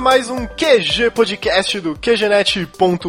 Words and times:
Mais 0.00 0.30
um 0.30 0.46
QG 0.46 1.10
Podcast 1.10 1.80
do 1.80 1.96
QGNet.com.br. 1.96 3.08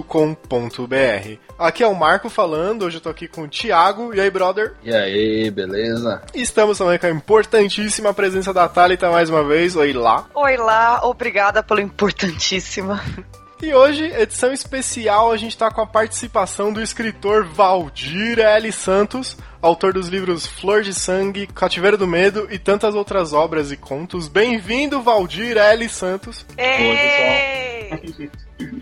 Aqui 1.57 1.83
é 1.83 1.87
o 1.87 1.93
Marco 1.93 2.29
falando, 2.29 2.85
hoje 2.85 2.97
eu 2.97 3.01
tô 3.01 3.09
aqui 3.09 3.27
com 3.27 3.43
o 3.43 3.47
Thiago. 3.47 4.13
E 4.13 4.19
aí, 4.19 4.29
brother? 4.29 4.73
E 4.83 4.93
aí, 4.93 5.51
beleza? 5.51 6.21
Estamos 6.33 6.77
também 6.77 6.97
com 6.97 7.05
a 7.05 7.11
importantíssima 7.11 8.13
presença 8.13 8.53
da 8.53 8.67
Thalita 8.67 9.11
mais 9.11 9.29
uma 9.29 9.43
vez. 9.43 9.75
Oi 9.75 9.93
lá. 9.93 10.25
Oi 10.33 10.57
lá, 10.57 11.05
obrigada 11.05 11.61
pelo 11.61 11.81
importantíssima. 11.81 13.03
E 13.61 13.73
hoje, 13.73 14.05
edição 14.05 14.53
especial, 14.53 15.33
a 15.33 15.37
gente 15.37 15.57
tá 15.57 15.69
com 15.69 15.81
a 15.81 15.85
participação 15.85 16.71
do 16.71 16.81
escritor 16.81 17.43
Valdir 17.43 18.39
L. 18.39 18.71
Santos, 18.71 19.37
autor 19.61 19.91
dos 19.91 20.07
livros 20.07 20.47
Flor 20.47 20.81
de 20.81 20.93
Sangue, 20.93 21.45
Cativeiro 21.45 21.97
do 21.97 22.07
Medo 22.07 22.47
e 22.49 22.57
tantas 22.57 22.95
outras 22.95 23.33
obras 23.33 23.69
e 23.69 23.75
contos. 23.75 24.29
Bem-vindo, 24.29 25.01
Valdir 25.01 25.57
L. 25.57 25.89
Santos. 25.89 26.45
Ei! 26.57 27.91
Oi, 27.91 28.07
pessoal. 28.07 28.79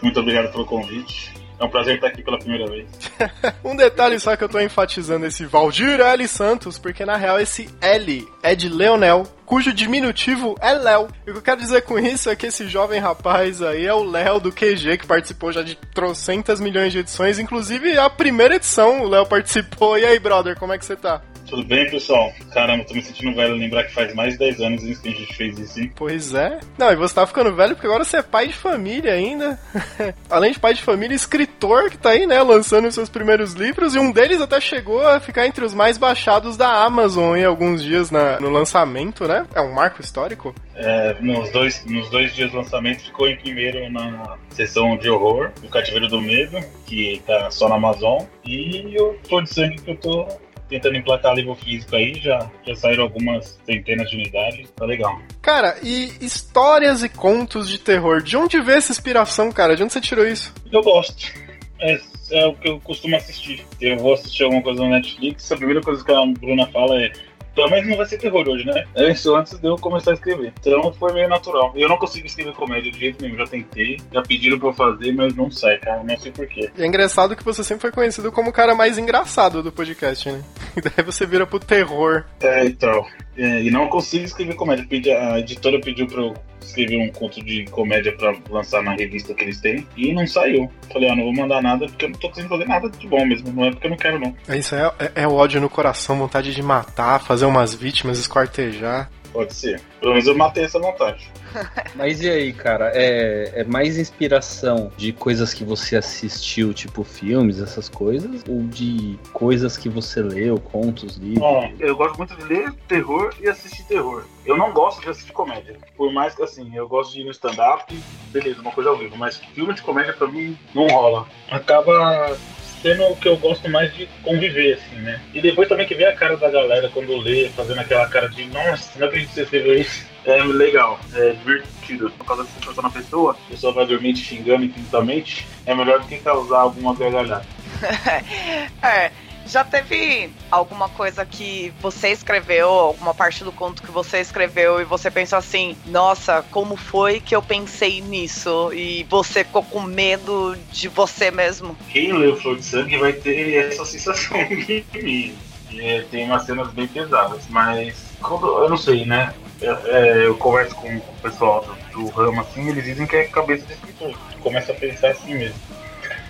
Muito 0.00 0.20
obrigado 0.20 0.50
pelo 0.52 0.64
convite. 0.64 1.34
É 1.60 1.64
um 1.64 1.68
prazer 1.68 1.96
estar 1.96 2.08
aqui 2.08 2.22
pela 2.22 2.38
primeira 2.38 2.66
vez. 2.66 2.88
um 3.62 3.76
detalhe 3.76 4.18
só 4.18 4.34
que 4.36 4.42
eu 4.42 4.48
tô 4.48 4.58
enfatizando 4.58 5.26
esse 5.26 5.44
Valdir 5.44 6.00
L. 6.00 6.26
Santos, 6.26 6.78
porque 6.78 7.04
na 7.04 7.16
real 7.16 7.38
esse 7.38 7.68
L 7.78 8.26
é 8.42 8.54
de 8.54 8.70
Leonel, 8.70 9.24
cujo 9.44 9.72
diminutivo 9.72 10.56
é 10.60 10.72
Léo. 10.72 11.08
E 11.26 11.30
o 11.30 11.34
que 11.34 11.38
eu 11.38 11.42
quero 11.42 11.60
dizer 11.60 11.82
com 11.82 11.98
isso 11.98 12.30
é 12.30 12.36
que 12.36 12.46
esse 12.46 12.66
jovem 12.68 13.00
rapaz 13.00 13.62
aí 13.62 13.86
é 13.86 13.94
o 13.94 14.04
Léo 14.04 14.40
do 14.40 14.52
QG, 14.52 14.98
que 14.98 15.06
participou 15.06 15.52
já 15.52 15.62
de 15.62 15.76
trocentas 15.94 16.60
milhões 16.60 16.92
de 16.92 16.98
edições, 16.98 17.38
inclusive 17.38 17.96
a 17.98 18.08
primeira 18.10 18.56
edição 18.56 19.02
o 19.02 19.08
Léo 19.08 19.26
participou. 19.26 19.98
E 19.98 20.04
aí, 20.04 20.18
brother, 20.18 20.58
como 20.58 20.72
é 20.72 20.78
que 20.78 20.84
você 20.84 20.96
tá? 20.96 21.22
Tudo 21.48 21.62
bem, 21.64 21.88
pessoal? 21.90 22.32
Caramba, 22.52 22.84
tô 22.84 22.94
me 22.94 23.02
sentindo 23.02 23.34
velho 23.34 23.54
lembrar 23.54 23.84
que 23.84 23.92
faz 23.92 24.14
mais 24.14 24.32
de 24.32 24.38
10 24.38 24.60
anos 24.60 24.98
que 24.98 25.08
a 25.08 25.12
gente 25.12 25.34
fez 25.34 25.58
isso, 25.58 25.80
hein? 25.80 25.92
Pois 25.94 26.34
é. 26.34 26.58
Não, 26.78 26.90
e 26.90 26.96
você 26.96 27.14
tá 27.14 27.26
ficando 27.26 27.54
velho 27.54 27.74
porque 27.74 27.86
agora 27.86 28.04
você 28.04 28.18
é 28.18 28.22
pai 28.22 28.48
de 28.48 28.54
família 28.54 29.12
ainda. 29.12 29.58
Além 30.30 30.52
de 30.52 30.58
pai 30.58 30.74
de 30.74 30.82
família, 30.82 31.14
escritor 31.14 31.90
que 31.90 31.98
tá 31.98 32.10
aí, 32.10 32.26
né, 32.26 32.42
lançando 32.42 32.88
os 32.88 32.94
seus 32.94 33.08
primeiros 33.08 33.52
livros, 33.52 33.94
e 33.94 33.98
um 33.98 34.10
deles 34.10 34.40
até 34.40 34.60
chegou 34.60 35.06
a 35.06 35.20
ficar 35.20 35.46
entre 35.46 35.64
os 35.64 35.74
mais 35.74 35.98
baixados 35.98 36.56
da 36.56 36.84
Amazon 36.84 37.36
em 37.36 37.44
alguns 37.44 37.82
dias 37.82 38.10
na, 38.10 38.40
no 38.40 38.50
lançamento, 38.50 39.28
né? 39.28 39.33
É 39.54 39.60
um 39.60 39.72
marco 39.72 40.00
histórico? 40.00 40.54
É, 40.74 41.16
nos, 41.20 41.50
dois, 41.50 41.84
nos 41.86 42.10
dois 42.10 42.34
dias 42.34 42.50
do 42.50 42.58
lançamento 42.58 43.02
ficou 43.02 43.28
em 43.28 43.36
primeiro 43.36 43.90
na 43.90 44.36
sessão 44.50 44.96
de 44.96 45.08
horror, 45.08 45.50
o 45.62 45.68
Cativeiro 45.68 46.08
do 46.08 46.20
Medo, 46.20 46.58
que 46.86 47.22
tá 47.26 47.50
só 47.50 47.68
na 47.68 47.76
Amazon, 47.76 48.22
e 48.44 48.96
o 49.00 49.16
Flor 49.26 49.42
de 49.42 49.50
Sangue 49.50 49.80
que 49.80 49.90
eu 49.90 49.96
tô 49.96 50.28
tentando 50.68 50.96
emplacar 50.96 51.34
livro 51.34 51.54
físico 51.54 51.94
aí, 51.94 52.14
já, 52.14 52.50
já 52.66 52.74
saíram 52.74 53.04
algumas 53.04 53.58
centenas 53.64 54.10
de 54.10 54.16
unidades, 54.16 54.70
tá 54.70 54.84
legal. 54.84 55.20
Cara, 55.42 55.76
e 55.82 56.12
histórias 56.20 57.02
e 57.02 57.08
contos 57.08 57.68
de 57.68 57.78
terror, 57.78 58.22
de 58.22 58.36
onde 58.36 58.60
veio 58.60 58.78
essa 58.78 58.92
inspiração, 58.92 59.52
cara? 59.52 59.76
De 59.76 59.82
onde 59.82 59.92
você 59.92 60.00
tirou 60.00 60.26
isso? 60.26 60.52
Eu 60.72 60.82
gosto. 60.82 61.32
É, 61.80 62.00
é 62.30 62.46
o 62.46 62.54
que 62.54 62.68
eu 62.68 62.80
costumo 62.80 63.16
assistir. 63.16 63.64
Eu 63.80 63.98
vou 63.98 64.14
assistir 64.14 64.44
alguma 64.44 64.62
coisa 64.62 64.82
no 64.82 64.90
Netflix, 64.90 65.50
a 65.52 65.56
primeira 65.56 65.80
coisa 65.80 66.04
que 66.04 66.12
a 66.12 66.26
Bruna 66.26 66.66
fala 66.68 67.00
é 67.02 67.12
pelo 67.54 67.70
menos 67.70 67.88
não 67.88 67.96
vai 67.96 68.06
ser 68.06 68.18
terror 68.18 68.46
hoje, 68.48 68.66
né? 68.66 68.84
É 68.94 69.10
isso 69.10 69.34
antes 69.34 69.58
de 69.58 69.66
eu 69.66 69.76
começar 69.76 70.10
a 70.10 70.14
escrever. 70.14 70.52
Então 70.60 70.92
foi 70.92 71.12
meio 71.12 71.28
natural. 71.28 71.72
Eu 71.74 71.88
não 71.88 71.96
consigo 71.96 72.26
escrever 72.26 72.52
comédia 72.54 72.90
de 72.90 72.98
jeito 72.98 73.22
nenhum. 73.22 73.36
Já 73.36 73.46
tentei, 73.46 73.98
já 74.12 74.22
pediram 74.22 74.58
pra 74.58 74.68
eu 74.68 74.72
fazer, 74.72 75.12
mas 75.12 75.34
não 75.34 75.50
sai, 75.50 75.78
cara. 75.78 76.02
Não 76.02 76.18
sei 76.18 76.32
porquê. 76.32 76.70
E 76.76 76.82
é 76.82 76.86
engraçado 76.86 77.36
que 77.36 77.44
você 77.44 77.62
sempre 77.62 77.82
foi 77.82 77.92
conhecido 77.92 78.32
como 78.32 78.50
o 78.50 78.52
cara 78.52 78.74
mais 78.74 78.98
engraçado 78.98 79.62
do 79.62 79.72
podcast, 79.72 80.30
né? 80.30 80.42
E 80.76 80.80
daí 80.80 81.04
você 81.04 81.24
vira 81.24 81.46
pro 81.46 81.60
terror. 81.60 82.24
É, 82.40 82.64
então. 82.64 83.06
É, 83.36 83.62
e 83.62 83.70
não 83.70 83.86
consigo 83.86 84.24
escrever 84.24 84.54
comédia. 84.56 84.84
A 85.32 85.38
editora 85.38 85.80
pediu 85.80 86.08
pra 86.08 86.20
eu 86.20 86.34
escrever 86.66 86.98
um 86.98 87.10
conto 87.10 87.42
de 87.42 87.64
comédia 87.66 88.12
pra 88.16 88.34
lançar 88.50 88.82
na 88.82 88.94
revista 88.94 89.34
que 89.34 89.42
eles 89.44 89.60
têm 89.60 89.86
e 89.96 90.12
não 90.12 90.26
saiu. 90.26 90.70
Falei, 90.92 91.10
ah, 91.10 91.16
não 91.16 91.24
vou 91.24 91.34
mandar 91.34 91.62
nada 91.62 91.86
porque 91.86 92.04
eu 92.04 92.10
não 92.10 92.18
tô 92.18 92.28
conseguindo 92.28 92.54
fazer 92.54 92.68
nada 92.68 92.88
de 92.90 93.06
bom 93.06 93.24
mesmo. 93.24 93.52
Não 93.52 93.64
é 93.64 93.70
porque 93.70 93.86
eu 93.86 93.90
não 93.90 93.96
quero, 93.96 94.18
não. 94.18 94.34
É 94.48 94.56
isso, 94.56 94.74
é, 94.74 94.92
é, 94.98 95.22
é 95.22 95.28
ódio 95.28 95.60
no 95.60 95.68
coração, 95.68 96.18
vontade 96.18 96.54
de 96.54 96.62
matar, 96.62 97.20
fazer 97.20 97.46
umas 97.46 97.74
vítimas, 97.74 98.18
esquartejar. 98.18 99.10
Pode 99.34 99.52
ser. 99.52 99.80
Pelo 99.98 100.12
menos 100.12 100.28
eu 100.28 100.36
matei 100.36 100.62
essa 100.62 100.78
vontade. 100.78 101.28
Mas 101.96 102.22
e 102.22 102.30
aí, 102.30 102.52
cara? 102.52 102.92
É, 102.94 103.50
é 103.56 103.64
mais 103.64 103.98
inspiração 103.98 104.92
de 104.96 105.12
coisas 105.12 105.52
que 105.52 105.64
você 105.64 105.96
assistiu, 105.96 106.72
tipo 106.72 107.02
filmes, 107.02 107.60
essas 107.60 107.88
coisas? 107.88 108.44
Ou 108.48 108.62
de 108.62 109.18
coisas 109.32 109.76
que 109.76 109.88
você 109.88 110.22
leu, 110.22 110.56
contos, 110.60 111.16
livros? 111.16 111.40
Bom, 111.40 111.72
eu 111.80 111.96
gosto 111.96 112.16
muito 112.16 112.36
de 112.36 112.44
ler 112.44 112.72
terror 112.86 113.34
e 113.40 113.48
assistir 113.48 113.82
terror. 113.86 114.24
Eu 114.46 114.56
não 114.56 114.72
gosto 114.72 115.02
de 115.02 115.08
assistir 115.08 115.32
comédia. 115.32 115.78
Por 115.96 116.12
mais 116.12 116.32
que, 116.32 116.42
assim, 116.42 116.70
eu 116.76 116.86
gosto 116.86 117.12
de 117.12 117.22
ir 117.22 117.24
no 117.24 117.32
stand-up, 117.32 117.92
beleza, 118.30 118.60
uma 118.60 118.70
coisa 118.70 118.90
ao 118.90 118.96
vivo. 118.96 119.16
Mas 119.16 119.36
filme 119.36 119.74
de 119.74 119.82
comédia, 119.82 120.12
pra 120.12 120.28
mim, 120.28 120.56
não 120.72 120.86
rola. 120.86 121.26
Acaba 121.50 122.36
sendo 122.84 123.02
o 123.04 123.16
que 123.16 123.26
eu 123.26 123.38
gosto 123.38 123.66
mais 123.70 123.94
de 123.94 124.06
conviver, 124.22 124.74
assim, 124.74 124.96
né? 124.96 125.18
E 125.32 125.40
depois 125.40 125.66
também 125.66 125.86
que 125.86 125.94
ver 125.94 126.04
a 126.04 126.14
cara 126.14 126.36
da 126.36 126.50
galera 126.50 126.90
quando 126.92 127.16
lê, 127.16 127.48
fazendo 127.48 127.80
aquela 127.80 128.06
cara 128.06 128.28
de 128.28 128.44
nossa, 128.44 128.98
não 128.98 129.06
acredito 129.06 129.30
que 129.30 129.34
você 129.36 129.42
escreveu 129.42 129.80
isso. 129.80 130.06
É 130.26 130.42
legal, 130.42 131.00
é 131.14 131.30
divertido. 131.30 132.10
Por 132.10 132.26
causa 132.26 132.44
da 132.44 132.50
sensação 132.50 132.82
na 132.82 132.90
pessoa, 132.90 133.32
a 133.32 133.50
pessoa 133.50 133.72
vai 133.72 133.86
dormir 133.86 134.12
te 134.12 134.20
xingando 134.20 134.66
infinitamente, 134.66 135.46
é 135.64 135.74
melhor 135.74 136.00
do 136.00 136.06
que 136.06 136.18
causar 136.18 136.58
alguma 136.58 136.94
gargalhada. 136.94 137.46
é. 138.82 139.10
Já 139.46 139.62
teve 139.62 140.30
alguma 140.50 140.88
coisa 140.88 141.24
que 141.24 141.72
você 141.80 142.08
escreveu, 142.08 142.68
alguma 142.68 143.14
parte 143.14 143.44
do 143.44 143.52
conto 143.52 143.82
que 143.82 143.90
você 143.90 144.20
escreveu 144.20 144.80
e 144.80 144.84
você 144.84 145.10
pensou 145.10 145.38
assim: 145.38 145.76
nossa, 145.86 146.42
como 146.50 146.76
foi 146.76 147.20
que 147.20 147.36
eu 147.36 147.42
pensei 147.42 148.00
nisso? 148.00 148.72
E 148.72 149.04
você 149.04 149.44
ficou 149.44 149.62
com 149.62 149.82
medo 149.82 150.56
de 150.72 150.88
você 150.88 151.30
mesmo? 151.30 151.76
Quem 151.90 152.12
leu 152.12 152.36
Flor 152.36 152.56
de 152.56 152.64
Sangue 152.64 152.96
vai 152.96 153.12
ter 153.12 153.66
essa 153.66 153.84
sensação 153.84 154.36
de 154.48 154.84
mim. 154.94 155.36
É, 155.76 156.02
tem 156.10 156.24
umas 156.26 156.44
cenas 156.44 156.68
bem 156.68 156.86
pesadas, 156.86 157.42
mas 157.50 157.96
quando, 158.20 158.46
eu 158.46 158.68
não 158.68 158.76
sei, 158.76 159.04
né? 159.04 159.34
Eu, 159.60 159.76
é, 159.86 160.26
eu 160.26 160.36
converso 160.36 160.74
com, 160.76 160.96
o 160.96 161.00
pessoal 161.22 161.64
do, 161.92 162.00
do, 162.00 162.08
ramo 162.08 162.40
assim, 162.40 162.68
eles 162.68 162.84
dizem 162.84 163.06
que 163.06 163.16
é 163.16 163.24
cabeça 163.24 163.66
de 163.66 163.72
escritor. 163.72 164.16
Começa 164.40 164.72
a 164.72 164.74
pensar 164.74 165.08
assim 165.10 165.34
mesmo. 165.34 165.58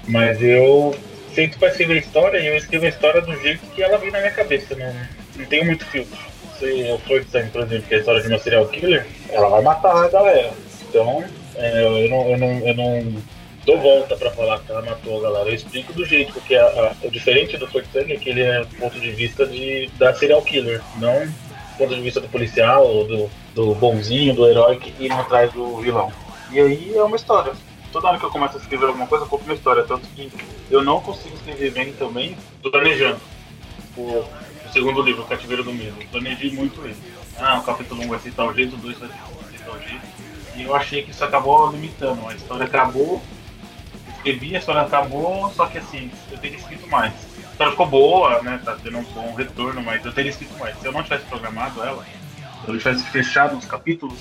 Mas 0.06 0.40
eu 0.42 0.94
feito 1.34 1.58
para 1.58 1.68
escrever 1.68 1.98
história 1.98 2.38
e 2.38 2.46
eu 2.46 2.56
escrevo 2.56 2.86
a 2.86 2.88
história 2.88 3.20
do 3.20 3.36
jeito 3.40 3.66
que 3.74 3.82
ela 3.82 3.98
vem 3.98 4.10
na 4.10 4.20
minha 4.20 4.30
cabeça. 4.30 4.74
Não, 4.76 4.94
não 5.36 5.44
tenho 5.46 5.66
muito 5.66 5.84
filtro. 5.86 6.18
Se 6.58 6.64
o 6.92 6.98
Flor 6.98 7.20
de 7.20 7.30
Sangue, 7.30 7.50
por 7.50 7.62
exemplo, 7.62 7.88
que 7.88 7.94
é 7.94 7.96
a 7.96 8.00
história 8.00 8.22
de 8.22 8.28
uma 8.28 8.38
serial 8.38 8.68
killer, 8.68 9.06
ela 9.28 9.48
vai 9.48 9.62
matar 9.62 10.04
a 10.04 10.08
galera. 10.08 10.52
Então, 10.88 11.24
é, 11.56 11.82
eu, 11.82 12.08
não, 12.08 12.30
eu, 12.30 12.38
não, 12.38 12.68
eu 12.68 12.74
não 12.74 13.22
dou 13.66 13.78
volta 13.78 14.16
para 14.16 14.30
falar 14.30 14.60
que 14.60 14.70
ela 14.70 14.82
matou 14.82 15.18
a 15.18 15.22
galera. 15.22 15.48
Eu 15.50 15.54
explico 15.54 15.92
do 15.92 16.04
jeito, 16.04 16.32
porque 16.32 16.54
a, 16.54 16.64
a, 16.64 17.06
o 17.06 17.10
diferente 17.10 17.56
do 17.56 17.66
Flor 17.66 17.84
Sangue 17.92 18.12
é 18.12 18.16
que 18.16 18.30
ele 18.30 18.42
é 18.42 18.60
do 18.60 18.76
ponto 18.76 18.98
de 19.00 19.10
vista 19.10 19.44
de, 19.44 19.90
da 19.98 20.14
serial 20.14 20.42
killer, 20.42 20.80
não 20.98 21.26
do 21.26 21.78
ponto 21.78 21.94
de 21.96 22.02
vista 22.02 22.20
do 22.20 22.28
policial, 22.28 23.04
do, 23.04 23.28
do 23.52 23.74
bonzinho, 23.74 24.34
do 24.34 24.48
herói 24.48 24.76
que 24.76 25.04
indo 25.04 25.14
atrás 25.14 25.52
do 25.52 25.78
vilão. 25.78 26.12
E 26.52 26.60
aí 26.60 26.92
é 26.94 27.02
uma 27.02 27.16
história 27.16 27.52
toda 27.94 28.08
hora 28.08 28.18
que 28.18 28.24
eu 28.24 28.30
começo 28.30 28.56
a 28.56 28.60
escrever 28.60 28.86
alguma 28.86 29.06
coisa, 29.06 29.24
eu 29.24 29.28
conto 29.28 29.44
uma 29.44 29.54
história. 29.54 29.84
Tanto 29.84 30.04
que 30.08 30.30
eu 30.68 30.82
não 30.82 31.00
consigo 31.00 31.36
escrever 31.36 31.70
bem 31.70 31.92
também 31.92 32.36
planejando. 32.60 33.20
O, 33.96 34.02
o 34.02 34.72
segundo 34.72 35.00
livro, 35.00 35.22
O 35.22 35.26
Cativeiro 35.26 35.62
do 35.62 35.72
Medo. 35.72 35.96
planejei 36.10 36.50
muito 36.50 36.84
isso. 36.88 37.00
Ah, 37.38 37.60
o 37.60 37.62
capítulo 37.62 38.02
1 38.02 38.08
vai 38.08 38.18
ser 38.18 38.32
tal 38.32 38.52
jeito, 38.52 38.74
o 38.74 38.78
2 38.78 38.98
vai 38.98 39.08
ser 39.08 39.64
tal 39.64 39.78
jeito. 39.78 40.04
E 40.56 40.62
eu 40.64 40.74
achei 40.74 41.04
que 41.04 41.12
isso 41.12 41.24
acabou 41.24 41.70
limitando. 41.70 42.26
A 42.26 42.34
história 42.34 42.64
acabou, 42.64 43.22
escrevi, 44.16 44.56
a 44.56 44.58
história 44.58 44.82
acabou, 44.82 45.52
só 45.52 45.66
que 45.66 45.78
assim, 45.78 46.10
eu 46.32 46.38
teria 46.38 46.58
escrito 46.58 46.88
mais. 46.88 47.12
A 47.12 47.50
história 47.52 47.70
ficou 47.70 47.86
boa, 47.86 48.42
né? 48.42 48.60
Tá 48.64 48.76
tendo 48.82 48.98
um 48.98 49.04
bom 49.04 49.34
retorno, 49.34 49.80
mas 49.80 50.04
eu 50.04 50.12
teria 50.12 50.30
escrito 50.30 50.58
mais. 50.58 50.76
Se 50.80 50.86
eu 50.86 50.92
não 50.92 51.02
tivesse 51.04 51.24
programado 51.26 51.80
ela, 51.80 52.04
se 52.64 52.68
eu 52.68 52.76
tivesse 52.76 53.04
fechado 53.04 53.56
os 53.56 53.64
capítulos, 53.64 54.18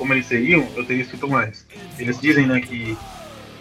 como 0.00 0.14
eles 0.14 0.24
seriam, 0.24 0.66
eu 0.74 0.82
teria 0.82 1.02
escrito 1.02 1.28
mais. 1.28 1.66
Eles 1.98 2.18
dizem, 2.18 2.46
né, 2.46 2.58
que 2.58 2.96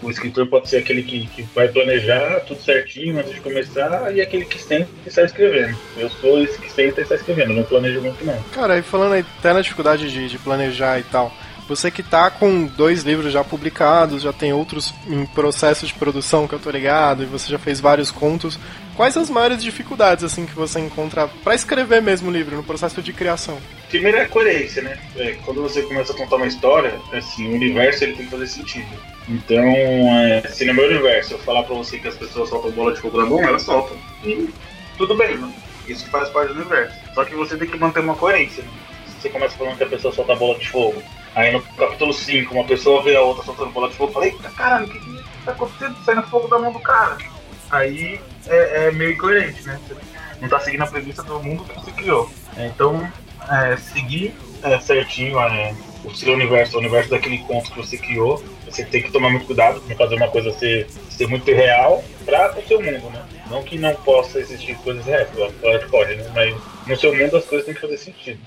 o 0.01 0.09
escritor 0.09 0.47
pode 0.47 0.69
ser 0.69 0.77
aquele 0.77 1.03
que, 1.03 1.27
que 1.27 1.41
vai 1.53 1.67
planejar 1.67 2.39
tudo 2.47 2.61
certinho 2.61 3.19
antes 3.19 3.33
de 3.33 3.41
começar 3.41 4.15
e 4.15 4.21
aquele 4.21 4.45
que 4.45 4.57
senta 4.57 4.89
e 5.05 5.09
escrevendo. 5.09 5.77
Eu 5.97 6.09
sou 6.09 6.41
esse 6.41 6.57
que 6.57 6.71
senta 6.71 7.01
e 7.01 7.13
escrevendo, 7.13 7.53
não 7.53 7.63
planejo 7.63 7.99
muito 7.99 8.23
não. 8.23 8.41
Cara, 8.53 8.77
e 8.77 8.81
falando 8.81 9.13
aí 9.13 9.25
até 9.37 9.51
na 9.51 9.59
dificuldade 9.59 10.09
de, 10.09 10.29
de 10.29 10.39
planejar 10.39 10.97
e 10.97 11.03
tal, 11.03 11.35
Você 11.69 11.91
que 11.91 12.01
tá 12.01 12.31
com 12.31 12.65
dois 12.65 13.03
livros 13.03 13.31
já 13.31 13.43
publicados, 13.43 14.23
já 14.23 14.33
tem 14.33 14.51
outros 14.51 14.91
em 15.07 15.23
processo 15.27 15.85
de 15.85 15.93
produção 15.93 16.47
que 16.47 16.55
eu 16.55 16.59
tô 16.59 16.71
ligado, 16.71 17.21
e 17.21 17.27
você 17.27 17.47
já 17.47 17.59
fez 17.59 17.79
vários 17.79 18.09
contos. 18.09 18.57
Quais 18.95 19.15
as 19.15 19.29
maiores 19.29 19.63
dificuldades 19.63 20.23
assim 20.23 20.47
que 20.47 20.55
você 20.55 20.79
encontra 20.79 21.27
para 21.43 21.53
escrever 21.53 22.01
mesmo 22.01 22.29
o 22.29 22.33
livro, 22.33 22.55
no 22.55 22.63
processo 22.63 23.03
de 23.03 23.13
criação? 23.13 23.59
Primeiro 23.87 24.17
é 24.17 24.21
a 24.21 24.27
coerência, 24.27 24.81
né? 24.81 24.97
É, 25.15 25.33
quando 25.45 25.61
você 25.61 25.83
começa 25.83 26.11
a 26.11 26.17
contar 26.17 26.37
uma 26.37 26.47
história, 26.47 26.99
assim, 27.13 27.47
o 27.47 27.53
universo 27.53 28.03
ele 28.03 28.15
tem 28.15 28.25
que 28.25 28.31
fazer 28.31 28.47
sentido. 28.47 28.87
Então, 29.29 29.63
é, 29.63 30.41
se 30.49 30.65
no 30.65 30.73
meu 30.73 30.85
universo 30.85 31.35
eu 31.35 31.39
falar 31.39 31.61
pra 31.61 31.75
você 31.75 31.99
que 31.99 32.07
as 32.07 32.15
pessoas 32.15 32.49
soltam 32.49 32.71
bola 32.71 32.93
de 32.95 32.99
fogo 32.99 33.19
na 33.19 33.27
mão, 33.27 33.43
elas 33.43 33.61
soltam. 33.61 33.95
E 34.25 34.49
tudo 34.97 35.15
bem, 35.15 35.37
né? 35.37 35.53
Isso 35.87 36.09
faz 36.09 36.29
parte 36.29 36.51
do 36.51 36.61
universo. 36.61 36.97
Só 37.13 37.23
que 37.23 37.35
você 37.35 37.55
tem 37.55 37.67
que 37.67 37.77
manter 37.77 37.99
uma 37.99 38.15
coerência. 38.15 38.63
Né? 38.63 38.69
Você 39.21 39.29
começa 39.29 39.55
falando 39.55 39.77
que 39.77 39.83
a 39.83 39.87
pessoa 39.87 40.11
solta 40.11 40.35
bola 40.35 40.57
de 40.57 40.67
fogo. 40.67 41.03
Aí 41.35 41.51
no 41.51 41.61
capítulo 41.61 42.13
5, 42.13 42.53
uma 42.53 42.65
pessoa 42.65 43.03
vê 43.03 43.15
a 43.15 43.21
outra 43.21 43.43
soltando 43.43 43.71
bola 43.71 43.89
de 43.89 43.95
fogo 43.95 44.11
e 44.11 44.13
fala, 44.13 44.25
eita 44.25 44.49
caralho, 44.49 44.87
o 44.87 44.89
que, 44.89 44.99
que 44.99 45.23
tá 45.45 45.51
acontecendo? 45.51 45.95
Saindo 46.03 46.23
fogo 46.23 46.47
da 46.47 46.59
mão 46.59 46.71
do 46.71 46.79
cara. 46.79 47.17
Aí 47.69 48.19
é, 48.47 48.87
é 48.87 48.91
meio 48.91 49.11
incoerente, 49.11 49.61
né? 49.63 49.79
Você 49.87 49.95
não 50.41 50.49
tá 50.49 50.59
seguindo 50.59 50.81
a 50.81 50.87
premissa 50.87 51.23
do 51.23 51.39
mundo 51.41 51.63
que 51.65 51.75
você 51.75 51.91
criou. 51.91 52.29
É, 52.57 52.67
então, 52.67 53.11
é, 53.49 53.77
seguir 53.77 54.33
é, 54.63 54.79
certinho 54.79 55.39
é, 55.39 55.75
o 56.03 56.13
seu 56.15 56.33
universo, 56.33 56.77
o 56.77 56.79
universo 56.79 57.09
daquele 57.09 57.39
conto 57.39 57.71
que 57.71 57.77
você 57.77 57.97
criou, 57.97 58.43
você 58.65 58.83
tem 58.83 59.03
que 59.03 59.11
tomar 59.11 59.29
muito 59.29 59.45
cuidado 59.45 59.81
para 59.81 59.95
fazer 59.95 60.15
uma 60.15 60.29
coisa 60.29 60.51
ser, 60.53 60.87
ser 61.09 61.27
muito 61.27 61.45
real 61.51 62.03
para 62.25 62.57
o 62.57 62.67
seu 62.67 62.81
mundo, 62.81 63.09
né? 63.11 63.23
Não 63.49 63.63
que 63.63 63.77
não 63.77 63.93
possa 63.95 64.39
existir 64.39 64.75
coisas 64.77 65.05
reais, 65.05 65.27
claro 65.33 65.79
que 65.79 65.89
pode, 65.89 66.15
né? 66.15 66.31
Mas 66.33 66.55
no 66.87 66.95
seu 66.95 67.15
mundo 67.15 67.37
as 67.37 67.45
coisas 67.45 67.65
têm 67.65 67.75
que 67.75 67.81
fazer 67.81 67.97
sentido. 67.97 68.39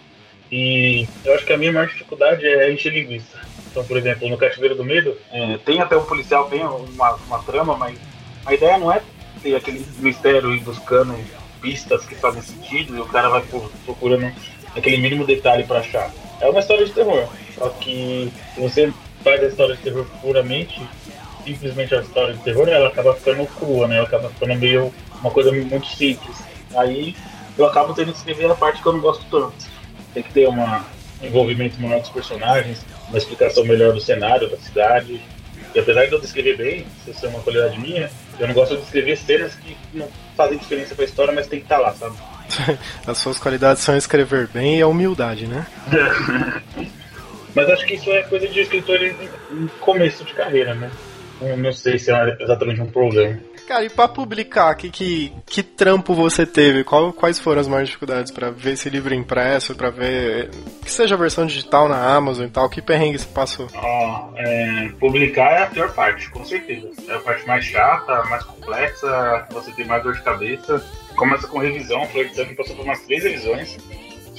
E 0.52 1.08
eu 1.24 1.34
acho 1.34 1.46
que 1.46 1.52
a 1.54 1.56
minha 1.56 1.72
maior 1.72 1.88
dificuldade 1.88 2.46
é 2.46 2.70
encher 2.70 2.92
linguiça. 2.92 3.40
Então, 3.70 3.82
por 3.84 3.96
exemplo, 3.96 4.28
no 4.28 4.36
Cativeiro 4.36 4.74
do 4.74 4.84
Medo, 4.84 5.16
é, 5.32 5.56
tem 5.64 5.80
até 5.80 5.96
um 5.96 6.04
policial, 6.04 6.44
tem 6.50 6.62
uma, 6.62 7.14
uma 7.14 7.42
trama, 7.42 7.74
mas 7.74 7.98
a 8.44 8.52
ideia 8.52 8.76
não 8.76 8.92
é 8.92 9.00
ter 9.42 9.56
aquele 9.56 9.82
mistério 10.00 10.54
e 10.54 10.60
buscando 10.60 11.16
pistas 11.62 12.04
que 12.04 12.14
fazem 12.14 12.42
sentido 12.42 12.94
e 12.94 13.00
o 13.00 13.06
cara 13.06 13.30
vai 13.30 13.42
procurando 13.86 14.30
aquele 14.76 14.98
mínimo 14.98 15.24
detalhe 15.24 15.64
para 15.64 15.78
achar. 15.78 16.12
É 16.38 16.46
uma 16.50 16.60
história 16.60 16.84
de 16.84 16.92
terror, 16.92 17.26
só 17.54 17.70
que 17.70 18.30
se 18.54 18.60
você 18.60 18.92
faz 19.24 19.42
a 19.42 19.46
história 19.46 19.74
de 19.74 19.80
terror 19.80 20.04
puramente, 20.20 20.82
simplesmente 21.46 21.94
a 21.94 22.02
história 22.02 22.34
de 22.34 22.42
terror, 22.42 22.68
ela 22.68 22.88
acaba 22.88 23.14
ficando 23.14 23.46
crua, 23.46 23.88
né? 23.88 23.96
Ela 23.96 24.06
acaba 24.06 24.28
ficando 24.28 24.54
meio 24.56 24.92
uma 25.18 25.30
coisa 25.30 25.50
muito 25.50 25.86
simples. 25.86 26.36
Aí 26.74 27.16
eu 27.56 27.64
acabo 27.64 27.94
tendo 27.94 28.12
que 28.12 28.18
escrever 28.18 28.50
a 28.50 28.54
parte 28.54 28.82
que 28.82 28.86
eu 28.86 28.92
não 28.92 29.00
gosto 29.00 29.24
tanto 29.30 29.72
tem 30.12 30.22
que 30.22 30.32
ter 30.32 30.48
um 30.48 30.82
envolvimento 31.22 31.80
maior 31.80 32.00
dos 32.00 32.10
personagens, 32.10 32.84
uma 33.08 33.18
explicação 33.18 33.64
melhor 33.64 33.92
do 33.92 34.00
cenário, 34.00 34.48
da 34.48 34.56
cidade. 34.56 35.20
E 35.74 35.78
apesar 35.78 36.06
de 36.06 36.12
eu 36.12 36.20
descrever 36.20 36.56
bem, 36.56 36.86
isso 37.06 37.24
é 37.24 37.28
uma 37.28 37.40
qualidade 37.40 37.78
minha, 37.78 38.10
eu 38.38 38.46
não 38.46 38.54
gosto 38.54 38.76
de 38.76 38.82
descrever 38.82 39.16
cenas 39.16 39.54
que 39.54 39.76
não 39.94 40.08
fazem 40.36 40.58
diferença 40.58 40.94
pra 40.94 41.04
história, 41.04 41.32
mas 41.32 41.46
tem 41.46 41.60
que 41.60 41.64
estar 41.64 41.76
tá 41.76 41.82
lá, 41.82 41.94
sabe? 41.94 42.16
As 43.06 43.18
suas 43.18 43.38
qualidades 43.38 43.82
são 43.82 43.96
escrever 43.96 44.48
bem 44.48 44.78
e 44.78 44.82
a 44.82 44.86
humildade, 44.86 45.46
né? 45.46 45.66
mas 47.54 47.70
acho 47.70 47.86
que 47.86 47.94
isso 47.94 48.10
é 48.10 48.22
coisa 48.22 48.46
de 48.48 48.60
escritor 48.60 49.02
em 49.02 49.68
começo 49.80 50.24
de 50.24 50.34
carreira, 50.34 50.74
né? 50.74 50.90
não 51.58 51.72
sei 51.72 51.98
se 51.98 52.12
é 52.12 52.36
exatamente 52.40 52.80
um 52.80 52.86
problema. 52.86 53.38
Cara, 53.66 53.84
e 53.84 53.90
pra 53.90 54.08
publicar, 54.08 54.74
que, 54.74 54.90
que, 54.90 55.32
que 55.46 55.62
trampo 55.62 56.14
você 56.14 56.44
teve? 56.44 56.84
Qual, 56.84 57.12
quais 57.12 57.38
foram 57.38 57.60
as 57.60 57.68
maiores 57.68 57.88
dificuldades 57.88 58.30
para 58.30 58.50
ver 58.50 58.72
esse 58.72 58.90
livro 58.90 59.14
impresso, 59.14 59.74
para 59.74 59.90
ver 59.90 60.50
que 60.84 60.90
seja 60.90 61.14
a 61.14 61.18
versão 61.18 61.46
digital 61.46 61.88
na 61.88 62.14
Amazon 62.14 62.46
e 62.46 62.50
tal? 62.50 62.68
Que 62.68 62.82
perrengue 62.82 63.18
você 63.18 63.26
passou? 63.26 63.68
É, 64.36 64.90
publicar 64.98 65.52
é 65.52 65.62
a 65.62 65.66
pior 65.66 65.92
parte, 65.94 66.30
com 66.30 66.44
certeza. 66.44 66.90
É 67.08 67.14
a 67.14 67.20
parte 67.20 67.46
mais 67.46 67.64
chata, 67.64 68.22
mais 68.24 68.44
complexa, 68.44 69.46
você 69.50 69.72
tem 69.72 69.86
mais 69.86 70.02
dor 70.02 70.14
de 70.14 70.22
cabeça. 70.22 70.84
Começa 71.16 71.46
com 71.46 71.58
revisão, 71.58 72.04
foi 72.06 72.28
que 72.28 72.54
passou 72.54 72.74
por 72.74 72.84
umas 72.84 73.00
três 73.02 73.22
revisões, 73.22 73.76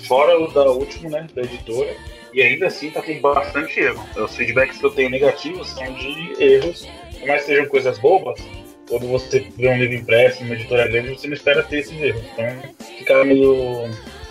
fora 0.08 0.40
o 0.40 0.52
da 0.52 0.66
última, 0.66 1.10
né, 1.10 1.28
da 1.34 1.42
editora. 1.42 1.96
E 2.34 2.42
ainda 2.42 2.68
assim 2.68 2.90
tá 2.90 3.02
com 3.02 3.22
bastante 3.22 3.80
erro. 3.80 4.04
Os 4.18 4.36
feedbacks 4.36 4.80
que 4.80 4.86
eu 4.86 4.92
tenho 4.92 5.10
negativos 5.10 5.70
são 5.70 5.94
de 5.94 6.34
erros, 6.44 6.88
que 7.12 7.40
sejam 7.40 7.68
coisas 7.68 8.00
bobas, 8.00 8.40
quando 8.94 9.07
você 9.07 9.40
vê 9.57 9.69
um 9.69 9.78
livro 9.80 9.95
impresso, 9.95 10.44
uma 10.44 10.54
editora 10.54 10.88
grande, 10.88 11.18
você 11.18 11.25
não 11.25 11.34
espera 11.34 11.63
ter 11.63 11.80
esses 11.80 12.00
erros. 12.00 12.22
Então, 12.31 12.45
ficar 12.95 13.24
meio, 13.25 13.90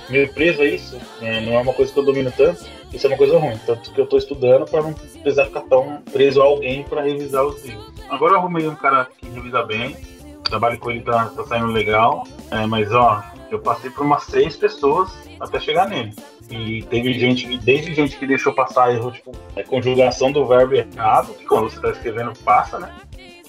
meio 0.08 0.32
preso 0.32 0.62
a 0.62 0.64
isso 0.64 0.96
né? 1.20 1.40
não 1.40 1.54
é 1.54 1.58
uma 1.58 1.72
coisa 1.72 1.92
que 1.92 1.98
eu 1.98 2.04
domino 2.04 2.30
tanto, 2.30 2.64
isso 2.92 3.04
é 3.04 3.10
uma 3.10 3.16
coisa 3.16 3.36
ruim. 3.38 3.58
Tanto 3.66 3.92
que 3.92 4.00
eu 4.00 4.04
estou 4.04 4.20
estudando 4.20 4.64
para 4.70 4.82
não 4.82 4.92
precisar 4.92 5.46
ficar 5.46 5.62
tão 5.62 6.00
preso 6.12 6.40
a 6.40 6.44
alguém 6.44 6.84
para 6.84 7.02
revisar 7.02 7.44
os 7.44 7.64
livros. 7.64 7.92
Agora 8.08 8.34
eu 8.34 8.38
arrumei 8.38 8.68
um 8.68 8.76
cara 8.76 9.08
que 9.18 9.28
revisa 9.28 9.64
bem, 9.64 9.96
o 10.38 10.42
trabalho 10.42 10.78
com 10.78 10.92
ele 10.92 11.00
tá, 11.00 11.24
tá 11.24 11.44
saindo 11.44 11.66
legal, 11.66 12.24
é, 12.52 12.64
mas 12.64 12.92
ó, 12.92 13.20
eu 13.50 13.58
passei 13.58 13.90
por 13.90 14.06
umas 14.06 14.22
seis 14.22 14.54
pessoas 14.54 15.10
até 15.40 15.58
chegar 15.58 15.88
nele. 15.88 16.14
E 16.48 16.84
teve 16.84 17.14
gente, 17.14 17.58
desde 17.58 17.94
gente 17.94 18.16
que 18.16 18.26
deixou 18.28 18.52
passar 18.52 18.94
erro, 18.94 19.10
tipo, 19.10 19.32
a 19.56 19.64
conjugação 19.64 20.30
do 20.30 20.46
verbo 20.46 20.74
errado, 20.74 21.34
que 21.34 21.46
quando 21.46 21.68
você 21.68 21.76
está 21.76 21.90
escrevendo 21.90 22.32
passa, 22.44 22.78
né? 22.78 22.94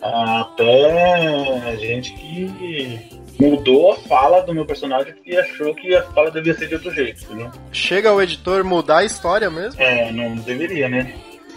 Até 0.03 1.77
gente 1.77 2.13
que 2.13 3.23
mudou 3.39 3.94
a 3.94 3.95
fala 3.95 4.41
do 4.41 4.53
meu 4.53 4.65
personagem 4.65 5.13
porque 5.13 5.35
achou 5.35 5.73
que 5.73 5.95
a 5.95 6.03
fala 6.11 6.29
devia 6.29 6.53
ser 6.53 6.67
de 6.67 6.75
outro 6.75 6.94
jeito, 6.94 7.23
entendeu? 7.23 7.51
Chega 7.71 8.13
o 8.13 8.21
editor 8.21 8.63
mudar 8.63 9.00
a 9.00 9.05
história 9.05 9.50
mesmo? 9.50 9.81
É, 9.81 10.11
não 10.11 10.35
deveria, 10.35 10.89
né? 10.89 11.13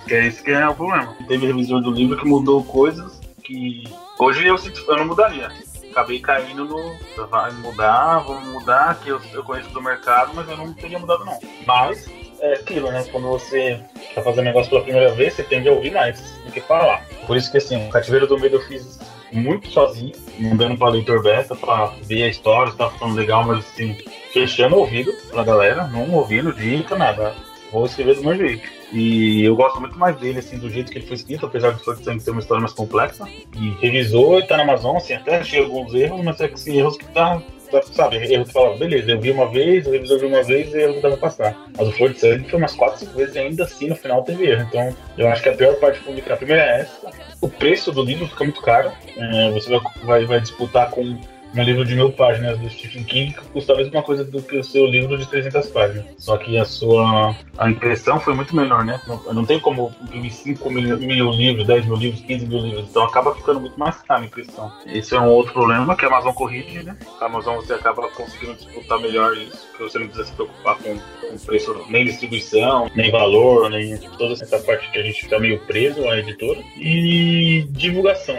Que 0.07 0.15
é 0.15 0.27
isso 0.29 0.43
que 0.43 0.53
é 0.53 0.69
o 0.69 0.75
problema. 0.75 1.17
Teve 1.27 1.47
revisor 1.47 1.81
do 1.81 1.91
livro 1.91 2.17
que 2.17 2.27
mudou 2.27 2.63
coisas 2.65 3.21
que 3.43 3.85
hoje 4.19 4.47
eu, 4.47 4.57
eu 4.89 4.97
não 4.97 5.07
mudaria. 5.07 5.49
Acabei 5.91 6.21
caindo 6.21 6.65
no. 6.65 7.27
Vai 7.29 7.51
mudar, 7.53 8.19
vamos 8.19 8.49
mudar, 8.49 9.01
que 9.01 9.09
eu, 9.09 9.21
eu 9.33 9.43
conheço 9.43 9.71
do 9.71 9.83
mercado, 9.83 10.33
mas 10.35 10.49
eu 10.49 10.57
não 10.57 10.73
teria 10.75 10.99
mudado 10.99 11.25
não. 11.25 11.39
Mas 11.67 12.09
é 12.41 12.55
aquilo, 12.55 12.91
né? 12.91 13.05
Quando 13.11 13.29
você 13.29 13.81
tá 14.15 14.23
fazendo 14.23 14.45
negócio 14.45 14.71
pela 14.71 14.83
primeira 14.83 15.13
vez, 15.13 15.35
você 15.35 15.43
tende 15.43 15.69
a 15.69 15.73
ouvir 15.73 15.93
mais 15.93 16.21
do 16.45 16.53
que 16.53 16.61
falar. 16.61 17.07
Por 17.27 17.37
isso 17.37 17.51
que 17.51 17.59
assim, 17.59 17.87
o 17.87 17.91
Cativeiro 17.91 18.27
do 18.27 18.39
Medo 18.39 18.57
eu 18.57 18.63
fiz 18.63 18.99
muito 19.33 19.69
sozinho, 19.71 20.13
mandando 20.39 20.77
pra 20.77 20.89
leitor 20.89 21.23
beta 21.23 21.55
pra 21.55 21.93
ver 22.03 22.25
a 22.25 22.29
história, 22.29 22.73
se 22.73 22.79
tá 22.79 22.89
ficando 22.91 23.15
legal, 23.15 23.45
mas 23.45 23.59
assim, 23.59 23.97
fechando 24.33 24.77
o 24.77 24.81
ouvido 24.81 25.13
pra 25.31 25.45
galera, 25.45 25.87
não 25.89 26.13
ouvindo 26.15 26.53
dica, 26.53 26.97
nada. 26.97 27.35
Vou 27.73 27.85
escrever 27.85 28.15
do 28.15 28.23
meu 28.23 28.37
jeito. 28.37 28.77
E 28.93 29.45
eu 29.45 29.57
gosto 29.57 29.81
muito 29.81 29.99
mais 29.99 30.17
dele, 30.17 30.39
assim, 30.39 30.57
do 30.59 30.71
jeito 30.71 30.93
que 30.93 30.99
ele 30.99 31.07
foi 31.07 31.17
escrito, 31.17 31.47
apesar 31.47 31.73
de 31.73 31.83
Sangue 31.83 32.23
ter 32.23 32.31
uma 32.31 32.41
história 32.41 32.61
mais 32.61 32.73
complexa. 32.73 33.27
E 33.55 33.71
revisou 33.81 34.39
e 34.39 34.47
tá 34.47 34.57
na 34.57 34.63
Amazon, 34.63 34.97
assim, 34.97 35.15
até 35.15 35.39
achei 35.39 35.59
alguns 35.59 35.93
erros, 35.93 36.25
mas 36.25 36.41
é 36.41 36.49
que 36.49 36.55
assim, 36.55 36.79
erros 36.79 36.97
que 36.97 37.05
tá 37.07 37.43
sabe, 37.93 38.19
que 38.21 38.53
falava, 38.53 38.77
beleza, 38.77 39.11
eu 39.11 39.21
vi 39.21 39.31
uma 39.31 39.51
vez, 39.51 39.87
o 39.87 39.91
revisor 39.91 40.19
viu 40.19 40.29
uma 40.29 40.43
vez 40.43 40.73
e 40.73 40.79
erro 40.79 40.95
que 40.95 41.01
dava 41.01 41.17
passar. 41.17 41.57
Mas 41.77 41.89
o 41.89 41.93
Flor 41.93 42.13
de 42.13 42.21
foi 42.21 42.59
umas 42.59 42.75
4, 42.75 43.01
5 43.01 43.13
vezes 43.13 43.35
e 43.35 43.39
ainda 43.39 43.65
assim 43.65 43.89
no 43.89 43.97
final 43.97 44.23
teve 44.23 44.47
erro. 44.51 44.67
Então 44.69 44.95
eu 45.17 45.29
acho 45.29 45.43
que 45.43 45.49
a 45.49 45.55
pior 45.55 45.75
parte 45.77 45.99
de 45.99 46.05
publicar, 46.05 46.35
a 46.35 46.37
primeira 46.39 46.63
é 46.63 46.81
essa. 46.81 47.11
O 47.41 47.49
preço 47.49 47.93
do 47.93 48.03
livro 48.03 48.27
fica 48.29 48.45
muito 48.45 48.63
caro. 48.63 48.93
É, 49.17 49.51
você 49.51 49.69
vai, 49.69 49.81
vai, 50.05 50.25
vai 50.25 50.41
disputar 50.41 50.91
com 50.91 51.19
um 51.61 51.65
livro 51.65 51.85
de 51.85 51.95
mil 51.95 52.13
páginas 52.13 52.59
do 52.59 52.69
Stephen 52.69 53.05
King 53.05 53.35
custa 53.53 53.73
a 53.73 53.77
mesma 53.77 54.03
coisa 54.03 54.25
do 54.25 54.43
que 54.43 54.57
o 54.57 54.65
seu 54.65 54.87
livro 54.87 55.17
de 55.17 55.27
300 55.27 55.67
páginas. 55.69 56.05
Só 56.19 56.37
que 56.37 56.59
a 56.59 56.65
sua 56.65 57.35
a 57.57 57.71
impressão 57.71 58.21
foi 58.21 58.35
muito 58.35 58.55
menor, 58.55 58.85
né? 58.85 59.01
Não, 59.07 59.35
não 59.35 59.45
tem 59.45 59.59
como 59.59 59.95
imprimir 60.03 60.33
5 60.33 60.71
mil, 60.71 60.99
mil, 60.99 61.31
livros, 61.31 61.67
10 61.67 61.87
mil 61.87 61.97
livros, 61.97 62.21
15 62.23 62.47
mil 62.47 62.59
livros. 62.59 62.87
Então 62.91 63.05
acaba 63.05 63.35
ficando 63.35 63.61
muito 63.61 63.79
mais 63.79 63.97
caro 64.03 64.23
a 64.23 64.27
impressão. 64.27 64.73
Esse 64.87 65.15
é 65.15 65.21
um 65.21 65.29
outro 65.29 65.53
problema 65.53 65.97
que 65.97 66.05
a 66.05 66.09
Amazon 66.09 66.33
corrige, 66.33 66.83
né? 66.83 66.97
A 67.21 67.27
Amazon 67.27 67.57
você 67.57 67.73
acaba 67.73 68.09
conseguindo 68.09 68.55
disputar 68.55 69.01
melhor 69.01 69.37
isso, 69.37 69.67
que 69.77 69.83
você 69.83 69.99
não 69.99 70.07
precisa 70.07 70.29
se 70.29 70.35
preocupar 70.35 70.77
com, 70.79 70.97
com 70.97 71.39
preço, 71.45 71.85
nem 71.89 72.05
distribuição, 72.05 72.91
nem 72.95 73.11
valor, 73.11 73.71
nem 73.71 73.97
toda 74.19 74.35
essa 74.35 74.59
parte 74.59 74.91
que 74.91 74.99
a 74.99 75.03
gente 75.03 75.23
fica 75.23 75.39
meio 75.39 75.59
preso 75.61 76.07
à 76.09 76.19
editora. 76.19 76.61
E 76.77 77.67
divulgação. 77.71 78.39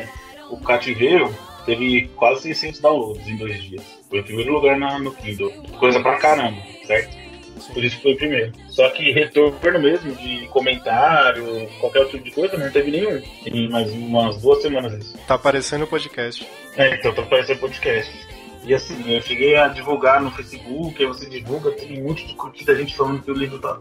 O 0.50 0.58
cativeiro 0.58 1.34
teve 1.68 2.10
quase 2.16 2.42
600 2.42 2.80
downloads 2.80 3.28
em 3.28 3.38
dois 3.38 3.62
dias. 3.62 3.84
Foi 4.10 4.20
em 4.20 4.24
primeiro 4.24 4.54
lugar 4.54 4.80
na, 4.80 4.98
no 4.98 5.12
Kindle. 5.12 5.52
Coisa 5.78 6.00
pra 6.00 6.18
caramba, 6.18 6.58
certo? 6.86 7.16
Por 7.74 7.84
isso 7.84 8.00
foi 8.02 8.14
o 8.14 8.18
primeiro. 8.18 8.54
Só 8.70 8.90
que 8.90 9.12
retorno 9.12 9.80
mesmo 9.80 10.16
de 10.16 10.48
comentário, 10.48 11.68
qualquer 11.80 12.00
outro 12.00 12.18
tipo 12.18 12.30
de 12.30 12.32
coisa, 12.32 12.58
não 12.58 12.72
teve 12.72 12.92
nenhum. 12.92 13.22
Tem 13.44 13.70
mais 13.70 13.92
umas 13.92 14.42
duas 14.42 14.62
semanas 14.62 14.94
isso. 14.94 15.18
Tá 15.28 15.36
aparecendo 15.36 15.84
o 15.84 15.88
podcast. 15.88 16.48
É, 16.78 16.96
então 16.96 17.14
tá 17.14 17.24
aparecendo 17.24 17.58
o 17.58 17.62
podcast. 17.62 18.28
E 18.64 18.74
assim, 18.74 19.12
eu 19.12 19.22
cheguei 19.22 19.56
a 19.56 19.68
divulgar 19.68 20.22
no 20.22 20.32
Facebook, 20.32 21.02
aí 21.02 21.08
você 21.08 21.26
divulga, 21.30 21.72
tem 21.72 22.02
um 22.02 22.08
monte 22.08 22.28
de 22.28 22.36
curtida, 22.36 22.76
gente 22.76 22.96
falando 22.96 23.22
que 23.22 23.32
o 23.32 23.34
livro 23.34 23.60
tá. 23.60 23.80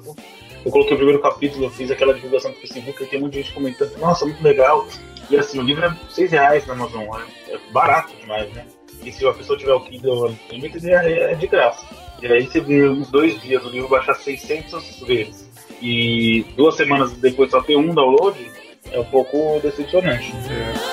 Eu 0.67 0.73
coloquei 0.73 0.95
o 0.95 0.97
primeiro 0.97 1.23
capítulo, 1.23 1.67
eu 1.67 1.71
fiz 1.71 1.93
aquela 1.93 2.13
divulgação 2.13 2.51
no 2.51 2.57
Facebook, 2.57 3.01
e 3.01 3.07
tem 3.07 3.21
muita 3.21 3.37
gente 3.37 3.53
comentando, 3.53 3.97
nossa, 3.99 4.25
muito 4.25 4.43
legal. 4.43 4.85
E 5.31 5.37
assim, 5.37 5.61
o 5.61 5.63
livro 5.63 5.85
é 5.85 5.97
6 6.11 6.33
reais 6.33 6.67
na 6.67 6.75
Amazon, 6.75 7.05
é, 7.49 7.55
é 7.55 7.59
barato 7.71 8.13
demais, 8.17 8.53
né? 8.53 8.67
E 9.05 9.13
se 9.13 9.25
a 9.25 9.33
pessoa 9.33 9.57
tiver 9.57 9.75
o 9.75 9.81
Kindle 9.81 10.35
Unlimited, 10.51 10.91
é, 10.91 11.31
é 11.31 11.35
de 11.37 11.47
graça. 11.47 11.87
E 12.21 12.27
aí 12.27 12.45
você 12.49 12.61
vê 12.61 12.89
uns 12.89 13.09
dois 13.13 13.41
dias 13.41 13.65
o 13.65 13.71
livro 13.71 13.89
baixar 13.89 14.15
600 14.15 15.03
vezes. 15.07 15.49
e 15.81 16.45
duas 16.57 16.75
semanas 16.75 17.13
depois 17.13 17.53
só 17.53 17.63
ter 17.63 17.77
um 17.77 17.95
download, 17.95 18.37
é 18.91 18.99
um 18.99 19.05
pouco 19.05 19.61
decepcionante. 19.61 20.33
Cara, 20.33 20.86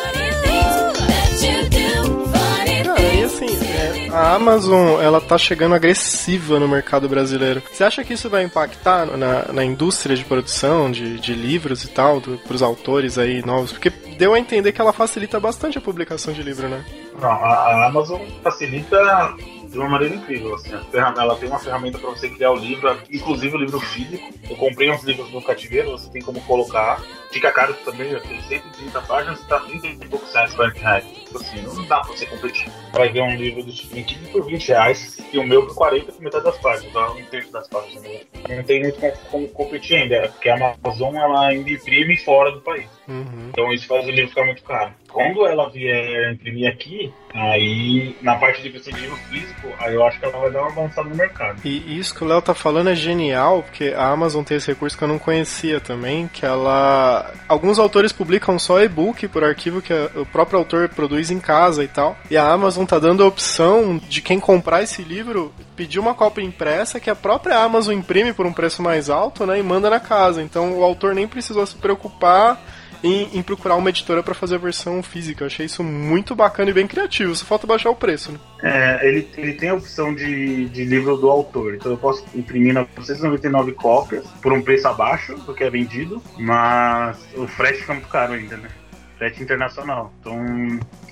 assim, 3.34 3.48
é, 3.66 4.10
a 4.10 4.36
Amazon, 4.36 5.02
ela 5.02 5.20
tá 5.20 5.38
chegando 5.38 5.76
agressiva 5.76 6.60
no 6.60 6.68
mercado 6.68 7.10
brasileiro. 7.10 7.62
Você 7.72 7.84
acha 7.84 8.04
que 8.04 8.14
isso 8.14 8.30
vai 8.30 8.44
impactar 8.44 9.06
na, 9.18 9.52
na 9.52 9.64
indústria 9.64 10.16
de 10.16 10.24
produção 10.24 10.92
de, 10.92 11.20
de 11.20 11.34
livros 11.34 11.84
e 11.84 11.88
tal, 11.88 12.20
do, 12.20 12.38
pros 12.38 12.62
autores 12.62 13.18
aí 13.18 13.44
novos? 13.44 13.72
Porque 13.72 13.90
deu 13.90 14.34
a 14.34 14.40
entender 14.40 14.72
que 14.72 14.80
ela 14.80 14.94
facilita 14.94 15.40
bastante 15.40 15.78
a 15.78 15.82
publicação 15.82 16.34
de 16.34 16.44
livro, 16.44 16.70
né? 16.70 16.86
Não, 17.20 17.30
a, 17.30 17.54
a 17.54 17.88
Amazon 17.88 18.22
facilita 18.44 19.36
de 19.74 19.80
uma 19.80 19.90
maneira 19.90 20.16
incrível. 20.16 20.56
Assim, 20.56 20.72
ela 20.72 21.36
tem 21.36 21.50
uma 21.50 21.60
ferramenta 21.60 21.98
para 21.98 22.12
você 22.12 22.30
criar 22.30 22.52
o 22.52 22.56
livro, 22.56 22.96
inclusive 23.12 23.56
o 23.56 23.60
livro 23.60 23.80
físico. 23.80 24.32
Eu 24.48 24.56
comprei 24.56 24.90
uns 24.92 25.04
livros 25.04 25.32
no 25.32 25.42
cativeiro, 25.42 25.92
você 25.92 26.10
tem 26.10 26.22
como 26.22 26.40
colocar. 26.42 27.02
Fica 27.32 27.52
caro 27.52 27.74
também, 27.84 28.14
tem 28.20 28.40
130 28.42 29.02
páginas, 29.02 29.40
está 29.40 29.60
30 29.60 29.88
e 29.88 29.96
poucos 30.08 30.32
reais, 30.32 30.54
40 30.54 30.80
reais. 30.80 31.06
Tipo 31.06 31.38
assim, 31.40 31.62
não 31.64 31.86
dá 31.86 32.02
para 32.02 32.14
você 32.14 32.26
competir. 32.28 32.72
Vai 32.94 33.10
ver 33.10 33.24
um 33.24 33.36
livro 33.36 33.64
do 33.64 33.72
Stephen 33.72 34.04
King 34.04 34.28
por 34.32 34.46
20 34.46 34.68
reais 34.68 35.18
e 35.34 35.40
o 35.40 35.44
meu 35.44 35.66
por 35.66 35.74
40 35.74 36.12
por 36.12 36.22
metade 36.22 36.44
das 36.44 36.58
páginas, 36.60 36.94
tá? 36.94 37.12
um 37.12 37.26
terço 37.26 37.52
das 37.52 37.68
páginas. 37.68 38.04
Né? 38.04 38.20
Não 38.50 38.64
tem 38.64 38.82
muito 38.82 39.00
como, 39.00 39.18
como 39.32 39.48
competir 39.50 39.98
ainda, 39.98 40.30
porque 40.30 40.50
a 40.50 40.78
Amazon 40.84 41.16
ela 41.16 41.48
ainda 41.48 41.72
imprime 41.72 42.16
fora 42.18 42.52
do 42.52 42.62
país. 42.62 42.88
Uhum. 43.08 43.50
Então 43.50 43.74
isso 43.74 43.88
faz 43.88 44.06
o 44.06 44.12
livro 44.12 44.30
ficar 44.30 44.46
muito 44.46 44.62
caro. 44.64 44.94
Quando 45.14 45.46
ela 45.46 45.70
vier 45.70 46.34
imprimir 46.34 46.68
aqui, 46.68 47.14
aí 47.36 48.18
na 48.22 48.36
parte 48.36 48.64
de 48.64 48.70
livro 48.70 49.16
físico, 49.30 49.68
aí 49.78 49.94
eu 49.94 50.04
acho 50.06 50.20
que 50.20 50.26
ela 50.26 50.40
vai 50.40 50.52
dar 50.52 50.62
uma 50.62 50.72
avançada 50.72 51.08
no 51.08 51.16
mercado. 51.16 51.62
E 51.64 52.00
isso 52.00 52.16
que 52.16 52.24
o 52.24 52.28
Léo 52.28 52.42
tá 52.42 52.56
falando 52.56 52.90
é 52.90 52.96
genial, 52.96 53.62
porque 53.62 53.94
a 53.96 54.10
Amazon 54.10 54.44
tem 54.44 54.58
esse 54.58 54.68
recurso 54.68 54.98
que 54.98 55.04
eu 55.04 55.08
não 55.08 55.20
conhecia 55.20 55.80
também, 55.80 56.28
que 56.28 56.44
ela. 56.44 57.32
Alguns 57.48 57.78
autores 57.78 58.12
publicam 58.12 58.58
só 58.58 58.82
e-book 58.82 59.28
por 59.28 59.44
arquivo 59.44 59.84
que 59.84 59.94
o 60.16 60.26
próprio 60.26 60.58
autor 60.58 60.90
produz 60.90 61.30
em 61.30 61.40
casa 61.40 61.84
e 61.84 61.88
tal. 61.88 62.18
E 62.32 62.36
a 62.36 62.52
Amazon 62.52 62.84
tá 62.84 62.98
dando 62.98 63.24
a 63.24 63.28
opção 63.28 64.02
de 64.10 64.20
quem 64.20 64.40
comprar 64.40 64.82
esse 64.82 65.04
livro 65.04 65.54
pedir 65.76 66.00
uma 66.00 66.14
cópia 66.14 66.44
impressa 66.44 67.00
que 67.00 67.10
a 67.10 67.16
própria 67.16 67.58
Amazon 67.58 67.94
imprime 67.96 68.34
por 68.34 68.46
um 68.46 68.54
preço 68.54 68.82
mais 68.82 69.10
alto, 69.10 69.46
né, 69.46 69.60
e 69.60 69.64
manda 69.64 69.90
na 69.90 70.00
casa. 70.00 70.42
Então 70.42 70.80
o 70.80 70.84
autor 70.84 71.14
nem 71.14 71.28
precisou 71.28 71.66
se 71.66 71.76
preocupar 71.76 72.60
em, 73.04 73.38
em 73.38 73.44
procurar 73.44 73.76
uma 73.76 73.90
editora 73.90 74.24
para 74.24 74.34
fazer 74.34 74.56
a 74.56 74.60
versão 74.60 75.04
física. 75.04 75.44
Eu 75.44 75.48
achei 75.48 75.66
isso 75.66 75.84
muito 75.84 76.36
bacana 76.36 76.72
e 76.72 76.74
bem 76.74 76.88
criativo. 76.88 77.36
Só 77.36 77.46
falta 77.46 77.68
baixar 77.68 77.90
o 77.90 77.96
preço, 77.96 78.32
né? 78.32 78.40
É, 78.64 79.08
ele, 79.08 79.30
ele 79.38 79.54
tem 79.54 79.70
a 79.70 79.76
opção 79.76 80.16
de, 80.16 80.70
de 80.70 80.86
livro 80.86 81.18
do 81.18 81.30
autor. 81.30 81.76
Então 81.76 81.92
eu 81.92 81.98
posso 81.98 82.26
imprimir 82.34 82.74
999 82.74 83.74
cópias 83.74 84.26
por 84.42 84.54
um 84.54 84.62
preço 84.62 84.88
abaixo 84.88 85.36
do 85.36 85.54
que 85.54 85.64
é 85.64 85.70
vendido, 85.70 86.24
mas 86.38 87.20
o 87.36 87.46
frete 87.46 87.82
fica 87.82 87.94
muito 87.94 88.08
caro 88.08 88.34
ainda, 88.34 88.56
né? 88.56 88.70
Frete 89.18 89.44
internacional. 89.44 90.14
Então, 90.20 90.40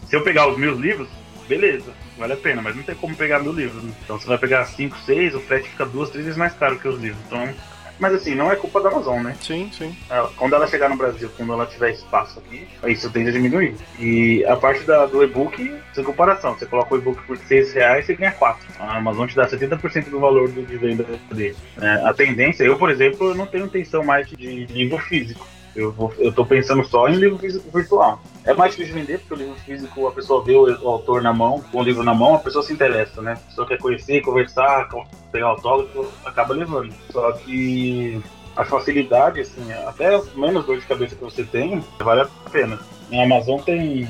se 0.07 0.15
eu 0.15 0.23
pegar 0.23 0.47
os 0.47 0.57
meus 0.57 0.79
livros, 0.79 1.09
beleza, 1.47 1.91
vale 2.17 2.33
a 2.33 2.37
pena, 2.37 2.61
mas 2.61 2.75
não 2.75 2.83
tem 2.83 2.95
como 2.95 3.15
pegar 3.15 3.39
meu 3.39 3.51
livro. 3.51 3.81
Né? 3.81 3.93
Então 4.03 4.17
você 4.17 4.27
vai 4.27 4.37
pegar 4.37 4.65
5, 4.65 4.97
6, 4.99 5.35
o 5.35 5.39
frete 5.41 5.69
fica 5.69 5.85
duas, 5.85 6.09
três 6.09 6.25
vezes 6.25 6.37
mais 6.37 6.53
caro 6.53 6.79
que 6.79 6.87
os 6.87 6.99
livros. 6.99 7.21
Então 7.27 7.53
mas 8.01 8.15
assim, 8.15 8.33
não 8.33 8.51
é 8.51 8.55
culpa 8.55 8.81
da 8.81 8.89
Amazon, 8.89 9.21
né? 9.21 9.35
Sim, 9.39 9.69
sim. 9.71 9.95
Quando 10.35 10.55
ela 10.55 10.65
chegar 10.65 10.89
no 10.89 10.97
Brasil, 10.97 11.29
quando 11.37 11.53
ela 11.53 11.67
tiver 11.67 11.91
espaço 11.91 12.39
aqui, 12.39 12.67
isso 12.87 13.11
tende 13.11 13.29
a 13.29 13.31
diminuir. 13.31 13.75
E 13.99 14.43
a 14.45 14.55
parte 14.55 14.83
da, 14.85 15.05
do 15.05 15.23
e-book, 15.23 15.79
sem 15.93 16.03
comparação, 16.03 16.55
você 16.55 16.65
coloca 16.65 16.95
o 16.95 16.97
e-book 16.97 17.21
por 17.27 17.37
6 17.37 17.73
reais, 17.73 18.07
você 18.07 18.15
ganha 18.15 18.31
4. 18.31 18.67
A 18.79 18.97
Amazon 18.97 19.27
te 19.27 19.35
dá 19.35 19.47
70% 19.47 20.09
do 20.09 20.19
valor 20.19 20.49
do, 20.49 20.63
de 20.63 20.77
venda 20.77 21.05
dele. 21.31 21.55
É, 21.79 22.07
a 22.07 22.11
tendência, 22.11 22.63
eu, 22.63 22.75
por 22.75 22.89
exemplo, 22.89 23.29
eu 23.29 23.35
não 23.35 23.45
tenho 23.45 23.67
intenção 23.67 24.03
mais 24.03 24.27
de 24.27 24.65
livro 24.65 24.97
físico. 24.97 25.45
Eu, 25.75 26.13
eu 26.19 26.33
tô 26.33 26.45
pensando 26.45 26.83
só 26.83 27.07
em 27.07 27.15
livro 27.15 27.37
físico 27.37 27.69
virtual. 27.71 28.21
É 28.45 28.53
mais 28.53 28.71
difícil 28.71 28.93
de 28.93 29.01
vender, 29.01 29.19
porque 29.19 29.33
o 29.33 29.37
livro 29.37 29.55
físico, 29.61 30.07
a 30.07 30.11
pessoa 30.11 30.43
vê 30.43 30.53
o, 30.53 30.65
o, 30.65 30.89
autor 30.89 31.21
na 31.21 31.33
mão, 31.33 31.63
com 31.71 31.79
o 31.79 31.83
livro 31.83 32.03
na 32.03 32.13
mão, 32.13 32.35
a 32.35 32.39
pessoa 32.39 32.63
se 32.63 32.73
interessa, 32.73 33.21
né? 33.21 33.33
A 33.33 33.49
pessoa 33.49 33.67
quer 33.67 33.77
conhecer, 33.77 34.21
conversar, 34.21 34.89
pegar 35.31 35.47
autógrafo, 35.47 36.11
acaba 36.25 36.53
levando. 36.53 36.93
Só 37.11 37.31
que 37.33 38.21
a 38.55 38.65
facilidade, 38.65 39.39
assim, 39.39 39.71
até 39.87 40.21
menos 40.35 40.65
dor 40.65 40.77
de 40.77 40.85
cabeça 40.85 41.15
que 41.15 41.23
você 41.23 41.43
tem, 41.43 41.81
vale 41.99 42.21
a 42.21 42.49
pena. 42.49 42.79
Na 43.09 43.23
Amazon 43.23 43.59
tem, 43.61 44.07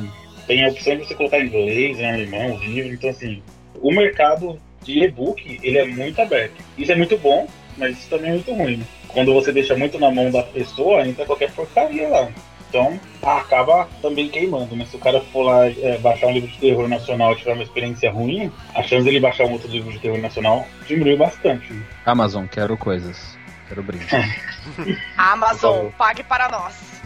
tem 0.47 0.65
a 0.65 0.69
opção 0.69 0.97
de 0.97 1.05
você 1.05 1.13
colocar 1.13 1.39
em 1.39 1.47
inglês, 1.47 1.99
em 1.99 2.09
alemão, 2.09 2.57
livro, 2.57 2.93
então 2.93 3.09
assim, 3.09 3.41
o 3.79 3.91
mercado 3.91 4.59
de 4.83 5.03
e-book, 5.03 5.59
ele 5.61 5.77
é 5.77 5.85
muito 5.85 6.19
aberto. 6.21 6.55
Isso 6.77 6.91
é 6.91 6.95
muito 6.95 7.17
bom, 7.17 7.47
mas 7.77 7.97
isso 7.99 8.09
também 8.09 8.31
é 8.31 8.33
muito 8.33 8.53
ruim. 8.53 8.77
Né? 8.77 8.85
Quando 9.13 9.33
você 9.33 9.51
deixa 9.51 9.75
muito 9.75 9.99
na 9.99 10.11
mão 10.11 10.31
da 10.31 10.43
pessoa, 10.43 11.07
entra 11.07 11.25
qualquer 11.25 11.51
porcaria 11.51 12.07
lá. 12.07 12.29
Então 12.71 12.97
acaba 13.21 13.89
também 14.01 14.29
queimando, 14.29 14.77
né? 14.77 14.85
Se 14.85 14.95
o 14.95 14.99
cara 14.99 15.19
for 15.19 15.43
lá 15.43 15.67
é, 15.67 15.97
baixar 15.97 16.27
um 16.27 16.31
livro 16.31 16.49
de 16.49 16.57
terror 16.57 16.87
nacional 16.87 17.33
e 17.33 17.35
tiver 17.35 17.53
uma 17.53 17.63
experiência 17.63 18.09
ruim, 18.09 18.49
a 18.73 18.81
chance 18.81 19.03
dele 19.03 19.19
baixar 19.19 19.43
um 19.43 19.51
outro 19.51 19.69
livro 19.69 19.91
de 19.91 19.99
terror 19.99 20.17
nacional 20.19 20.65
diminuiu 20.87 21.17
bastante. 21.17 21.73
Né? 21.73 21.83
Amazon, 22.05 22.45
quero 22.45 22.77
coisas. 22.77 23.37
Quero 23.67 23.83
brinde. 23.83 24.07
Amazon, 25.17 25.87
pague 25.97 26.23
para 26.23 26.47
nós. 26.47 27.01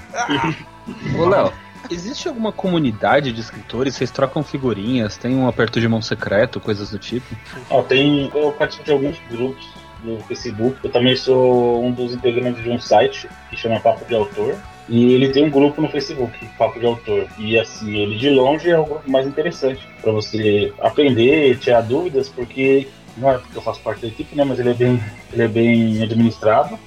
Ô, 1.18 1.26
Léo, 1.26 1.52
existe 1.90 2.28
alguma 2.28 2.52
comunidade 2.52 3.32
de 3.32 3.42
escritores? 3.42 3.96
Vocês 3.96 4.12
trocam 4.12 4.44
figurinhas? 4.44 5.18
Tem 5.18 5.36
um 5.36 5.48
aperto 5.48 5.82
de 5.82 5.88
mão 5.88 6.02
secreto, 6.02 6.60
coisas 6.60 6.92
do 6.92 7.00
tipo? 7.00 7.36
Ó, 7.72 7.82
tem. 7.82 8.32
Eu 8.36 8.52
participo 8.52 8.86
de 8.86 8.92
alguns 8.92 9.18
grupos 9.32 9.68
no 10.06 10.20
Facebook. 10.22 10.78
Eu 10.84 10.92
também 10.92 11.16
sou 11.16 11.84
um 11.84 11.92
dos 11.92 12.14
integrantes 12.14 12.64
de 12.64 12.70
um 12.70 12.80
site 12.80 13.28
que 13.50 13.58
chama 13.58 13.80
Papo 13.80 14.06
de 14.06 14.16
Autor. 14.16 14.56
E 14.88 15.14
ele 15.14 15.30
tem 15.30 15.46
um 15.46 15.50
grupo 15.50 15.82
no 15.82 15.90
Facebook, 15.90 16.46
Papo 16.58 16.80
de 16.80 16.86
Autor. 16.86 17.28
E 17.40 17.58
assim, 17.58 17.96
ele 17.96 18.18
de 18.18 18.30
longe 18.30 18.70
é 18.70 18.78
o 18.78 18.86
grupo 18.86 19.10
mais 19.10 19.26
interessante 19.26 19.88
para 20.02 20.12
você 20.12 20.72
aprender, 20.80 21.58
tirar 21.58 21.82
dúvidas, 21.82 22.30
porque 22.30 22.88
não 23.18 23.32
é 23.32 23.38
porque 23.38 23.58
eu 23.58 23.62
faço 23.62 23.82
parte 23.82 24.02
da 24.02 24.08
equipe, 24.08 24.36
né? 24.36 24.44
Mas 24.44 24.60
ele 24.60 24.70
é 24.70 24.74
bem, 24.74 25.04
ele 25.34 25.42
é 25.42 25.48
bem 25.48 26.04
administrado. 26.04 26.78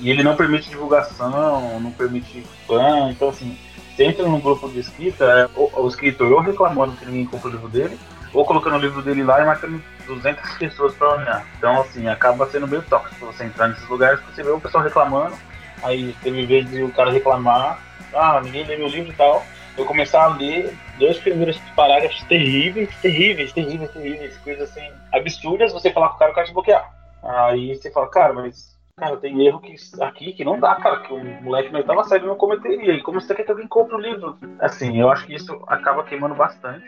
E 0.00 0.10
ele 0.10 0.24
não 0.24 0.34
permite 0.34 0.68
divulgação, 0.68 1.78
não 1.80 1.92
permite 1.92 2.44
spam. 2.62 3.10
Então, 3.10 3.28
assim, 3.28 3.56
você 3.94 4.04
entra 4.04 4.26
num 4.26 4.40
grupo 4.40 4.68
de 4.68 4.80
escrita, 4.80 5.24
é 5.24 5.48
o, 5.56 5.82
o 5.82 5.88
escritor 5.88 6.32
ou 6.32 6.40
reclamando 6.40 6.96
que 6.96 7.06
ninguém 7.06 7.26
compra 7.26 7.48
o 7.48 7.52
livro 7.52 7.68
dele, 7.68 7.96
ou 8.34 8.44
colocando 8.44 8.76
o 8.76 8.80
livro 8.80 9.00
dele 9.00 9.22
lá 9.22 9.40
e 9.40 9.46
marcando 9.46 9.82
200 10.06 10.58
pessoas 10.58 10.94
para 10.94 11.14
olhar. 11.14 11.46
Então, 11.56 11.80
assim, 11.80 12.08
acaba 12.08 12.46
sendo 12.50 12.66
meio 12.66 12.82
tóxico 12.82 13.26
você 13.26 13.44
entrar 13.44 13.68
nesses 13.68 13.88
lugares, 13.88 14.20
você 14.20 14.42
vê 14.42 14.50
o 14.50 14.60
pessoal 14.60 14.82
reclamando, 14.82 15.36
aí 15.82 16.14
teve 16.22 16.44
vez 16.44 16.68
de 16.68 16.82
o 16.82 16.92
cara 16.92 17.12
reclamar, 17.12 17.78
ah, 18.12 18.40
ninguém 18.42 18.64
lê 18.64 18.76
meu 18.76 18.88
livro 18.88 19.12
e 19.12 19.14
tal, 19.14 19.44
eu 19.78 19.84
começar 19.84 20.24
a 20.24 20.36
ler 20.36 20.76
dois 20.98 21.18
primeiros 21.18 21.58
parágrafos 21.74 22.22
terríveis, 22.24 22.94
terríveis, 23.00 23.52
terríveis, 23.52 23.90
terríveis, 23.90 24.36
coisas 24.38 24.70
assim, 24.70 24.88
absurdas, 25.12 25.72
você 25.72 25.90
falar 25.90 26.10
com 26.10 26.16
o 26.16 26.18
cara, 26.18 26.30
o 26.32 26.34
cara 26.34 26.46
te 26.46 26.52
bloquear. 26.52 26.92
Aí 27.22 27.74
você 27.74 27.90
fala, 27.90 28.08
cara, 28.08 28.32
mas 28.32 28.73
Cara, 28.96 29.16
tem 29.16 29.44
erro 29.44 29.60
que, 29.60 29.74
aqui 30.00 30.32
que 30.32 30.44
não 30.44 30.60
dá, 30.60 30.76
cara, 30.76 31.00
que 31.00 31.12
o 31.12 31.42
moleque 31.42 31.72
na 31.72 31.78
oitava 31.78 32.04
série 32.04 32.26
não 32.26 32.36
cometeria. 32.36 32.92
E 32.92 33.02
como 33.02 33.20
você 33.20 33.34
quer 33.34 33.42
que 33.42 33.50
alguém 33.50 33.66
compre 33.66 33.96
o 33.96 33.98
livro? 33.98 34.38
Assim, 34.60 35.00
eu 35.00 35.10
acho 35.10 35.26
que 35.26 35.34
isso 35.34 35.52
acaba 35.66 36.04
queimando 36.04 36.36
bastante. 36.36 36.86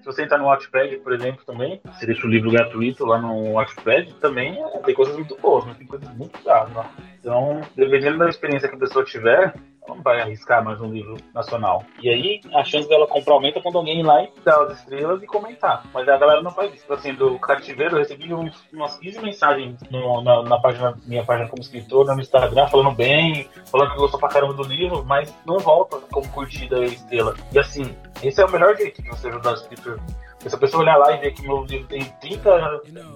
Se 0.00 0.04
você 0.04 0.22
entrar 0.22 0.36
no 0.36 0.44
Watchpad, 0.44 0.98
por 0.98 1.14
exemplo, 1.14 1.42
também, 1.46 1.80
você 1.86 2.04
deixa 2.04 2.26
o 2.26 2.30
livro 2.30 2.50
gratuito 2.50 3.06
lá 3.06 3.18
no 3.18 3.52
Watchpad, 3.54 4.12
também 4.20 4.62
tem 4.84 4.94
coisas 4.94 5.16
muito 5.16 5.34
boas, 5.40 5.64
mas 5.64 5.78
tem 5.78 5.86
coisas 5.86 6.08
muito 6.14 6.38
chatas. 6.42 6.86
Então, 7.18 7.62
dependendo 7.74 8.18
da 8.18 8.28
experiência 8.28 8.68
que 8.68 8.76
a 8.76 8.78
pessoa 8.78 9.04
tiver, 9.04 9.54
não 9.88 10.02
vai 10.02 10.20
arriscar 10.20 10.64
mais 10.64 10.80
um 10.80 10.92
livro 10.92 11.16
nacional. 11.34 11.84
E 12.02 12.08
aí 12.08 12.40
a 12.54 12.64
chance 12.64 12.88
dela 12.88 13.06
comprar 13.06 13.34
aumenta 13.34 13.60
quando 13.60 13.78
alguém 13.78 14.00
ir 14.00 14.02
lá 14.02 14.22
e 14.22 14.30
dar 14.44 14.62
as 14.64 14.78
estrelas 14.78 15.22
e 15.22 15.26
comentar. 15.26 15.84
Mas 15.92 16.08
a 16.08 16.16
galera 16.16 16.42
não 16.42 16.50
faz 16.50 16.74
isso. 16.74 16.92
Assim, 16.92 17.14
do 17.14 17.38
cativeiro 17.38 17.96
eu 17.96 17.98
recebi 18.00 18.32
umas 18.32 18.98
15 18.98 19.20
mensagens 19.20 19.80
no, 19.90 20.22
na, 20.22 20.42
na, 20.42 20.58
página, 20.60 20.96
minha 21.06 21.24
página 21.24 21.48
como 21.48 21.62
escritor, 21.62 22.06
no 22.06 22.20
Instagram, 22.20 22.66
falando 22.68 22.92
bem, 22.92 23.48
falando 23.70 23.92
que 23.92 23.98
gostou 23.98 24.20
pra 24.20 24.28
caramba 24.28 24.54
do 24.54 24.64
livro, 24.64 25.04
mas 25.04 25.34
não 25.44 25.58
volta 25.58 25.98
como 26.12 26.28
curtida 26.32 26.78
e 26.80 26.86
estrela. 26.86 27.34
E 27.52 27.58
assim, 27.58 27.96
esse 28.22 28.40
é 28.40 28.44
o 28.44 28.50
melhor 28.50 28.76
jeito 28.76 29.02
de 29.02 29.08
você 29.08 29.28
ajudar 29.28 29.50
o 29.50 29.54
escritor 29.54 30.00
se 30.48 30.56
a 30.56 30.58
pessoa 30.58 30.82
olhar 30.82 30.96
lá 30.96 31.12
e 31.12 31.20
ver 31.20 31.32
que 31.32 31.42
meu 31.42 31.64
livro 31.64 31.86
tem 31.86 32.04
30 32.20 32.50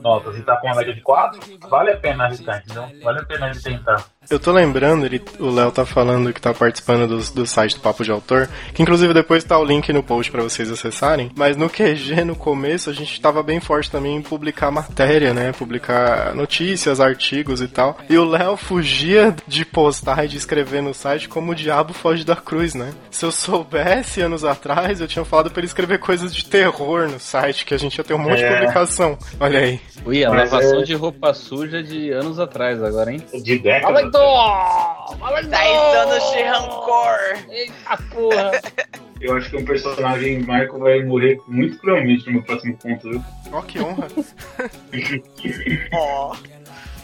notas 0.03 0.37
e 0.37 0.43
tá 0.43 0.57
com 0.57 0.67
uma 0.67 0.77
média 0.77 0.95
de 0.95 1.01
4, 1.01 1.41
vale 1.69 1.93
a 1.93 1.97
pena 1.97 2.25
arriscar, 2.25 2.63
entendeu? 2.65 2.85
Vale 3.03 3.21
a 3.21 3.25
pena 3.25 3.51
ele 3.51 3.61
tentar. 3.61 4.05
Eu 4.29 4.39
tô 4.39 4.53
lembrando, 4.53 5.07
ele, 5.07 5.23
o 5.39 5.51
Léo 5.51 5.71
tá 5.71 5.85
falando 5.85 6.33
que 6.33 6.41
tá 6.41 6.53
participando 6.53 7.07
do, 7.07 7.33
do 7.33 7.47
site 7.47 7.77
do 7.77 7.81
Papo 7.81 8.05
de 8.05 8.11
Autor, 8.11 8.49
que 8.75 8.83
inclusive 8.83 9.15
depois 9.15 9.45
tá 9.45 9.59
o 9.59 9.65
link 9.65 9.93
no 9.93 10.03
post 10.03 10.31
para 10.31 10.43
vocês 10.43 10.71
acessarem, 10.71 11.31
mas 11.37 11.57
no 11.57 11.69
QG, 11.69 12.25
no 12.25 12.37
começo, 12.37 12.91
a 12.91 12.93
gente 12.93 13.21
tava 13.21 13.43
bem 13.43 13.61
forte 13.61 13.91
também 13.91 14.17
em 14.17 14.23
publicar 14.23 14.71
matéria, 14.71 15.33
né? 15.33 15.53
Publicar 15.53 16.35
notícias, 16.35 17.01
artigos 17.01 17.61
e 17.61 17.69
tal. 17.69 17.99
E 18.09 18.19
o 18.19 18.25
Léo 18.25 18.57
fugia 18.57 19.35
de 19.47 19.65
postar 19.65 20.25
e 20.25 20.29
de 20.29 20.37
escrever 20.37 20.83
no 20.83 20.95
site 20.95 21.29
como 21.29 21.53
o 21.53 21.55
diabo 21.55 21.93
foge 21.93 22.25
da 22.25 22.37
cruz, 22.37 22.75
né? 22.75 22.93
Se 23.11 23.25
eu 23.25 23.33
soubesse 23.33 24.21
anos 24.21 24.45
atrás, 24.45 25.01
eu 25.01 25.09
tinha 25.09 25.25
falado 25.25 25.51
para 25.51 25.61
ele 25.61 25.67
escrever 25.67 25.99
coisas 25.99 26.35
de 26.35 26.45
terror 26.47 27.09
no 27.09 27.20
site, 27.21 27.65
que 27.65 27.75
a 27.75 27.79
gente 27.79 27.97
ia 27.97 28.05
ter 28.05 28.15
um 28.15 28.19
monte 28.19 28.37
de 28.39 28.45
É. 28.45 28.55
publicação. 28.59 29.19
Olha 29.39 29.61
aí. 29.61 29.81
Ui, 30.05 30.25
a 30.25 30.31
Mas 30.31 30.51
lavação 30.51 30.81
é- 30.81 30.85
de 30.85 30.95
roupa 30.95 31.33
suja 31.35 31.83
de 31.83 32.11
anos 32.11 32.39
atrás 32.39 32.83
agora, 32.83 33.13
hein? 33.13 33.23
De 33.33 33.59
décadas. 33.59 33.95
Valedor! 34.03 35.43
10 35.49 35.97
anos 35.97 36.31
de 36.33 36.43
rancor. 36.43 37.19
Eita 37.51 37.97
porra! 38.13 38.51
Eu 39.21 39.37
acho 39.37 39.51
que 39.51 39.57
um 39.59 39.65
personagem 39.67 40.39
Marco 40.41 40.79
vai 40.79 41.03
morrer 41.05 41.39
muito 41.47 41.79
cruelmente 41.79 42.25
no 42.27 42.33
meu 42.33 42.43
próximo 42.43 42.75
conto, 42.83 43.11
viu? 43.11 43.23
Ó, 43.53 43.61
que 43.61 43.79
honra. 43.79 44.09
Ó, 45.93 46.35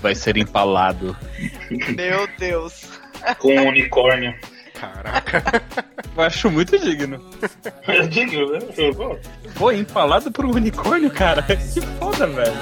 Vai 0.01 0.15
ser 0.15 0.37
empalado. 0.37 1.17
meu 1.71 2.27
Deus. 2.39 2.85
Com 3.39 3.55
um 3.55 3.69
unicórnio. 3.69 4.35
Caraca. 4.79 5.43
Eu 6.17 6.23
acho 6.23 6.51
muito 6.51 6.79
digno. 6.79 7.19
Eu 7.89 8.07
digo, 8.09 8.53
né? 8.53 8.59
Eu 8.77 8.95
gosto. 8.95 9.31
Pô, 9.55 9.73
empalado 9.73 10.31
por 10.31 10.45
um 10.45 10.51
unicórnio, 10.51 11.11
cara. 11.11 11.43
Que 11.43 11.81
foda, 11.99 12.27
velho. 12.27 12.53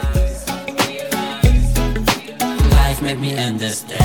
Life 2.71 3.02
made 3.02 3.16
me 3.16 3.35
understand. 3.35 3.99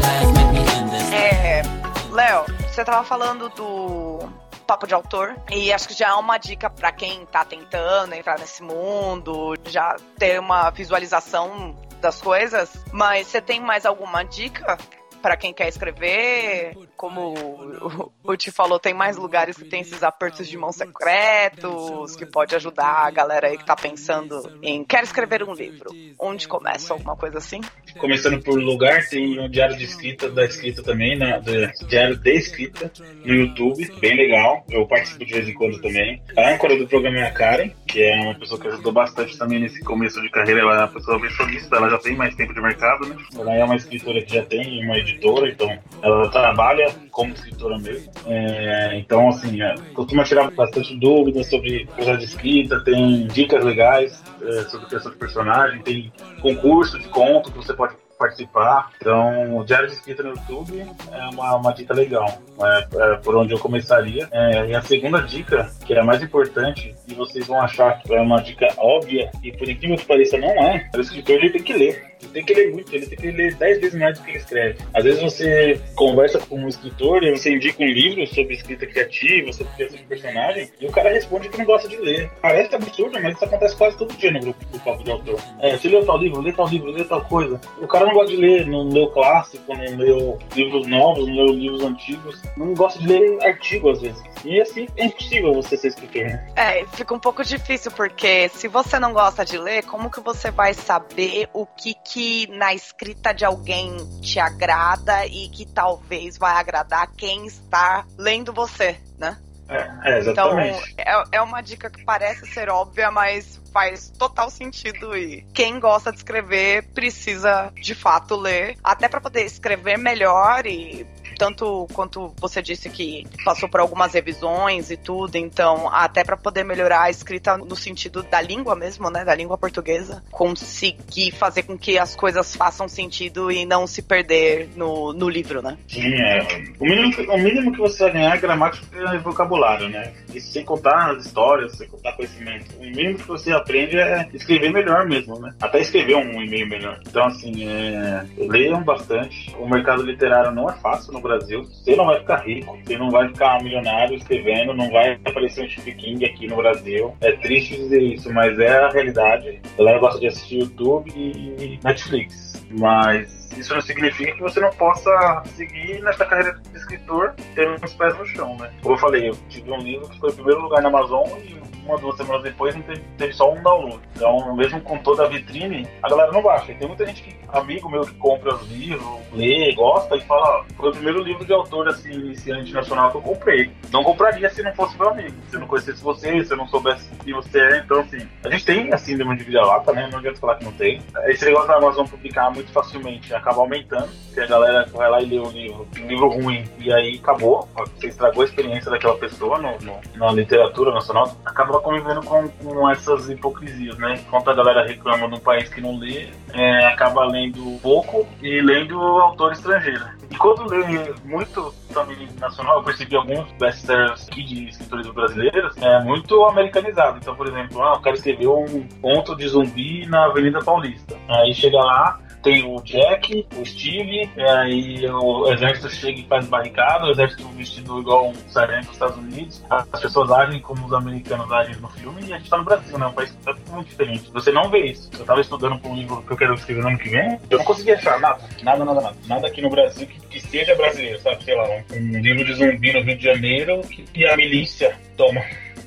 Life 0.00 0.32
made 0.32 0.52
me 0.52 0.60
understand. 0.82 1.14
É, 1.14 1.62
Léo, 2.10 2.44
você 2.68 2.84
tava 2.84 3.04
falando 3.04 3.50
do 3.50 4.28
papo 4.66 4.86
de 4.86 4.94
autor 4.94 5.36
e 5.50 5.70
acho 5.72 5.88
que 5.88 5.94
já 5.94 6.08
é 6.08 6.14
uma 6.14 6.38
dica 6.38 6.70
pra 6.70 6.90
quem 6.92 7.26
tá 7.26 7.44
tentando 7.44 8.14
entrar 8.14 8.38
nesse 8.38 8.62
mundo, 8.62 9.54
já 9.66 9.96
ter 10.18 10.40
uma 10.40 10.70
visualização 10.70 11.76
das 12.02 12.20
coisas, 12.20 12.70
mas 12.92 13.28
você 13.28 13.40
tem 13.40 13.60
mais 13.60 13.86
alguma 13.86 14.22
dica 14.24 14.76
pra 15.22 15.36
quem 15.36 15.54
quer 15.54 15.68
escrever? 15.68 16.76
Como 16.96 17.32
o- 17.32 18.12
o 18.24 18.36
Ti 18.36 18.50
falou, 18.50 18.78
tem 18.80 18.92
mais 18.92 19.16
lugares 19.16 19.56
que 19.56 19.64
tem 19.64 19.80
esses 19.80 20.02
apertos 20.02 20.48
de 20.48 20.58
mão 20.58 20.72
secretos, 20.72 22.16
que 22.16 22.26
pode 22.26 22.54
ajudar 22.56 23.06
a 23.06 23.10
galera 23.10 23.46
aí 23.46 23.56
que 23.56 23.64
tá 23.64 23.76
pensando 23.76 24.58
em 24.62 24.84
quer 24.84 25.04
escrever 25.04 25.42
um 25.44 25.52
livro. 25.54 25.90
Onde 26.18 26.48
começa? 26.48 26.92
Alguma 26.92 27.16
coisa 27.16 27.38
assim? 27.38 27.60
Começando 27.98 28.42
por 28.42 28.58
lugar, 28.58 29.06
tem 29.08 29.38
o 29.38 29.48
Diário 29.48 29.76
de 29.76 29.84
Escrita, 29.84 30.28
da 30.28 30.44
escrita 30.44 30.82
também, 30.82 31.16
né? 31.16 31.40
Diário 31.88 32.16
de 32.16 32.30
Escrita 32.32 32.90
no 33.24 33.34
YouTube, 33.34 33.84
bem 34.00 34.16
legal. 34.16 34.64
Eu 34.70 34.86
participo 34.88 35.24
de 35.24 35.34
vez 35.34 35.48
em 35.48 35.54
quando 35.54 35.80
também. 35.80 36.20
A 36.36 36.50
âncora 36.50 36.76
do 36.76 36.88
programa 36.88 37.18
é 37.18 37.26
a 37.28 37.32
Karen, 37.32 37.70
que 37.92 38.02
é 38.02 38.20
uma 38.22 38.34
pessoa 38.34 38.58
que 38.58 38.68
ajudou 38.68 38.90
bastante 38.90 39.36
também 39.36 39.60
nesse 39.60 39.84
começo 39.84 40.20
de 40.22 40.30
carreira. 40.30 40.62
Ela 40.62 40.74
é 40.74 40.78
uma 40.78 40.88
pessoa 40.88 41.18
bem 41.18 41.30
solista, 41.30 41.76
ela 41.76 41.90
já 41.90 41.98
tem 41.98 42.16
mais 42.16 42.34
tempo 42.34 42.54
de 42.54 42.60
mercado, 42.60 43.06
né? 43.06 43.16
Ela 43.38 43.54
é 43.54 43.64
uma 43.64 43.76
escritora 43.76 44.22
que 44.22 44.34
já 44.34 44.42
tem 44.44 44.82
uma 44.84 44.96
editora, 44.96 45.50
então 45.50 45.78
ela 46.00 46.30
trabalha 46.30 46.90
como 47.10 47.34
escritora 47.34 47.78
mesmo. 47.78 48.10
É, 48.26 48.98
então, 48.98 49.28
assim, 49.28 49.60
é, 49.60 49.74
costuma 49.92 50.24
tirar 50.24 50.50
bastante 50.50 50.98
dúvidas 50.98 51.48
sobre 51.50 51.86
processo 51.94 52.18
de 52.18 52.24
escrita, 52.24 52.82
tem 52.82 53.26
dicas 53.26 53.62
legais 53.62 54.24
é, 54.40 54.62
sobre 54.62 54.86
questão 54.86 55.12
de 55.12 55.18
personagem, 55.18 55.82
tem 55.82 56.10
concurso 56.40 56.98
de 56.98 57.08
conto 57.08 57.52
que 57.52 57.58
você 57.58 57.74
pode 57.74 57.94
participar. 58.22 58.90
Então, 59.00 59.56
o 59.56 59.64
Diário 59.64 59.88
de 59.88 59.94
Escrita 59.94 60.22
no 60.22 60.30
YouTube 60.30 60.86
é 61.10 61.28
uma, 61.28 61.56
uma 61.56 61.72
dica 61.72 61.92
legal, 61.92 62.26
é, 62.60 62.86
é 62.96 63.16
por 63.16 63.34
onde 63.34 63.52
eu 63.52 63.58
começaria. 63.58 64.28
É, 64.30 64.66
e 64.66 64.74
a 64.74 64.82
segunda 64.82 65.20
dica, 65.20 65.68
que 65.84 65.92
é 65.92 66.00
a 66.00 66.04
mais 66.04 66.22
importante, 66.22 66.94
e 67.08 67.14
vocês 67.14 67.46
vão 67.46 67.60
achar 67.60 67.98
que 67.98 68.14
é 68.14 68.20
uma 68.20 68.40
dica 68.40 68.68
óbvia, 68.78 69.30
e 69.42 69.50
por 69.50 69.68
incrível 69.68 69.96
que 69.96 70.06
pareça, 70.06 70.38
não 70.38 70.48
é, 70.48 70.88
o 70.94 71.00
escritor 71.00 71.36
ele 71.36 71.50
tem 71.50 71.62
que 71.62 71.72
ler. 71.72 72.11
Tem 72.32 72.44
que 72.44 72.54
ler 72.54 72.72
muito, 72.72 72.94
ele 72.94 73.06
tem 73.06 73.18
que 73.18 73.30
ler 73.30 73.54
10 73.54 73.80
vezes 73.80 73.98
mais 73.98 74.18
do 74.18 74.24
que 74.24 74.30
ele 74.30 74.38
escreve. 74.38 74.78
Às 74.94 75.04
vezes 75.04 75.22
você 75.22 75.80
conversa 75.94 76.38
com 76.38 76.56
um 76.56 76.68
escritor 76.68 77.22
e 77.22 77.30
você 77.30 77.54
indica 77.54 77.82
um 77.82 77.86
livro 77.86 78.26
sobre 78.26 78.54
escrita 78.54 78.86
criativa, 78.86 79.52
sobre 79.52 79.72
criação 79.74 79.98
de 79.98 80.04
personagem, 80.04 80.70
e 80.80 80.86
o 80.86 80.90
cara 80.90 81.10
responde 81.10 81.48
que 81.48 81.58
não 81.58 81.64
gosta 81.64 81.88
de 81.88 81.96
ler. 81.96 82.30
Parece 82.40 82.74
absurdo, 82.74 83.20
mas 83.20 83.34
isso 83.34 83.44
acontece 83.44 83.76
quase 83.76 83.96
todo 83.96 84.14
dia 84.14 84.30
no 84.30 84.40
grupo 84.40 84.64
do 84.66 84.80
Papo 84.80 85.04
de 85.04 85.10
Autor. 85.10 85.40
É, 85.60 85.76
você 85.76 85.88
leu 85.88 86.04
tal 86.04 86.18
livro, 86.18 86.40
lê 86.40 86.52
tal 86.52 86.68
livro, 86.68 86.90
lê 86.90 87.04
tal 87.04 87.24
coisa. 87.24 87.60
O 87.80 87.86
cara 87.86 88.06
não 88.06 88.14
gosta 88.14 88.30
de 88.30 88.36
ler, 88.36 88.66
não 88.66 88.88
leu 88.88 89.08
clássico, 89.08 89.74
não 89.74 89.96
leu 89.96 90.38
livros 90.54 90.86
novos, 90.86 91.26
não 91.26 91.34
leu 91.34 91.54
livros 91.54 91.82
antigos, 91.82 92.40
não 92.56 92.74
gosta 92.74 92.98
de 92.98 93.08
ler 93.08 93.42
artigo 93.42 93.90
às 93.90 94.00
vezes. 94.00 94.22
E 94.44 94.60
assim 94.60 94.86
é 94.96 95.06
impossível 95.06 95.54
você 95.54 95.76
ser 95.76 95.88
escritor, 95.88 96.24
né? 96.24 96.46
É, 96.56 96.84
fica 96.94 97.14
um 97.14 97.18
pouco 97.18 97.44
difícil, 97.44 97.90
porque 97.92 98.48
se 98.48 98.68
você 98.68 98.98
não 98.98 99.12
gosta 99.12 99.44
de 99.44 99.56
ler, 99.56 99.84
como 99.84 100.10
que 100.10 100.20
você 100.20 100.50
vai 100.50 100.74
saber 100.74 101.48
o 101.52 101.64
que 101.64 101.94
que 101.94 102.11
na 102.50 102.74
escrita 102.74 103.32
de 103.32 103.44
alguém 103.44 103.96
te 104.20 104.38
agrada 104.38 105.26
e 105.26 105.48
que 105.48 105.66
talvez 105.66 106.36
vai 106.36 106.54
agradar 106.54 107.10
quem 107.16 107.46
está 107.46 108.04
lendo 108.18 108.52
você, 108.52 108.98
né? 109.18 109.38
É, 109.68 109.76
é 110.04 110.20
Então, 110.20 110.58
exatamente. 110.58 110.94
é, 110.98 111.22
é 111.32 111.42
uma 111.42 111.60
dica 111.60 111.90
que 111.90 112.04
parece 112.04 112.46
ser 112.46 112.68
óbvia, 112.68 113.10
mas 113.10 113.60
faz 113.72 114.10
total 114.18 114.50
sentido 114.50 115.16
e 115.16 115.42
quem 115.54 115.80
gosta 115.80 116.10
de 116.10 116.18
escrever 116.18 116.82
precisa 116.92 117.72
de 117.74 117.94
fato 117.94 118.36
ler, 118.36 118.76
até 118.84 119.08
para 119.08 119.20
poder 119.20 119.44
escrever 119.44 119.96
melhor 119.96 120.66
e 120.66 121.06
tanto 121.42 121.88
quanto 121.92 122.32
você 122.40 122.62
disse 122.62 122.88
que 122.88 123.26
passou 123.44 123.68
por 123.68 123.80
algumas 123.80 124.14
revisões 124.14 124.92
e 124.92 124.96
tudo, 124.96 125.34
então 125.34 125.92
até 125.92 126.22
para 126.22 126.36
poder 126.36 126.62
melhorar 126.62 127.02
a 127.02 127.10
escrita 127.10 127.56
no 127.58 127.74
sentido 127.74 128.22
da 128.22 128.40
língua 128.40 128.76
mesmo, 128.76 129.10
né, 129.10 129.24
da 129.24 129.34
língua 129.34 129.58
portuguesa, 129.58 130.22
conseguir 130.30 131.32
fazer 131.32 131.64
com 131.64 131.76
que 131.76 131.98
as 131.98 132.14
coisas 132.14 132.54
façam 132.54 132.86
sentido 132.86 133.50
e 133.50 133.66
não 133.66 133.88
se 133.88 134.02
perder 134.02 134.68
no, 134.76 135.12
no 135.12 135.28
livro, 135.28 135.60
né? 135.60 135.76
Sim, 135.88 136.14
é. 136.14 136.46
O 136.78 136.84
mínimo, 136.84 137.32
o 137.32 137.38
mínimo 137.38 137.72
que 137.72 137.78
você 137.78 138.04
vai 138.04 138.12
ganhar 138.12 138.36
é 138.36 138.40
gramática 138.40 138.86
e 139.12 139.18
vocabulário, 139.18 139.88
né? 139.88 140.12
E 140.32 140.40
sem 140.40 140.64
contar 140.64 141.10
as 141.10 141.26
histórias, 141.26 141.72
sem 141.72 141.88
contar 141.88 142.12
conhecimento. 142.12 142.66
O 142.78 142.82
mínimo 142.82 143.18
que 143.18 143.26
você 143.26 143.50
aprende 143.50 143.98
é 143.98 144.28
escrever 144.32 144.72
melhor 144.72 145.08
mesmo, 145.08 145.40
né? 145.40 145.52
Até 145.60 145.80
escrever 145.80 146.14
um 146.14 146.40
e-mail 146.40 146.68
melhor. 146.68 147.00
Então, 147.04 147.24
assim, 147.24 147.68
é... 147.68 148.24
leiam 148.38 148.80
bastante. 148.84 149.52
O 149.58 149.68
mercado 149.68 150.04
literário 150.04 150.52
não 150.52 150.70
é 150.70 150.74
fácil 150.74 151.12
no 151.12 151.20
Brasil. 151.20 151.31
Você 151.40 151.96
não 151.96 152.06
vai 152.06 152.18
ficar 152.20 152.36
rico, 152.36 152.78
você 152.84 152.96
não 152.96 153.10
vai 153.10 153.28
ficar 153.28 153.62
milionário 153.62 154.16
escrevendo, 154.16 154.74
não 154.74 154.90
vai 154.90 155.18
aparecer 155.24 155.64
um 155.64 155.68
Stephen 155.68 155.96
King 155.96 156.24
aqui 156.24 156.46
no 156.46 156.56
Brasil. 156.56 157.14
É 157.20 157.32
triste 157.32 157.76
dizer 157.76 158.02
isso, 158.02 158.32
mas 158.32 158.58
é 158.58 158.78
a 158.78 158.88
realidade. 158.88 159.60
A 159.74 159.78
galera 159.78 159.98
gosta 159.98 160.20
de 160.20 160.26
assistir 160.26 160.60
YouTube 160.60 161.10
e 161.14 161.78
Netflix. 161.82 162.52
Mas 162.70 163.42
isso 163.56 163.74
não 163.74 163.80
significa 163.80 164.32
que 164.32 164.40
você 164.40 164.60
não 164.60 164.70
possa 164.70 165.42
seguir 165.54 166.00
nessa 166.02 166.24
carreira 166.24 166.54
de 166.54 166.76
escritor 166.76 167.34
tendo 167.54 167.74
os 167.84 167.94
pés 167.94 168.16
no 168.18 168.26
chão, 168.26 168.56
né? 168.56 168.70
Como 168.82 168.94
eu 168.94 168.98
falei, 168.98 169.28
eu 169.28 169.36
tive 169.48 169.70
um 169.70 169.78
livro 169.78 170.08
que 170.08 170.18
foi 170.18 170.30
o 170.30 170.34
primeiro 170.34 170.60
lugar 170.62 170.82
na 170.82 170.88
Amazon 170.88 171.28
e 171.44 171.71
uma, 171.84 171.98
duas 171.98 172.16
semanas 172.16 172.42
depois 172.42 172.74
não 172.74 172.82
teve, 172.82 173.00
teve 173.18 173.32
só 173.32 173.52
um 173.52 173.62
download. 173.62 174.00
Então, 174.16 174.54
mesmo 174.56 174.80
com 174.80 174.98
toda 174.98 175.24
a 175.24 175.28
vitrine, 175.28 175.86
a 176.02 176.08
galera 176.08 176.32
não 176.32 176.42
baixa. 176.42 176.72
E 176.72 176.74
tem 176.74 176.88
muita 176.88 177.06
gente 177.06 177.22
que, 177.22 177.36
amigo 177.48 177.88
meu 177.90 178.02
que 178.02 178.14
compra 178.14 178.54
os 178.54 178.68
livros, 178.70 179.18
lê, 179.32 179.72
gosta 179.74 180.16
e 180.16 180.20
fala, 180.22 180.60
ó, 180.60 180.64
foi 180.76 180.88
o 180.90 180.92
primeiro 180.92 181.22
livro 181.22 181.44
de 181.44 181.52
autor, 181.52 181.88
assim, 181.88 182.10
iniciante 182.12 182.72
nacional 182.72 183.10
que 183.10 183.16
eu 183.16 183.22
comprei. 183.22 183.70
Não 183.90 184.02
compraria 184.04 184.48
se 184.50 184.62
não 184.62 184.74
fosse 184.74 184.96
meu 184.98 185.08
amigo. 185.10 185.34
Se 185.48 185.56
eu 185.56 185.60
não 185.60 185.66
conhecesse 185.66 186.02
você, 186.02 186.44
se 186.44 186.52
eu 186.52 186.56
não 186.56 186.66
soubesse 186.68 187.08
quem 187.24 187.34
você 187.34 187.58
é. 187.60 187.78
Então, 187.78 188.00
assim, 188.00 188.26
a 188.44 188.50
gente 188.50 188.64
tem 188.64 188.92
a 188.92 188.98
síndrome 188.98 189.36
de 189.36 189.44
vira-lata, 189.44 189.92
né? 189.92 190.08
Não 190.10 190.18
adianta 190.18 190.38
falar 190.40 190.56
que 190.56 190.64
não 190.64 190.72
tem. 190.72 191.00
Esse 191.26 191.44
negócio 191.44 191.68
da 191.68 191.76
Amazon 191.76 192.06
publicar 192.06 192.50
muito 192.50 192.70
facilmente 192.72 193.34
acaba 193.34 193.60
aumentando, 193.60 194.08
porque 194.26 194.40
a 194.40 194.46
galera 194.46 194.86
vai 194.92 195.10
lá 195.10 195.20
e 195.20 195.26
lê 195.26 195.38
o 195.38 195.50
livro, 195.50 195.86
um 196.00 196.06
livro 196.06 196.28
ruim, 196.28 196.64
e 196.78 196.92
aí 196.92 197.18
acabou. 197.22 197.68
Você 197.96 198.08
estragou 198.08 198.42
a 198.42 198.46
experiência 198.46 198.90
daquela 198.90 199.16
pessoa 199.16 199.58
no, 199.58 199.78
no- 199.80 200.00
na 200.16 200.32
literatura 200.32 200.92
nacional. 200.92 201.34
Acaba 201.44 201.71
convivendo 201.80 202.22
com, 202.22 202.48
com 202.48 202.90
essas 202.90 203.28
hipocrisias, 203.28 203.96
né? 203.98 204.20
Enquanto 204.20 204.50
a 204.50 204.54
galera 204.54 204.86
reclama 204.86 205.28
de 205.28 205.34
um 205.34 205.40
país 205.40 205.68
que 205.68 205.80
não 205.80 205.98
lê, 205.98 206.28
é, 206.52 206.86
acaba 206.86 207.24
lendo 207.24 207.78
pouco 207.80 208.26
e 208.42 208.60
lendo 208.60 208.98
autor 209.00 209.52
estrangeiro. 209.52 210.04
E 210.30 210.36
quando 210.36 210.66
lê 210.66 211.12
muito 211.24 211.74
também 211.92 212.28
nacional, 212.40 212.78
eu 212.78 212.84
percebi 212.84 213.16
alguns 213.16 213.50
best-sellers 213.52 214.26
aqui 214.28 214.42
de 214.42 214.68
escritores 214.68 215.06
brasileiros, 215.08 215.76
é 215.76 216.02
muito 216.02 216.42
americanizado. 216.46 217.18
Então, 217.18 217.34
por 217.34 217.46
exemplo, 217.46 217.82
ah, 217.82 217.94
o 217.94 218.00
cara 218.00 218.16
escreveu 218.16 218.58
um 218.58 218.88
conto 219.00 219.36
de 219.36 219.46
zumbi 219.48 220.06
na 220.06 220.24
Avenida 220.26 220.60
Paulista. 220.60 221.16
Aí 221.28 221.52
chega 221.54 221.78
lá, 221.78 222.18
tem 222.42 222.64
o 222.64 222.80
Jack, 222.82 223.46
o 223.56 223.64
Steve, 223.64 224.28
e 224.36 224.42
aí 224.42 225.06
o 225.08 225.52
exército 225.52 225.90
chega 225.90 226.20
e 226.20 226.24
faz 226.24 226.46
barricada, 226.46 227.06
o 227.06 227.10
exército 227.10 227.46
vestido 227.48 228.00
igual 228.00 228.28
um 228.28 228.34
sargento 228.50 228.86
dos 228.86 228.92
Estados 228.94 229.16
Unidos. 229.16 229.64
As 229.70 230.00
pessoas 230.00 230.30
agem 230.30 230.60
como 230.60 230.86
os 230.86 230.92
americanos 230.92 231.50
agem 231.52 231.76
no 231.76 231.88
filme 231.88 232.22
e 232.26 232.32
a 232.32 232.38
gente 232.38 232.50
tá 232.50 232.58
no 232.58 232.64
Brasil, 232.64 232.98
né? 232.98 233.06
Um 233.06 233.12
país 233.12 233.36
muito 233.70 233.88
diferente. 233.88 234.30
Você 234.32 234.50
não 234.50 234.68
vê 234.68 234.86
isso. 234.86 235.10
Eu 235.18 235.24
tava 235.24 235.40
estudando 235.40 235.78
para 235.78 235.90
um 235.90 235.94
livro 235.94 236.22
que 236.22 236.32
eu 236.32 236.36
quero 236.36 236.54
escrever 236.54 236.82
no 236.82 236.88
ano 236.88 236.98
que 236.98 237.08
vem, 237.08 237.38
eu 237.48 237.58
não 237.58 237.64
conseguia 237.64 237.94
achar 237.94 238.18
nada. 238.20 238.40
Nada, 238.62 238.84
nada, 238.84 239.00
nada. 239.00 239.16
Nada 239.26 239.46
aqui 239.46 239.62
no 239.62 239.70
Brasil 239.70 240.06
que, 240.06 240.20
que 240.26 240.40
seja 240.40 240.74
brasileiro, 240.74 241.20
sabe? 241.20 241.44
Sei 241.44 241.54
lá, 241.54 241.64
um, 241.64 241.94
um 241.94 242.20
livro 242.20 242.44
de 242.44 242.54
zumbi 242.54 242.92
no 242.92 243.02
Rio 243.02 243.16
de 243.16 243.24
Janeiro 243.24 243.80
que, 243.82 244.02
que 244.02 244.26
a 244.26 244.36
milícia 244.36 244.96
toma. 245.16 245.42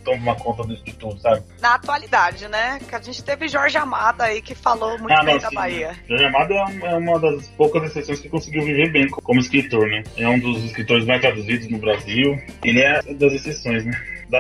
Toma 0.06 0.36
conta 0.36 0.64
de 0.68 0.82
de 0.84 0.94
tudo, 0.94 1.20
sabe? 1.20 1.42
Na 1.60 1.76
atualidade, 1.76 2.48
né? 2.48 2.80
Que 2.88 2.96
a 2.96 3.02
gente 3.02 3.24
teve 3.24 3.48
Jorge 3.48 3.78
Amado 3.78 4.22
aí 4.22 4.42
que 4.42 4.54
falou 4.56 4.98
muito 5.00 5.12
Ah, 5.12 5.24
bem 5.24 5.34
não, 5.36 5.42
da 5.42 5.50
sim. 5.50 5.56
Bahia. 5.56 5.92
Jorge 6.08 6.26
Amado 6.26 6.54
é 6.54 6.66
é 6.86 6.96
uma 6.96 7.20
das 7.20 7.48
poucas 7.50 7.84
exceções 7.84 8.20
que 8.20 8.30
conseguiu 8.30 8.64
viver 8.64 8.92
bem 8.92 9.10
co- 9.10 9.22
como 9.22 9.40
escritor, 9.40 9.88
né? 9.90 10.04
É 10.16 10.28
um 10.30 10.40
dos 10.40 10.64
escritores 10.64 11.06
mais 11.06 11.20
traduzidos 11.22 11.68
no 11.70 11.80
Brasil. 11.80 12.40
Ele 12.64 12.82
é 12.82 13.02
das 13.02 13.34
exceções, 13.34 13.84
né? 13.86 13.92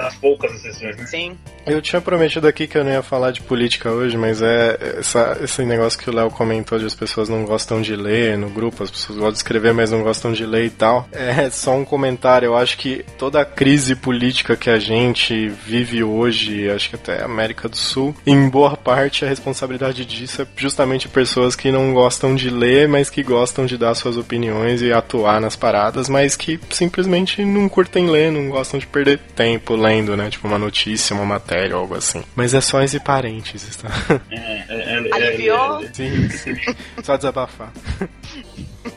Das 0.02 0.16
poucas 0.16 0.52
exceções, 0.54 0.98
né? 0.98 1.06
Sim. 1.06 1.38
Eu 1.66 1.82
tinha 1.82 2.00
prometido 2.02 2.48
aqui 2.48 2.68
que 2.68 2.78
eu 2.78 2.84
não 2.84 2.92
ia 2.92 3.02
falar 3.02 3.32
de 3.32 3.42
política 3.42 3.90
hoje, 3.90 4.16
mas 4.18 4.42
é 4.42 4.96
essa- 5.00 5.38
esse 5.42 5.64
negócio 5.64 5.98
que 6.00 6.10
o 6.10 6.14
Léo 6.14 6.30
comentou 6.30 6.78
de 6.78 6.86
as 6.86 6.94
pessoas 6.94 7.28
não 7.30 7.44
gostam 7.44 7.82
de 7.82 7.96
ler 7.96 8.38
no 8.38 8.50
grupo, 8.50 8.84
as 8.84 8.92
pessoas 8.92 9.18
gostam 9.18 9.32
de 9.32 9.38
escrever, 9.38 9.74
mas 9.74 9.90
não 9.92 10.04
gostam 10.04 10.32
de 10.32 10.46
ler 10.46 10.66
e 10.66 10.70
tal. 10.70 11.08
É 11.12 11.50
só 11.50 11.76
um 11.76 11.84
comentário. 11.86 12.48
Eu 12.48 12.56
acho 12.58 12.78
que 12.78 13.04
toda 13.18 13.42
a 13.42 13.46
crise 13.46 13.96
política 13.96 14.56
que 14.56 14.70
a 14.70 14.78
gente 14.78 15.48
vive 15.48 16.04
hoje, 16.04 16.70
acho 16.70 16.90
que 16.90 16.96
até 16.96 17.22
a 17.22 17.26
América 17.26 17.68
do 17.68 17.78
Sul, 17.78 18.16
em 18.28 18.48
boa 18.50 18.78
parte 18.78 19.26
a 19.26 19.28
responsabilidade 19.28 20.06
disso 20.06 20.42
é 20.44 20.48
justamente 20.56 21.08
pessoas 21.08 21.56
que 21.56 21.72
não 21.72 21.94
gostam 21.94 22.36
de 22.36 22.50
ler, 22.50 22.88
mas 22.88 23.10
que 23.10 23.24
gostam 23.24 23.66
de 23.66 23.78
dar 23.78 23.96
suas 23.96 24.18
opiniões 24.18 24.82
e 24.82 24.92
atuar 24.94 25.42
nas 25.42 25.56
paradas, 25.56 26.08
mas 26.10 26.36
que 26.36 26.60
simplesmente 26.70 27.44
não 27.44 27.68
curtem 27.68 28.08
ler, 28.10 28.32
não 28.32 28.50
gostam 28.50 28.80
de 28.80 28.86
perder 28.86 29.20
tempo 29.36 29.76
lendo, 29.86 30.18
né? 30.18 30.30
Tipo 30.30 30.48
uma 30.48 30.58
notícia, 30.58 31.16
uma 31.16 31.26
matéria 31.26 31.76
algo 31.76 31.96
assim. 31.96 32.24
Mas 32.36 32.54
é 32.54 32.62
só 32.62 32.82
esse 32.82 33.00
parênteses, 33.00 33.76
tá? 33.78 33.90
É, 34.32 34.36
é, 34.36 34.66
é, 34.70 35.08
é, 35.08 35.14
Aliviou? 35.14 35.82
é, 35.82 35.86
é, 35.86 35.94
Sim, 35.94 36.30
sim. 36.30 36.56
Só 37.04 37.16
desabafar. 37.16 37.72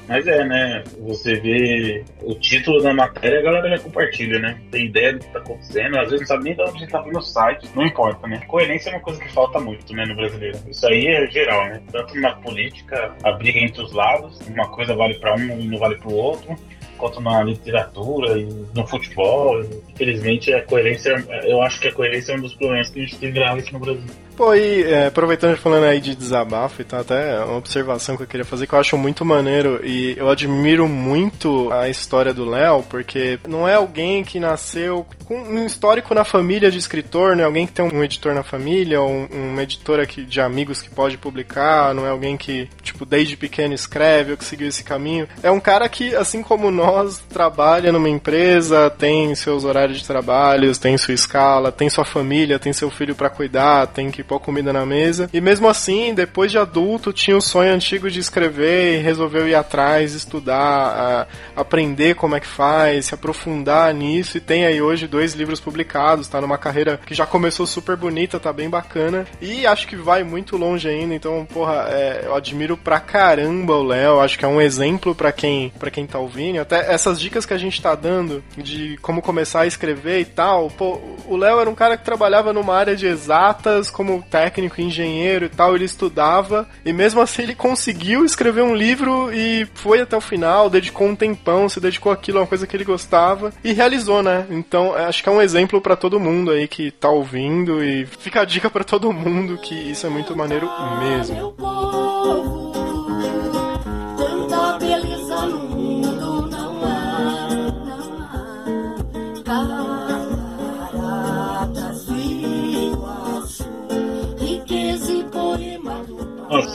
Mas 0.09 0.27
é, 0.27 0.45
né? 0.45 0.85
Você 1.01 1.35
vê 1.37 2.05
o 2.23 2.35
título 2.35 2.83
da 2.83 2.95
matéria, 2.95 3.41
a 3.41 3.43
galera 3.43 3.77
já 3.77 3.79
compartilha, 3.83 4.39
né? 4.39 4.59
Tem 4.71 4.87
ideia 4.87 5.13
do 5.13 5.19
que 5.21 5.33
tá 5.33 5.39
acontecendo, 5.39 5.99
às 5.99 6.11
vezes 6.11 6.21
não 6.21 6.27
sabe 6.27 6.45
nem 6.45 6.55
de 6.55 6.63
onde 6.63 6.87
tá 6.89 7.01
vindo 7.03 7.19
o 7.19 7.23
site, 7.23 7.69
não 7.75 7.85
importa, 7.85 8.27
né? 8.27 8.41
Coerência 8.47 8.91
é 8.91 8.95
uma 8.95 9.03
coisa 9.03 9.21
que 9.21 9.33
falta 9.33 9.61
muito, 9.61 9.95
né, 9.95 10.07
no 10.07 10.17
brasileiro. 10.17 10.59
Isso 10.69 10.87
aí 10.87 11.07
é 11.07 11.27
geral, 11.31 11.67
né? 11.67 11.83
Tanto 11.93 12.19
na 12.21 12.33
política, 12.37 13.15
a 13.23 13.33
briga 13.33 13.59
entre 13.59 13.83
os 13.83 13.93
lados, 13.93 14.39
uma 14.49 14.69
coisa 14.69 14.95
vale 14.95 15.15
pra 15.15 15.35
um 15.35 15.61
e 15.61 15.69
não 15.69 15.79
vale 15.79 15.97
pro 15.97 16.13
outro. 16.15 16.57
Quanto 16.99 17.21
na 17.21 17.43
literatura 17.43 18.37
e 18.39 18.49
no 18.75 18.87
futebol, 18.87 19.63
infelizmente 19.89 20.53
a 20.53 20.63
coerência, 20.65 21.25
eu 21.45 21.63
acho 21.63 21.81
que 21.81 21.89
a 21.89 21.93
coerência 21.93 22.33
é 22.33 22.37
um 22.37 22.41
dos 22.41 22.55
problemas 22.55 22.91
que 22.91 22.99
a 22.99 23.03
gente 23.03 23.17
tem 23.19 23.33
grave 23.33 23.61
aqui 23.61 23.73
no 23.73 23.79
Brasil. 23.79 24.28
Pô, 24.39 24.55
e 24.55 24.85
é, 24.85 25.07
aproveitando 25.09 25.57
falando 25.57 25.83
aí 25.83 26.01
de 26.01 26.15
desabafo 26.15 26.81
e 26.81 26.85
tal, 26.85 27.01
até 27.01 27.41
uma 27.43 27.57
observação 27.57 28.17
que 28.17 28.23
eu 28.23 28.27
queria 28.29 28.45
fazer 28.45 28.69
que 28.69 28.73
eu 28.73 28.79
acho 28.79 28.97
muito 28.97 29.25
maneiro 29.25 29.85
e 29.85 30.17
eu 30.17 30.29
admiro 30.29 30.87
muito 30.87 31.73
a 31.73 31.89
história 31.89 32.33
do 32.33 32.45
Léo, 32.45 32.85
porque 32.89 33.41
não 33.49 33.67
é 33.67 33.75
alguém 33.75 34.23
que 34.23 34.39
nasceu 34.39 35.05
com 35.25 35.43
um 35.43 35.67
histórico 35.67 36.15
na 36.15 36.23
família 36.25 36.71
de 36.71 36.79
escritor, 36.79 37.35
não 37.35 37.43
é 37.43 37.47
alguém 37.47 37.67
que 37.67 37.73
tem 37.73 37.85
um 37.85 38.05
editor 38.05 38.33
na 38.33 38.45
família, 38.45 39.01
ou 39.01 39.11
um, 39.11 39.27
uma 39.51 39.63
editora 39.65 40.07
que, 40.07 40.25
de 40.25 40.41
amigos 40.41 40.81
que 40.81 40.89
pode 40.89 41.19
publicar, 41.19 41.93
não 41.93 42.07
é 42.07 42.11
alguém 42.11 42.37
que, 42.37 42.71
tipo, 42.81 43.05
desde 43.05 43.37
pequeno 43.37 43.75
escreve 43.75 44.31
ou 44.31 44.39
que 44.39 44.45
seguiu 44.45 44.69
esse 44.69 44.85
caminho. 44.85 45.29
É 45.43 45.51
um 45.51 45.59
cara 45.59 45.89
que, 45.89 46.15
assim 46.15 46.45
como 46.45 46.71
nós, 46.71 47.19
trabalha 47.29 47.91
numa 47.91 48.09
empresa, 48.09 48.89
tem 48.89 49.35
seus 49.35 49.65
horários 49.65 49.99
de 49.99 50.07
trabalhos, 50.07 50.79
tem 50.79 50.97
sua 50.97 51.13
escala, 51.13 51.73
tem 51.73 51.91
sua 51.91 52.05
família, 52.05 52.59
tem 52.59 52.73
seu 52.73 52.89
filho 52.89 53.17
pra 53.17 53.29
cuidar, 53.29 53.89
tem 53.89 54.13
que 54.13 54.28
pôr 54.29 54.39
comida 54.39 54.73
na 54.73 54.85
mesa. 54.85 55.29
E 55.33 55.41
mesmo 55.41 55.67
assim, 55.69 56.13
depois 56.15 56.53
de 56.53 56.59
adulto, 56.59 57.13
tinha 57.13 57.37
o 57.37 57.41
sonho 57.41 57.73
antigo 57.73 58.11
de 58.11 58.21
escrever 58.21 58.99
e 58.99 59.03
resolveu 59.03 59.49
ir 59.49 59.55
atrás, 59.55 60.13
estudar, 60.13 61.27
aprender 61.57 62.15
como 62.15 62.37
é 62.37 62.41
que 62.41 62.47
faz, 62.47 63.07
se 63.07 63.15
aprofundar 63.15 63.93
nisso. 63.95 64.37
E 64.37 64.41
tem 64.41 64.67
aí 64.67 64.81
hoje 64.83 65.09
dois 65.09 65.33
livros 65.33 65.59
publicados, 65.59 66.29
tá 66.29 66.41
numa 66.41 66.59
carreira 66.59 67.01
que 67.05 67.15
já 67.15 67.27
começou 67.27 67.67
super 67.67 67.97
bonita, 67.97 68.39
tá 68.39 68.53
bem 68.53 68.69
bacana. 68.69 69.27
E 69.41 69.67
acho 69.67 69.89
que 69.89 69.97
vai 69.97 70.23
muito 70.23 70.57
longe 70.57 70.89
ainda, 70.89 71.15
então, 71.15 71.47
porra, 71.53 71.87
é, 71.89 72.23
eu 72.27 72.35
admiro 72.35 72.77
pra 72.77 73.01
caramba 73.01 73.75
o 73.75 73.83
Léo, 73.83 74.21
acho 74.21 74.39
que 74.39 74.45
é 74.45 74.49
um 74.49 74.61
exemplo 74.61 75.15
pra 75.15 75.33
quem, 75.33 75.73
pra 75.79 75.91
quem 75.91 76.07
tá 76.07 76.19
ouvindo. 76.19 76.61
Até 76.61 76.93
essas 76.93 77.19
dicas 77.19 77.47
que 77.47 77.55
a 77.55 77.59
gente 77.59 77.81
tá 77.81 77.95
dando 77.95 78.45
de 78.57 78.99
como 79.01 79.23
começar 79.23 79.61
a 79.61 79.67
escrever 79.67 80.21
e 80.21 80.25
tal, 80.25 80.69
pô, 80.69 81.01
o 81.27 81.37
Léo 81.37 81.61
era 81.61 81.71
um 81.71 81.75
cara 81.75 81.97
que 81.97 82.05
trabalhava 82.05 82.53
numa 82.53 82.77
área 82.77 82.95
de 82.95 83.07
exatas, 83.07 83.91
como 83.91 84.18
técnico, 84.23 84.81
engenheiro 84.81 85.47
e 85.47 85.49
tal, 85.49 85.75
ele 85.75 85.85
estudava, 85.85 86.69
e 86.85 86.93
mesmo 86.93 87.21
assim 87.21 87.43
ele 87.43 87.55
conseguiu 87.55 88.25
escrever 88.25 88.63
um 88.63 88.75
livro 88.75 89.33
e 89.33 89.67
foi 89.75 90.01
até 90.01 90.17
o 90.17 90.21
final, 90.21 90.71
dedicou 90.71 91.07
um 91.07 91.17
tempão, 91.17 91.69
se 91.69 91.81
dedicou 91.81 92.13
àquilo, 92.13 92.39
a 92.39 92.43
uma 92.43 92.47
coisa 92.47 92.67
que 92.67 92.77
ele 92.77 92.85
gostava, 92.85 93.53
e 93.63 93.73
realizou, 93.73 94.23
né? 94.23 94.47
Então, 94.51 94.97
é, 94.97 95.05
acho 95.05 95.23
que 95.23 95.29
é 95.29 95.33
um 95.33 95.43
exemplo 95.43 95.81
pra 95.81 95.97
todo 95.97 96.21
mundo 96.21 96.51
aí 96.51 96.67
que 96.69 96.91
tá 96.91 97.09
ouvindo, 97.09 97.83
e 97.83 98.07
fica 98.07 98.41
a 98.41 98.45
dica 98.45 98.71
pra 98.71 98.85
todo 98.85 99.13
mundo 99.13 99.59
que 99.59 99.75
isso 99.75 100.07
é 100.07 100.11
muito 100.11 100.37
maneiro 100.37 100.69
mesmo. 101.01 101.37
Meu 101.37 101.53
povo, 101.53 102.58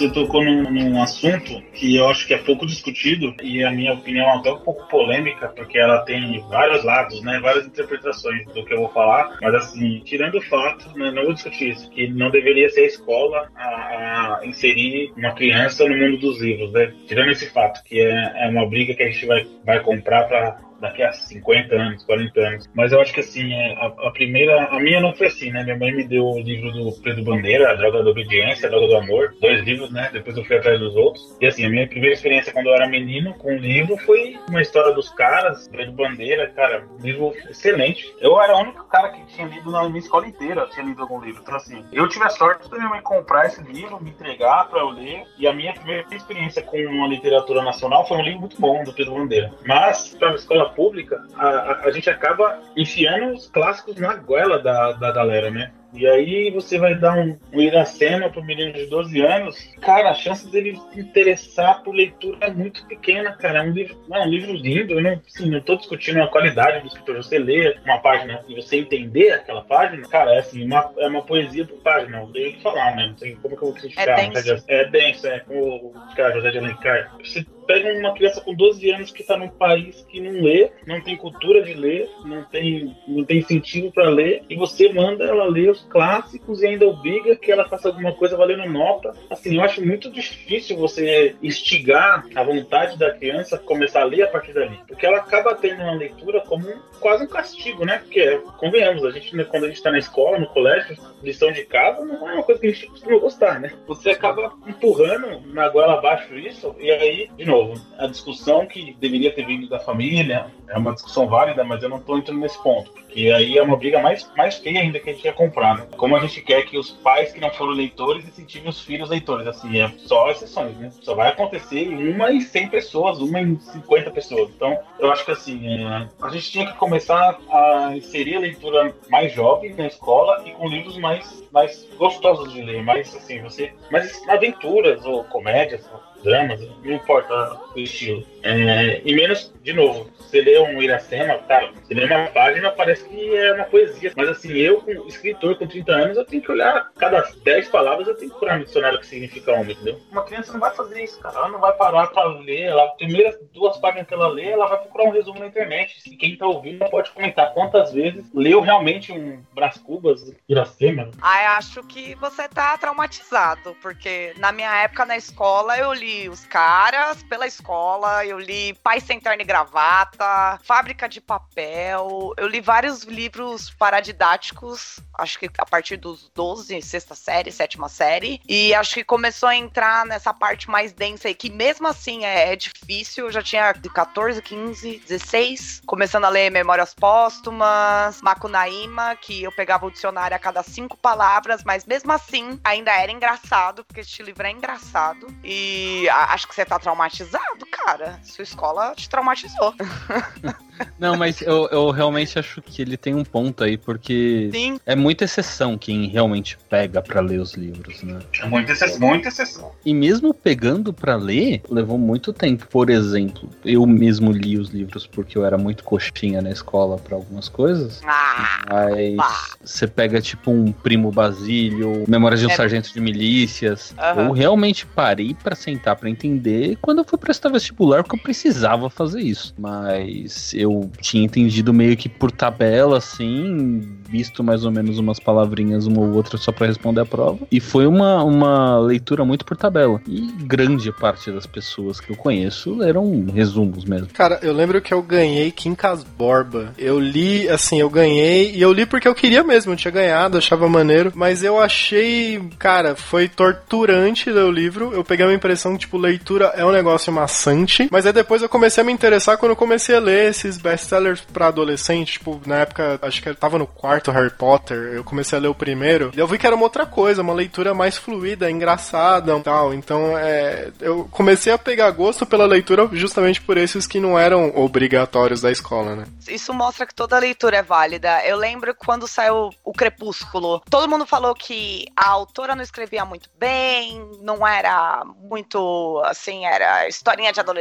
Você 0.04 0.12
tocou 0.12 0.44
num, 0.44 0.70
num 0.70 1.02
assunto 1.02 1.62
que 1.72 1.96
eu 1.96 2.10
acho 2.10 2.28
que 2.28 2.34
é 2.34 2.38
pouco 2.38 2.66
discutido 2.66 3.34
e 3.42 3.63
a 3.63 3.72
minha 3.72 3.94
opinião 3.94 4.26
é 4.26 4.36
até 4.36 4.52
um 4.52 4.60
pouco 4.60 4.86
polêmica, 4.89 5.48
porque 5.56 5.80
ela 5.80 6.00
tem 6.00 6.42
vários 6.50 6.84
lados, 6.84 7.22
né, 7.24 7.39
várias 7.42 7.66
interpretações 7.66 8.46
do 8.48 8.66
que 8.66 8.74
eu 8.74 8.80
vou 8.80 8.89
falar, 8.89 9.38
mas 9.42 9.56
assim, 9.56 10.02
tirando 10.04 10.39
o 10.39 10.42
fato, 10.42 10.92
né, 10.98 11.10
não 11.12 11.24
vou 11.24 11.34
discutir 11.34 11.70
isso, 11.70 11.89
que 11.89 12.10
não 12.10 12.30
deveria 12.30 12.68
ser 12.68 12.82
a 12.82 12.88
escola 12.88 13.50
a, 13.56 14.39
a 14.42 14.46
inserir 14.46 15.13
uma 15.16 15.32
criança 15.32 15.88
no 15.88 15.96
mundo 15.96 16.18
dos 16.18 16.42
livros, 16.42 16.74
né, 16.74 16.94
tirando 17.08 17.32
esse 17.32 17.50
fato, 17.54 17.82
que 17.86 18.02
é, 18.02 18.46
é 18.46 18.50
uma 18.50 18.68
briga 18.68 18.94
que 18.94 19.04
a 19.04 19.10
gente 19.10 19.26
vai, 19.26 19.48
vai 19.66 19.80
comprar 19.80 20.28
para 20.28 20.60
daqui 20.84 21.02
a 21.02 21.13
50 21.13 21.74
anos, 21.74 22.04
40 22.04 22.39
anos. 22.39 22.69
Mas 22.76 22.91
eu 22.91 23.02
acho 23.02 23.13
que 23.13 23.22
assim, 23.22 23.54
é, 23.54 23.74
a, 23.76 23.88
a 23.88 24.12
primeira. 24.12 24.65
A 24.65 24.80
minha 24.80 25.00
não 25.00 25.13
foi 25.13 25.28
assim, 25.28 25.50
né? 25.50 25.63
Minha 25.63 25.78
mãe 25.78 25.96
me 25.96 26.04
deu 26.04 26.26
o 26.26 26.39
livro 26.39 26.72
do 26.72 26.91
Pedro 27.02 27.24
Bandeira, 27.24 27.72
A 27.72 27.76
Droga 27.76 28.04
da 28.04 28.10
Obediência, 28.10 28.67
A 28.67 28.69
Droga 28.69 28.88
do 28.88 28.98
Amor. 28.98 29.34
Dois 29.39 29.63
livros, 29.63 29.91
né? 29.91 30.10
Depois 30.12 30.38
eu 30.38 30.43
fui 30.43 30.58
atrás 30.58 30.80
dos 30.80 30.96
outros. 30.96 31.38
E 31.39 31.48
assim, 31.48 31.65
a 31.65 31.69
minha 31.69 31.88
primeira 31.88 32.13
experiência 32.13 32.52
quando 32.52 32.67
eu 32.67 32.76
era 32.76 32.88
menino 32.88 33.34
com 33.36 33.56
o 33.56 33.58
livro 33.58 33.98
foi 33.98 34.38
uma 34.50 34.62
história 34.62 34.93
dos 34.93 35.10
caras, 35.10 35.67
Pedro 35.69 35.93
Bandeira, 35.93 36.50
cara, 36.50 36.86
um 37.00 37.02
livro 37.02 37.34
excelente. 37.50 38.13
Eu 38.19 38.39
era 38.41 38.56
o 38.56 38.62
único 38.62 38.84
cara 38.86 39.10
que 39.10 39.26
tinha 39.28 39.48
lido 39.48 39.72
na 39.72 39.88
minha 39.88 40.00
escola 40.00 40.28
inteira, 40.28 40.67
tinha 40.74 40.86
lido 40.86 41.02
algum 41.02 41.22
livro. 41.22 41.41
Então 41.41 41.56
assim, 41.56 41.84
eu 41.93 42.08
tive 42.10 42.26
a 42.26 42.30
sorte 42.30 42.69
da 42.69 42.78
minha 42.78 42.89
mãe 42.89 43.02
comprar 43.02 43.46
esse 43.46 43.62
livro, 43.63 44.04
me 44.04 44.10
entregar 44.10 44.69
pra 44.69 44.82
eu 44.82 44.89
ler. 44.89 45.24
E 45.38 45.48
a 45.48 45.54
minha 45.54 45.74
primeira 45.74 46.06
experiência 46.12 46.62
com 46.62 46.78
uma 46.78 47.08
literatura 47.08 47.63
nacional 47.63 48.06
foi 48.06 48.17
um 48.17 48.24
livro 48.24 48.41
muito 48.41 48.60
bom 48.60 48.84
do 48.84 48.93
Pedro 48.93 49.15
Bandeira. 49.15 49.54
Mas, 49.65 50.15
pra 50.15 50.34
escola 50.34 50.73
pública, 50.74 51.24
a, 51.36 51.48
a, 51.48 51.80
a 51.86 51.92
gente 51.92 52.10
acaba 52.10 52.60
enfiando 52.76 53.34
os 53.34 53.48
clássicos 53.48 53.96
na 53.98 54.16
goela 54.16 54.60
da, 54.60 54.94
da 54.94 55.12
galera, 55.12 55.50
né? 55.50 55.72
E 55.94 56.08
aí 56.08 56.50
você 56.50 56.80
vai 56.80 56.96
dar 56.96 57.16
um, 57.16 57.38
um 57.54 57.62
Iracema 57.62 58.28
pro 58.30 58.44
menino 58.44 58.74
de 58.74 58.88
12 58.88 59.22
anos, 59.22 59.56
cara, 59.80 60.10
a 60.10 60.14
chance 60.16 60.50
dele 60.50 60.80
se 60.92 61.00
interessar 61.00 61.84
por 61.84 61.94
leitura 61.94 62.38
é 62.42 62.52
muito 62.52 62.86
pequena, 62.88 63.34
cara. 63.34 63.60
É 63.60 63.62
um 63.62 63.72
livro, 63.72 63.96
não, 64.08 64.18
é 64.18 64.26
um 64.26 64.30
livro 64.30 64.54
lindo, 64.54 64.94
eu 64.94 65.02
não, 65.02 65.22
assim, 65.28 65.50
não 65.52 65.62
tô 65.62 65.76
discutindo 65.76 66.22
a 66.22 66.28
qualidade 66.28 66.82
do 66.82 66.88
escritor. 66.88 67.18
Você 67.18 67.38
lê 67.38 67.78
uma 67.86 68.00
página 68.00 68.44
e 68.48 68.56
você 68.56 68.78
entender 68.78 69.34
aquela 69.34 69.62
página, 69.62 70.08
cara, 70.08 70.34
é 70.34 70.40
assim, 70.40 70.66
uma, 70.66 70.92
é 70.98 71.08
uma 71.08 71.22
poesia 71.22 71.66
por 71.66 71.78
página, 71.82 72.20
não 72.20 72.32
tenho 72.32 72.54
que 72.54 72.62
falar, 72.64 72.96
né? 72.96 73.08
Não 73.08 73.18
sei 73.18 73.36
como 73.36 73.56
que 73.56 73.64
eu 73.64 73.68
vou 73.68 73.74
criticar. 73.74 74.20
É 74.20 74.30
denso. 74.30 74.66
É 74.68 74.86
denso, 74.90 75.28
é 75.28 75.40
como 75.42 75.76
o 75.76 76.16
cara 76.16 76.34
José 76.34 76.52
de 76.52 76.58
Alencar. 76.58 77.12
Você 77.24 77.46
pega 77.63 77.97
uma 77.99 78.13
criança 78.13 78.41
com 78.41 78.54
12 78.54 78.89
anos 78.91 79.12
que 79.12 79.21
está 79.21 79.38
num 79.38 79.49
país 79.49 80.06
que 80.10 80.19
não 80.19 80.41
lê, 80.41 80.71
não 80.86 81.02
tem 81.02 81.17
cultura 81.17 81.62
de 81.63 81.73
ler, 81.73 82.10
não 82.26 82.43
tem, 82.43 82.95
não 83.08 83.23
tem 83.23 83.39
incentivo 83.39 83.91
para 83.91 84.10
ler, 84.10 84.43
e 84.49 84.56
você 84.56 84.91
manda 84.91 85.23
ela 85.26 85.45
ler 85.45 85.71
os 85.71 85.84
clássicos 85.86 86.62
e 86.62 86.67
ainda 86.67 86.88
obriga 86.88 87.36
que 87.36 87.52
ela 87.52 87.67
faça 87.67 87.88
alguma 87.88 88.13
coisa 88.13 88.38
valendo 88.38 88.69
nota. 88.69 89.13
Assim, 89.30 89.56
eu 89.56 89.62
acho 89.62 89.86
muito 89.86 90.12
difícil 90.12 90.78
você 90.78 91.36
instigar 91.41 92.26
a 92.36 92.43
vontade 92.43 92.97
da 92.97 93.12
criança 93.12 93.58
começar 93.58 94.02
a 94.02 94.06
ler 94.06 94.23
a 94.23 94.28
partir 94.28 94.54
dali, 94.54 94.78
porque 94.88 95.06
ela 95.06 95.17
acaba 95.17 95.56
tendo 95.56 95.82
uma 95.82 95.93
leitura 95.93 96.41
como 96.41 96.67
um- 96.67 96.80
quase 96.99 97.23
um 97.23 97.28
castigo, 97.28 97.86
né? 97.86 97.99
Porque, 97.99 98.39
convenhamos, 98.58 99.04
a 99.06 99.12
gente, 99.12 99.36
né, 99.36 99.43
quando 99.43 99.63
a 99.65 99.67
gente 99.67 99.78
está 99.78 99.91
na 99.91 99.97
escola, 99.99 100.39
no 100.39 100.47
colégio, 100.47 100.97
lição 101.21 101.52
de 101.52 101.63
casa 101.65 102.04
não 102.06 102.30
é 102.30 102.34
uma 102.34 102.43
coisa 102.43 102.60
que 102.60 102.67
a 102.67 102.71
gente 102.71 102.88
costuma 102.88 103.19
gostar, 103.19 103.60
né? 103.60 103.71
Você 103.88 104.10
acaba 104.12 104.54
empurrando 104.67 105.41
na 105.54 105.69
goela 105.69 105.93
abaixo 105.93 106.36
isso, 106.38 106.76
e 106.80 106.91
aí, 106.91 107.30
de 107.38 107.45
novo, 107.45 107.53
novo, 107.54 107.80
a 107.98 108.08
discussão 108.08 108.66
que 108.66 108.96
deveria 109.00 109.32
ter 109.32 109.46
vindo 109.46 109.70
da 109.70 109.80
família 109.80 110.48
é 110.68 110.78
uma 110.78 110.94
discussão 110.94 111.28
válida, 111.28 111.63
mas 111.63 111.84
eu 111.84 111.89
não 111.89 112.00
tô 112.00 112.18
entrando 112.18 112.39
nesse 112.39 112.62
ponto. 112.62 112.92
Porque 112.92 113.30
aí 113.30 113.58
é 113.58 113.62
uma 113.62 113.78
briga 113.78 114.00
mais, 114.00 114.30
mais 114.36 114.58
feia 114.58 114.82
ainda 114.82 115.00
que 115.00 115.10
a 115.10 115.13
gente 115.13 115.24
ia 115.24 115.34
comprar, 115.34 115.78
né? 115.78 115.88
Como 115.96 116.16
a 116.16 116.20
gente 116.20 116.42
quer 116.42 116.66
que 116.66 116.78
os 116.78 116.89
pais 116.89 117.32
que 117.32 117.39
não 117.39 117.52
foram 117.52 117.74
leitores 117.74 118.28
incentivem 118.28 118.70
os 118.70 118.82
filhos 118.82 119.10
leitores. 119.10 119.46
Assim, 119.46 119.80
é 119.80 119.88
só 119.98 120.32
exceções, 120.32 120.76
né? 120.78 120.92
Só 121.02 121.13
vai 121.13 121.30
acontecer 121.30 121.88
uma 121.89 122.32
em 122.32 122.42
100 122.42 122.70
pessoas, 122.70 123.20
uma 123.20 123.39
em 123.39 123.60
50 123.60 124.10
pessoas. 124.10 124.50
Então, 124.50 124.78
eu 125.00 125.12
acho 125.12 125.24
que 125.24 125.32
assim, 125.32 125.68
é, 125.68 126.08
a 126.22 126.30
gente 126.30 126.52
tinha 126.52 126.66
que 126.66 126.78
começar 126.78 127.38
a 127.52 127.96
inserir 127.96 128.38
a 128.38 128.39
leitura 128.39 128.96
mais 129.10 129.32
jovem 129.32 129.76
na 129.76 129.86
escola 129.86 130.42
e 130.46 130.52
com 130.52 130.68
livros 130.68 130.98
mais, 130.98 131.44
mais 131.52 131.88
gostosos 131.98 132.52
de 132.52 132.63
ler, 132.63 132.82
mais 132.84 133.16
assim, 133.16 133.42
você. 133.42 133.74
Mais 133.92 134.28
aventuras 134.28 135.06
ou 135.06 135.24
comédias, 135.26 135.88
dramas, 136.24 136.62
não 136.84 136.94
importa 136.94 137.60
o 137.76 137.80
estilo. 137.80 138.26
É, 138.42 139.02
e 139.06 139.16
menos, 139.16 139.54
de 139.64 139.74
novo, 139.74 140.10
você 140.18 140.42
lê 140.42 140.60
um 140.60 140.82
Iracema, 140.82 141.38
cara, 141.40 141.72
você 141.72 141.94
lê 141.94 142.06
uma 142.06 142.28
página, 142.28 142.72
parece 142.72 143.08
que 143.08 143.36
é 143.36 143.54
uma 143.54 143.66
poesia. 143.66 144.12
Mas 144.16 144.30
assim, 144.30 144.54
eu, 144.54 144.82
como 144.82 145.08
escritor 145.08 145.58
com 145.58 145.68
30 145.68 145.92
anos, 145.92 146.18
eu 146.18 146.26
tenho 146.26 146.42
que 146.42 146.52
olhar 146.52 146.92
cada 146.98 147.22
10 147.44 147.70
palavras, 147.70 148.08
eu 148.08 148.16
tenho 148.16 148.32
que 148.32 148.38
procurar 148.38 148.58
no 148.58 148.66
dicionário 148.66 148.98
o 148.98 149.02
que 149.02 149.08
significa 149.08 149.54
homem, 149.54 149.74
entendeu? 149.74 150.00
Uma 150.12 150.24
criança 150.24 150.54
não 150.54 150.60
vai 150.60 150.74
fazer 150.76 151.04
isso, 151.04 151.20
cara. 151.20 151.38
Ela 151.38 151.50
não 151.50 151.60
vai 151.60 151.74
parar 151.74 152.08
pra 152.08 152.26
ler. 152.26 152.64
Ela, 152.64 152.88
primeiras 152.96 153.38
duas 153.54 153.78
páginas 153.78 154.08
que 154.08 154.14
ela 154.14 154.28
lê, 154.28 154.50
ela 154.50 154.68
vai 154.68 154.80
procurar 154.80 155.06
um 155.06 155.12
resumo 155.12 155.40
na 155.40 155.48
internet. 155.48 156.02
Se 156.02 156.16
quem 156.16 156.36
tá 156.36 156.48
ouvindo 156.48 156.84
pode 156.90 157.12
comentar 157.12 157.54
quantas 157.54 157.94
vezes 157.94 158.26
leu 158.34 158.60
realmente 158.60 159.12
um 159.12 159.42
Brás 159.54 159.78
Cubas, 159.78 160.34
Iracema. 160.50 161.12
Ai, 161.22 161.46
acho 161.46 161.84
que 161.84 162.16
você 162.16 162.48
tá 162.50 162.78
traumatizado, 162.78 163.76
porque 163.82 164.34
na 164.38 164.52
minha 164.52 164.84
época 164.84 165.06
na 165.06 165.16
escola 165.16 165.78
eu 165.78 165.94
li 165.94 166.12
Os 166.30 166.45
Caras 166.45 167.23
pela 167.23 167.47
escola, 167.47 168.26
eu 168.26 168.39
li 168.39 168.73
Pai 168.84 168.99
Sem 168.99 169.19
Terno 169.19 169.41
e 169.41 169.45
Gravata, 169.45 170.60
Fábrica 170.63 171.10
de 171.10 171.19
Papel, 171.19 172.34
eu 172.38 172.47
li 172.47 172.62
vários 172.62 173.04
livros 173.04 173.71
paradidáticos, 173.71 174.99
acho 175.17 175.39
que 175.39 175.49
a 175.58 175.65
partir 175.65 175.97
dos 175.97 176.30
12, 176.36 176.82
sexta 176.82 177.15
série, 177.15 177.52
sétima 177.52 177.89
série, 177.89 178.41
e 178.47 178.73
acho 178.73 178.95
que 178.95 179.04
começou 179.04 179.49
a 179.49 179.56
entrar 179.56 180.06
nessa 180.06 180.34
parte 180.34 180.69
mais 180.69 180.93
densa 180.93 181.28
aí, 181.28 181.36
que 181.36 181.49
mesmo 181.49 181.88
assim 181.88 182.26
é, 182.26 182.54
é 182.54 182.56
difícil, 182.56 183.26
eu 183.26 183.32
já 183.32 183.41
tinha 183.41 183.71
de 183.73 183.89
14, 183.89 184.41
15, 184.41 184.99
16, 185.08 185.82
começando 185.86 186.26
a 186.26 186.30
ler 186.30 186.49
Memórias 186.52 186.93
Póstumas, 186.93 188.21
Macunaíma, 188.21 189.15
que 189.15 189.43
eu 189.43 189.52
pegava 189.52 189.86
o 189.86 189.91
dicionário 189.91 190.36
a 190.36 190.39
cada 190.39 190.63
cinco 190.63 190.97
palavras, 190.97 191.63
mas 191.63 191.86
mesmo 191.86 192.12
assim 192.12 192.60
ainda 192.63 192.91
era 192.91 193.12
engraçado, 193.12 193.84
porque 193.84 194.02
este 194.02 194.21
livro 194.23 194.45
é 194.45 194.52
engraçado, 194.52 195.28
e 195.43 196.03
acho 196.10 196.48
que 196.48 196.56
você 196.56 196.66
tá 196.66 196.80
traumatizado, 196.80 197.66
cara, 197.86 198.19
sua 198.24 198.43
escola 198.43 198.93
te 198.96 199.10
traumatizou. 199.10 199.74
Não, 200.98 201.15
mas 201.15 201.41
eu, 201.41 201.67
eu 201.72 201.89
realmente 201.91 202.38
acho 202.39 202.62
que 202.62 202.82
ele 202.82 202.98
tem 202.98 203.13
um 203.13 203.24
ponto 203.24 203.63
aí, 203.63 203.78
porque 203.78 204.50
Sim. 204.52 204.80
é 204.86 204.96
muita 204.96 205.24
exceção 205.26 205.78
quem 205.78 206.08
realmente 206.08 206.58
pega 206.69 207.02
pra 207.02 207.22
ler 207.22 207.39
os 207.39 207.54
livros, 207.54 208.02
né? 208.04 208.19
É 208.39 208.46
muita 208.48 208.72
exceção. 208.72 209.00
Muita 209.08 209.28
exceção. 209.28 209.72
E 209.86 209.93
mesmo 209.93 210.34
pegando 210.34 210.91
pra 210.91 211.15
ler, 211.15 211.62
levou 211.69 211.98
muito 211.98 212.34
tempo. 212.34 212.67
Por 212.67 212.89
exemplo, 212.89 213.50
eu 213.63 213.86
mesmo 213.86 214.32
li 214.32 214.58
os 214.58 214.69
livros 214.69 215.06
porque 215.06 215.38
eu 215.38 215.46
era 215.46 215.58
muito 215.58 215.84
coxinha 215.84 216.41
na 216.41 216.50
escola 216.52 216.98
pra 216.98 217.15
algumas 217.15 217.48
coisas. 217.50 218.02
Ah, 218.06 218.88
Mas 219.15 219.58
você 219.63 219.88
pega 219.88 220.22
tipo 220.22 220.52
um 220.52 220.72
Primo 220.72 221.12
Basílio, 221.12 222.04
Memórias 222.08 222.39
de 222.39 222.48
um 222.48 222.50
É. 222.50 222.56
Sargento 222.56 222.91
de 222.91 223.00
Milícias. 223.00 223.93
Aham. 223.98 224.28
Eu 224.28 224.32
realmente 224.32 224.86
parei 224.86 225.34
pra 225.36 225.56
sentar 225.56 225.96
pra 225.96 226.10
entender 226.10 226.78
quando 226.82 227.00
eu 227.00 227.06
fui 227.06 227.17
prestar 227.17 227.50
vestibular, 227.50 227.73
porque 228.04 228.16
eu 228.16 228.24
precisava 228.24 228.90
fazer 228.90 229.22
isso. 229.22 229.54
Mas 229.58 230.54
eu 230.54 230.92
tinha 231.00 231.24
entendido 231.24 231.74
meio 231.74 231.96
que 231.98 232.10
por 232.10 232.32
tabela, 232.32 232.98
assim, 232.98 233.82
visto 234.10 234.44
mais 234.44 234.66
ou 234.66 234.72
menos 234.72 235.00
umas 235.00 235.20
palavrinhas, 235.20 235.88
uma 235.88 236.02
ou 236.02 236.14
outra, 236.14 236.38
só 236.38 236.52
pra 236.52 236.68
responder 236.68 237.02
a 237.02 237.06
prova. 237.06 237.40
E 237.52 237.60
foi 237.60 237.88
uma, 237.88 238.24
uma 238.24 238.80
leitura 238.80 239.26
muito 239.26 239.46
por 239.46 239.58
tabela. 239.58 240.02
E 240.08 240.32
grande 240.44 240.92
parte 240.92 241.32
das 241.32 241.46
pessoas 241.46 242.00
que 242.00 242.12
eu 242.12 242.16
conheço 242.16 242.76
leram 242.76 243.26
resumos 243.34 243.86
mesmo. 243.86 244.08
Cara, 244.14 244.40
eu 244.42 244.54
lembro 244.54 244.82
que 244.82 244.94
eu 244.94 245.02
ganhei 245.02 245.52
Quincas 245.52 246.04
Borba. 246.04 246.74
Eu 246.78 247.00
li, 247.00 247.48
assim, 247.50 247.80
eu 247.80 247.90
ganhei, 247.90 248.54
e 248.54 248.62
eu 248.62 248.72
li 248.72 248.86
porque 248.86 249.08
eu 249.08 249.16
queria 249.16 249.44
mesmo, 249.44 249.74
eu 249.74 249.78
tinha 249.78 249.92
ganhado, 249.92 250.38
achava 250.38 250.68
maneiro, 250.70 251.12
mas 251.16 251.44
eu 251.44 251.60
achei, 251.60 252.42
cara, 252.60 252.96
foi 252.96 253.28
torturante 253.28 254.30
ler 254.30 254.44
o 254.44 254.52
livro. 254.52 254.92
Eu 254.94 255.04
peguei 255.04 255.26
uma 255.26 255.34
impressão 255.34 255.74
que, 255.74 255.80
tipo, 255.80 255.98
leitura 255.98 256.54
é 256.56 256.66
um 256.66 256.72
negócio 256.72 257.12
maçante, 257.12 257.62
mas 257.91 258.06
aí 258.06 258.13
depois 258.13 258.41
eu 258.41 258.49
comecei 258.49 258.82
a 258.82 258.86
me 258.86 258.91
interessar 258.91 259.38
quando 259.38 259.52
eu 259.52 259.56
comecei 259.56 259.95
a 259.95 259.99
ler 259.99 260.30
esses 260.30 260.58
best-sellers 260.58 261.21
pra 261.21 261.47
adolescente, 261.47 262.13
tipo, 262.13 262.41
na 262.45 262.58
época, 262.58 262.99
acho 263.02 263.21
que 263.21 263.30
eu 263.30 263.36
tava 263.36 263.58
no 263.58 263.67
quarto 263.67 264.12
Harry 264.12 264.32
Potter, 264.32 264.78
eu 264.93 265.04
comecei 265.04 265.38
a 265.38 265.41
ler 265.41 265.47
o 265.47 265.56
primeiro, 265.56 266.12
e 266.15 266.19
eu 266.19 266.28
vi 266.28 266.38
que 266.38 266.47
era 266.47 266.56
uma 266.56 266.65
outra 266.65 266.86
coisa, 266.86 267.21
uma 267.21 267.34
leitura 267.34 267.73
mais 267.73 267.97
fluida, 267.97 268.49
engraçada 268.49 269.36
e 269.38 269.41
tal. 269.41 269.73
Então, 269.73 270.17
é, 270.17 270.71
eu 270.80 271.08
comecei 271.12 271.52
a 271.54 271.58
pegar 271.58 271.89
gosto 271.91 272.26
pela 272.26 272.45
leitura 272.45 272.89
justamente 272.91 273.41
por 273.41 273.58
esses 273.58 273.88
que 273.88 273.99
não 273.99 274.17
eram 274.17 274.52
obrigatórios 274.56 275.41
da 275.41 275.52
escola, 275.52 275.95
né? 275.95 276.06
Isso 276.28 276.54
mostra 276.54 276.86
que 276.86 276.95
toda 276.95 277.19
leitura 277.19 277.58
é 277.58 277.63
válida. 277.63 278.23
Eu 278.26 278.38
lembro 278.38 278.73
quando 278.76 279.08
saiu 279.08 279.49
o 279.63 279.73
Crepúsculo. 279.73 280.62
Todo 280.69 280.89
mundo 280.89 281.06
falou 281.06 281.34
que 281.34 281.86
a 281.95 282.10
autora 282.10 282.56
não 282.56 282.63
escrevia 282.63 283.06
muito 283.06 283.30
bem, 283.38 284.02
não 284.21 284.45
era 284.45 285.04
muito 285.21 286.02
assim, 286.06 286.45
era 286.45 286.88
historinha 286.88 287.32
de 287.32 287.39
adolescente, 287.39 287.53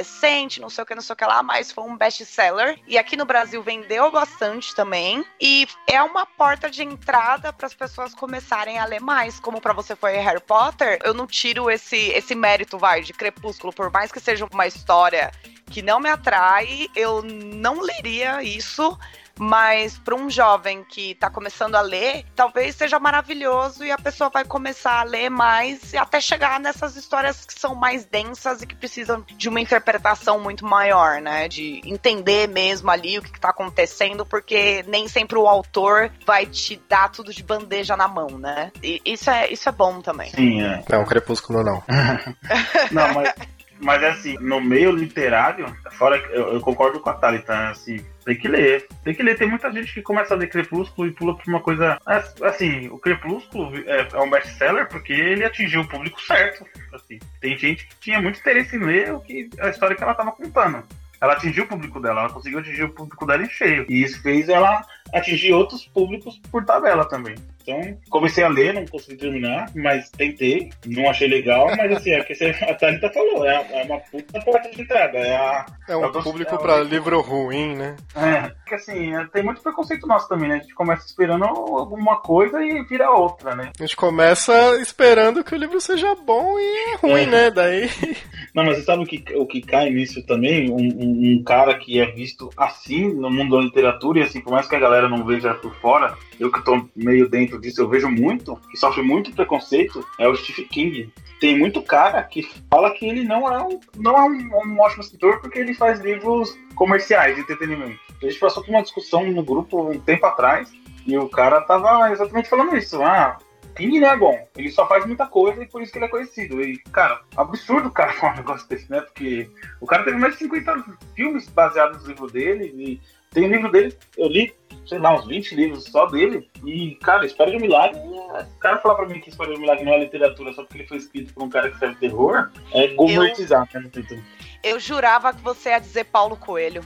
não 0.60 0.70
sei 0.70 0.82
o 0.82 0.86
que, 0.86 0.94
não 0.94 1.02
sei 1.02 1.14
o 1.14 1.16
que 1.16 1.24
lá, 1.24 1.42
mas 1.42 1.70
foi 1.70 1.84
um 1.84 1.96
best-seller. 1.96 2.78
E 2.86 2.96
aqui 2.96 3.16
no 3.16 3.24
Brasil 3.24 3.62
vendeu 3.62 4.10
bastante 4.10 4.74
também. 4.74 5.24
E 5.40 5.66
é 5.86 6.02
uma 6.02 6.24
porta 6.24 6.70
de 6.70 6.82
entrada 6.82 7.52
para 7.52 7.66
as 7.66 7.74
pessoas 7.74 8.14
começarem 8.14 8.78
a 8.78 8.84
ler 8.84 9.00
mais. 9.00 9.40
Como 9.40 9.60
para 9.60 9.72
você 9.72 9.94
foi 9.94 10.16
Harry 10.16 10.40
Potter, 10.40 10.98
eu 11.04 11.12
não 11.12 11.26
tiro 11.26 11.70
esse, 11.70 11.96
esse 11.96 12.34
mérito, 12.34 12.78
vai, 12.78 13.02
de 13.02 13.12
Crepúsculo, 13.12 13.72
por 13.72 13.90
mais 13.90 14.10
que 14.10 14.20
seja 14.20 14.46
uma 14.50 14.66
história 14.66 15.30
que 15.72 15.80
não 15.80 15.98
me 15.98 16.10
atrai, 16.10 16.88
eu 16.94 17.22
não 17.22 17.80
leria 17.80 18.42
isso. 18.42 18.98
Mas 19.38 19.98
para 19.98 20.14
um 20.14 20.28
jovem 20.28 20.84
que 20.84 21.14
tá 21.14 21.30
começando 21.30 21.74
a 21.74 21.80
ler, 21.80 22.24
talvez 22.36 22.76
seja 22.76 22.98
maravilhoso 22.98 23.84
e 23.84 23.90
a 23.90 23.98
pessoa 23.98 24.30
vai 24.30 24.44
começar 24.44 25.00
a 25.00 25.02
ler 25.02 25.30
mais 25.30 25.92
e 25.92 25.96
até 25.96 26.20
chegar 26.20 26.60
nessas 26.60 26.96
histórias 26.96 27.44
que 27.44 27.58
são 27.58 27.74
mais 27.74 28.04
densas 28.04 28.62
e 28.62 28.66
que 28.66 28.74
precisam 28.74 29.24
de 29.36 29.48
uma 29.48 29.60
interpretação 29.60 30.40
muito 30.40 30.66
maior, 30.66 31.20
né? 31.20 31.48
De 31.48 31.80
entender 31.84 32.48
mesmo 32.48 32.90
ali 32.90 33.18
o 33.18 33.22
que, 33.22 33.32
que 33.32 33.40
tá 33.40 33.50
acontecendo, 33.50 34.24
porque 34.26 34.84
nem 34.86 35.08
sempre 35.08 35.38
o 35.38 35.46
autor 35.46 36.10
vai 36.26 36.46
te 36.46 36.80
dar 36.88 37.10
tudo 37.10 37.32
de 37.32 37.42
bandeja 37.42 37.96
na 37.96 38.08
mão, 38.08 38.38
né? 38.38 38.70
E 38.82 39.00
isso 39.04 39.30
é, 39.30 39.50
isso 39.52 39.68
é 39.68 39.72
bom 39.72 40.00
também. 40.00 40.30
Sim, 40.30 40.62
é. 40.62 40.84
Não, 40.88 41.04
Crepúsculo 41.04 41.62
não. 41.62 41.82
Não, 42.90 43.14
mas, 43.14 43.34
mas 43.80 44.04
assim, 44.04 44.36
no 44.38 44.60
meio 44.60 44.90
literário, 44.90 45.66
fora 45.92 46.18
que 46.18 46.32
eu, 46.34 46.54
eu 46.54 46.60
concordo 46.60 47.00
com 47.00 47.10
a 47.10 47.14
Thalita, 47.14 47.70
assim, 47.70 48.04
tem 48.24 48.36
que 48.36 48.48
ler. 48.48 48.86
Tem 49.04 49.14
que 49.14 49.22
ler. 49.22 49.36
Tem 49.36 49.48
muita 49.48 49.70
gente 49.72 49.92
que 49.92 50.02
começa 50.02 50.34
a 50.34 50.36
ler 50.36 50.48
Crepúsculo 50.48 51.08
e 51.08 51.12
pula 51.12 51.36
pra 51.36 51.44
uma 51.46 51.60
coisa. 51.60 51.98
Assim, 52.42 52.88
o 52.88 52.98
Crepúsculo 52.98 53.76
é, 53.86 54.08
é 54.12 54.20
um 54.20 54.30
best-seller 54.30 54.88
porque 54.88 55.12
ele 55.12 55.44
atingiu 55.44 55.82
o 55.82 55.88
público 55.88 56.20
certo. 56.20 56.64
Assim, 56.92 57.18
tem 57.40 57.58
gente 57.58 57.86
que 57.86 57.96
tinha 57.96 58.20
muito 58.20 58.38
interesse 58.38 58.76
em 58.76 58.80
ler 58.80 59.12
o 59.12 59.20
que, 59.20 59.48
a 59.58 59.68
história 59.68 59.96
que 59.96 60.02
ela 60.02 60.14
tava 60.14 60.32
contando. 60.32 60.84
Ela 61.20 61.34
atingiu 61.34 61.64
o 61.64 61.68
público 61.68 62.00
dela, 62.00 62.22
ela 62.22 62.32
conseguiu 62.32 62.58
atingir 62.58 62.82
o 62.82 62.88
público 62.88 63.24
dela 63.24 63.42
em 63.42 63.48
cheio. 63.48 63.86
E 63.88 64.02
isso 64.02 64.20
fez 64.22 64.48
ela 64.48 64.84
atingir 65.12 65.52
outros 65.52 65.86
públicos 65.86 66.40
por 66.50 66.64
tabela 66.64 67.04
também. 67.08 67.34
Então, 67.62 67.96
comecei 68.10 68.42
a 68.42 68.48
ler, 68.48 68.74
não 68.74 68.84
consegui 68.86 69.18
terminar, 69.18 69.70
mas 69.76 70.10
tentei, 70.10 70.70
não 70.84 71.08
achei 71.08 71.28
legal, 71.28 71.68
mas 71.76 71.92
assim, 71.92 72.10
é 72.10 72.20
o 72.20 72.24
que 72.24 72.32
a 72.64 72.74
Thalita 72.74 73.08
falou, 73.10 73.46
é, 73.48 73.54
é 73.72 73.84
uma 73.84 74.00
puta 74.00 74.40
porta 74.40 74.68
de 74.68 74.82
entrada, 74.82 75.16
é 75.18 75.36
a... 75.36 75.66
É 75.88 75.96
um 75.96 76.02
É 76.02 76.06
o- 76.08 76.22
público 76.24 76.50
é 76.52 76.58
o- 76.58 76.60
pra 76.60 76.80
livro 76.80 77.20
ruim, 77.20 77.76
né? 77.76 77.96
É, 78.16 78.48
porque 78.48 78.74
assim, 78.74 79.14
é, 79.14 79.24
tem 79.26 79.44
muito 79.44 79.62
preconceito 79.62 80.08
nosso 80.08 80.28
também, 80.28 80.48
né? 80.48 80.56
A 80.56 80.58
gente 80.58 80.74
começa 80.74 81.06
esperando 81.06 81.44
alguma 81.44 82.16
coisa 82.16 82.60
e 82.64 82.82
vira 82.82 83.08
outra, 83.12 83.54
né? 83.54 83.70
A 83.78 83.82
gente 83.84 83.94
começa 83.94 84.52
esperando 84.80 85.44
que 85.44 85.54
o 85.54 85.58
livro 85.58 85.80
seja 85.80 86.16
bom 86.16 86.58
e 86.58 86.92
é 86.92 86.96
ruim, 86.96 87.26
né? 87.26 87.48
Daí. 87.52 87.88
Não, 88.54 88.64
mas 88.64 88.78
você 88.78 88.82
sabe 88.82 89.04
o 89.04 89.06
que, 89.06 89.24
o 89.36 89.46
que 89.46 89.62
cai 89.62 89.88
nisso 89.88 90.20
também? 90.26 90.68
Um, 90.70 90.76
um- 90.76 91.38
um 91.38 91.42
cara 91.44 91.78
que 91.78 91.98
é 92.00 92.06
visto 92.10 92.50
assim 92.56 93.08
no 93.14 93.30
mundo 93.30 93.56
da 93.56 93.62
literatura, 93.62 94.18
e 94.18 94.22
assim, 94.24 94.40
por 94.42 94.52
mais 94.52 94.66
que 94.68 94.74
a 94.76 94.80
galera 94.80 94.91
não 95.08 95.24
veja 95.24 95.54
por 95.54 95.74
fora, 95.76 96.16
eu 96.38 96.50
que 96.50 96.64
tô 96.64 96.86
meio 96.94 97.28
dentro 97.28 97.60
disso, 97.60 97.80
eu 97.80 97.88
vejo 97.88 98.08
muito, 98.08 98.56
que 98.70 98.76
sofre 98.76 99.02
muito 99.02 99.32
preconceito, 99.32 100.06
é 100.18 100.28
o 100.28 100.36
Stephen 100.36 100.66
King. 100.66 101.12
Tem 101.40 101.58
muito 101.58 101.82
cara 101.82 102.22
que 102.22 102.42
fala 102.70 102.90
que 102.92 103.06
ele 103.06 103.24
não 103.24 103.52
é 103.52 103.62
um, 103.62 103.80
não 103.96 104.16
é 104.16 104.22
um, 104.22 104.66
um 104.66 104.80
ótimo 104.80 105.02
escritor 105.02 105.40
porque 105.40 105.58
ele 105.58 105.74
faz 105.74 106.00
livros 106.00 106.56
comerciais 106.74 107.34
de 107.34 107.42
entretenimento. 107.42 107.98
A 108.22 108.26
gente 108.26 108.38
passou 108.38 108.62
por 108.62 108.70
uma 108.70 108.82
discussão 108.82 109.28
no 109.30 109.42
grupo 109.42 109.90
um 109.90 109.98
tempo 109.98 110.24
atrás 110.26 110.70
e 111.06 111.18
o 111.18 111.28
cara 111.28 111.60
tava 111.62 112.12
exatamente 112.12 112.48
falando 112.48 112.76
isso. 112.76 113.02
Ah, 113.02 113.38
Quem 113.74 114.00
não 114.00 114.08
é 114.08 114.16
bom? 114.16 114.48
Ele 114.56 114.70
só 114.70 114.86
faz 114.86 115.06
muita 115.06 115.26
coisa 115.26 115.62
e 115.62 115.66
por 115.66 115.82
isso 115.82 115.92
que 115.92 115.98
ele 115.98 116.04
é 116.06 116.08
conhecido. 116.08 116.60
E, 116.60 116.78
cara, 116.92 117.20
absurdo 117.36 117.88
o 117.88 117.92
cara 117.92 118.12
falar 118.20 118.34
um 118.34 118.36
negócio 118.36 118.68
desse, 118.68 118.90
né? 118.90 119.00
Porque 119.00 119.50
o 119.80 119.86
cara 119.86 120.04
teve 120.04 120.16
mais 120.18 120.34
de 120.34 120.40
50 120.40 120.84
filmes 121.14 121.48
baseados 121.48 122.02
no 122.02 122.08
livro 122.08 122.30
dele. 122.30 122.72
E 122.76 123.00
tem 123.32 123.48
livro 123.48 123.70
dele, 123.70 123.96
eu 124.16 124.28
li, 124.28 124.54
sei 124.86 124.98
lá, 124.98 125.14
uns 125.14 125.26
20 125.26 125.54
livros 125.54 125.84
só 125.84 126.06
dele. 126.06 126.48
E, 126.64 126.96
cara, 126.96 127.24
História 127.24 127.52
de 127.52 127.58
um 127.58 127.62
Milagre. 127.62 127.98
O 127.98 128.58
cara 128.58 128.78
falar 128.78 128.96
pra 128.96 129.06
mim 129.06 129.20
que 129.20 129.30
História 129.30 129.52
de 129.52 129.58
um 129.58 129.62
Milagre 129.62 129.84
não 129.84 129.92
é 129.92 130.00
literatura 130.00 130.52
só 130.52 130.62
porque 130.62 130.78
ele 130.78 130.88
foi 130.88 130.98
escrito 130.98 131.32
por 131.32 131.44
um 131.44 131.48
cara 131.48 131.68
que 131.68 131.74
escreve 131.74 131.94
terror, 131.96 132.50
é 132.72 132.88
gourmetizar, 132.88 133.68
né? 133.72 133.80
no 133.80 133.88
título. 133.88 134.22
Eu 134.62 134.78
jurava 134.78 135.32
que 135.32 135.40
você 135.40 135.70
ia 135.70 135.78
dizer 135.78 136.04
Paulo 136.04 136.36
Coelho. 136.36 136.84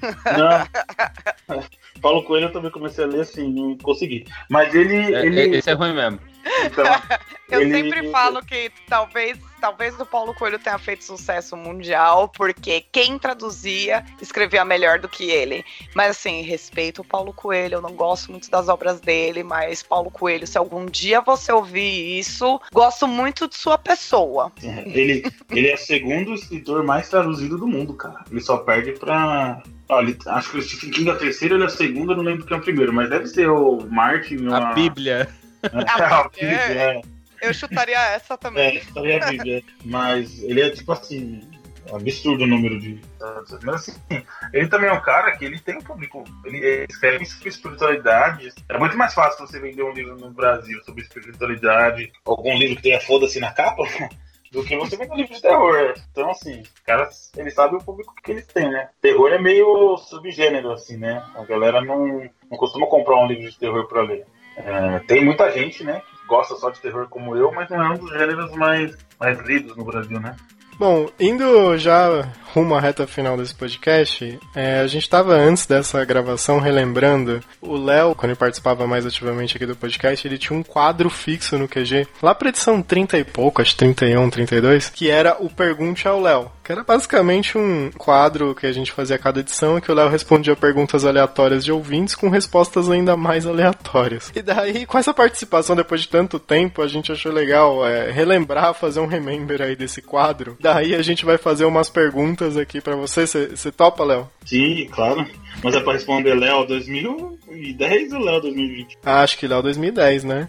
Não. 0.00 1.64
Paulo 2.00 2.22
Coelho 2.24 2.46
eu 2.46 2.52
também 2.52 2.70
comecei 2.70 3.04
a 3.04 3.06
ler 3.06 3.20
assim, 3.20 3.52
não 3.52 3.76
consegui. 3.78 4.26
Mas 4.48 4.74
ele. 4.74 5.14
É, 5.14 5.26
ele 5.26 5.56
Esse 5.56 5.70
é 5.70 5.74
ruim 5.74 5.94
mesmo. 5.94 6.18
então, 6.64 6.84
Eu 7.50 7.62
ele- 7.62 7.70
sempre 7.72 8.10
falo 8.10 8.44
que 8.44 8.70
talvez, 8.88 9.36
talvez 9.60 9.98
o 9.98 10.06
Paulo 10.06 10.32
Coelho 10.34 10.58
tenha 10.58 10.78
feito 10.78 11.02
sucesso 11.04 11.56
mundial, 11.56 12.28
porque 12.28 12.84
quem 12.92 13.18
traduzia 13.18 14.04
escrevia 14.22 14.64
melhor 14.64 15.00
do 15.00 15.08
que 15.08 15.30
ele. 15.30 15.64
Mas 15.94 16.10
assim, 16.10 16.42
respeito 16.42 17.02
o 17.02 17.04
Paulo 17.04 17.32
Coelho, 17.32 17.74
eu 17.74 17.82
não 17.82 17.92
gosto 17.92 18.30
muito 18.30 18.48
das 18.50 18.68
obras 18.68 19.00
dele, 19.00 19.42
mas 19.42 19.82
Paulo 19.82 20.10
Coelho, 20.12 20.46
se 20.46 20.56
algum 20.56 20.86
dia 20.86 21.20
você 21.20 21.52
ouvir 21.52 22.18
isso, 22.18 22.60
gosto 22.72 23.08
muito 23.08 23.48
de 23.48 23.56
sua 23.56 23.76
pessoa. 23.76 24.52
ele, 24.62 25.24
ele 25.50 25.68
é 25.68 25.74
o 25.74 25.78
segundo 25.78 26.32
escritor 26.34 26.84
mais 26.84 27.08
traduzido 27.08 27.58
do 27.58 27.66
mundo, 27.66 27.94
cara. 27.94 28.24
Ele 28.30 28.40
só 28.40 28.58
perde 28.58 28.92
pra. 28.92 29.60
Olha, 29.90 30.16
acho 30.26 30.52
que 30.52 30.58
o 30.58 30.62
Stephen 30.62 30.90
King 30.90 31.10
é 31.10 31.12
o 31.12 31.18
terceiro, 31.18 31.56
ele 31.56 31.64
é 31.64 31.66
o 31.66 31.70
segundo, 31.70 32.12
eu 32.12 32.16
não 32.16 32.22
lembro 32.22 32.46
quem 32.46 32.56
é 32.56 32.60
o 32.60 32.62
primeiro, 32.62 32.92
mas 32.92 33.10
deve 33.10 33.26
ser 33.26 33.48
o 33.48 33.84
Martin 33.90 34.46
ou 34.46 34.54
A 34.54 34.72
Bíblia. 34.72 35.28
a 35.66 36.28
Bíblia, 36.28 36.56
é. 36.56 37.00
Eu 37.42 37.52
chutaria 37.52 37.98
essa 37.98 38.38
também. 38.38 38.76
É, 38.76 38.82
também 38.94 39.20
a 39.20 39.26
Bíblia. 39.26 39.62
Mas 39.84 40.40
ele 40.42 40.60
é 40.60 40.70
tipo 40.70 40.92
assim. 40.92 41.40
Absurdo 41.92 42.44
o 42.44 42.46
número 42.46 42.78
de. 42.78 43.00
Mas 43.64 43.88
assim, 43.88 44.22
ele 44.52 44.68
também 44.68 44.88
é 44.88 44.92
um 44.92 45.00
cara 45.00 45.36
que 45.36 45.44
ele 45.44 45.58
tem 45.58 45.76
um 45.76 45.82
público. 45.82 46.22
Ele 46.44 46.86
escreve 46.88 47.26
sobre 47.26 47.48
espiritualidade. 47.48 48.52
É 48.68 48.78
muito 48.78 48.96
mais 48.96 49.12
fácil 49.12 49.44
você 49.44 49.58
vender 49.58 49.82
um 49.82 49.92
livro 49.92 50.16
no 50.16 50.30
Brasil 50.30 50.80
sobre 50.84 51.02
espiritualidade, 51.02 52.12
algum 52.24 52.56
livro 52.56 52.76
que 52.76 52.82
tenha 52.82 53.00
foda-se 53.00 53.40
na 53.40 53.50
capa, 53.50 53.82
do 54.50 54.64
que 54.64 54.76
você 54.76 54.96
vender 54.96 55.12
um 55.12 55.16
livro 55.16 55.34
de 55.34 55.42
terror. 55.42 55.94
Então, 56.10 56.30
assim, 56.30 56.60
os 56.60 56.80
caras, 56.80 57.32
eles 57.36 57.54
sabem 57.54 57.78
o 57.78 57.84
público 57.84 58.14
que 58.22 58.32
eles 58.32 58.46
têm, 58.46 58.70
né? 58.70 58.88
Terror 59.00 59.32
é 59.32 59.38
meio 59.38 59.96
subgênero, 59.96 60.72
assim, 60.72 60.96
né? 60.96 61.24
A 61.34 61.44
galera 61.44 61.80
não, 61.80 62.28
não 62.50 62.58
costuma 62.58 62.86
comprar 62.86 63.16
um 63.16 63.26
livro 63.26 63.48
de 63.48 63.58
terror 63.58 63.86
pra 63.86 64.02
ler. 64.02 64.26
É, 64.56 64.98
tem 65.00 65.24
muita 65.24 65.50
gente, 65.50 65.84
né, 65.84 66.00
que 66.00 66.26
gosta 66.26 66.54
só 66.56 66.70
de 66.70 66.80
terror 66.80 67.08
como 67.08 67.36
eu, 67.36 67.50
mas 67.52 67.70
não 67.70 67.82
é 67.82 67.90
um 67.90 67.98
dos 67.98 68.10
gêneros 68.10 68.52
mais, 68.52 68.96
mais 69.18 69.38
lidos 69.40 69.76
no 69.76 69.84
Brasil, 69.84 70.20
né? 70.20 70.36
Bom, 70.80 71.10
indo 71.20 71.76
já 71.76 72.26
rumo 72.54 72.74
à 72.74 72.80
reta 72.80 73.06
final 73.06 73.36
desse 73.36 73.54
podcast, 73.54 74.38
é, 74.54 74.80
a 74.80 74.86
gente 74.86 75.02
estava 75.02 75.34
antes 75.34 75.66
dessa 75.66 76.02
gravação 76.06 76.58
relembrando 76.58 77.40
o 77.60 77.76
Léo, 77.76 78.14
quando 78.14 78.30
ele 78.30 78.38
participava 78.38 78.86
mais 78.86 79.04
ativamente 79.04 79.54
aqui 79.54 79.66
do 79.66 79.76
podcast, 79.76 80.26
ele 80.26 80.38
tinha 80.38 80.58
um 80.58 80.62
quadro 80.62 81.10
fixo 81.10 81.58
no 81.58 81.68
QG, 81.68 82.08
lá 82.22 82.34
pra 82.34 82.48
edição 82.48 82.80
30 82.80 83.18
e 83.18 83.24
pouco, 83.24 83.60
acho 83.60 83.76
31, 83.76 84.30
32, 84.30 84.88
que 84.88 85.10
era 85.10 85.36
o 85.38 85.50
Pergunte 85.50 86.08
ao 86.08 86.18
Léo, 86.18 86.50
que 86.70 86.72
era 86.72 86.84
basicamente 86.84 87.58
um 87.58 87.90
quadro 87.98 88.54
que 88.54 88.64
a 88.64 88.70
gente 88.72 88.92
fazia 88.92 89.16
a 89.16 89.18
cada 89.18 89.40
edição 89.40 89.76
e 89.76 89.80
que 89.80 89.90
o 89.90 89.94
Léo 89.94 90.08
respondia 90.08 90.54
perguntas 90.54 91.04
aleatórias 91.04 91.64
de 91.64 91.72
ouvintes 91.72 92.14
com 92.14 92.28
respostas 92.28 92.88
ainda 92.88 93.16
mais 93.16 93.44
aleatórias. 93.44 94.30
E 94.36 94.40
daí, 94.40 94.86
com 94.86 94.96
essa 94.96 95.12
participação 95.12 95.74
depois 95.74 96.02
de 96.02 96.08
tanto 96.08 96.38
tempo, 96.38 96.80
a 96.80 96.86
gente 96.86 97.10
achou 97.10 97.32
legal 97.32 97.84
é, 97.84 98.12
relembrar, 98.12 98.72
fazer 98.74 99.00
um 99.00 99.06
remember 99.06 99.60
aí 99.60 99.74
desse 99.74 100.00
quadro. 100.00 100.56
Daí 100.60 100.94
a 100.94 101.02
gente 101.02 101.24
vai 101.24 101.36
fazer 101.36 101.64
umas 101.64 101.90
perguntas 101.90 102.56
aqui 102.56 102.80
pra 102.80 102.94
você. 102.94 103.26
Você 103.26 103.72
topa, 103.72 104.04
Léo? 104.04 104.28
Sim, 104.46 104.86
claro. 104.92 105.26
Mas 105.64 105.74
é 105.74 105.80
pra 105.80 105.94
responder 105.94 106.34
Léo 106.34 106.64
2010 106.66 108.12
ou 108.12 108.20
Léo 108.20 108.40
2020? 108.42 108.98
Ah, 109.04 109.22
acho 109.22 109.36
que 109.36 109.48
Léo 109.48 109.60
2010, 109.62 110.22
né? 110.22 110.48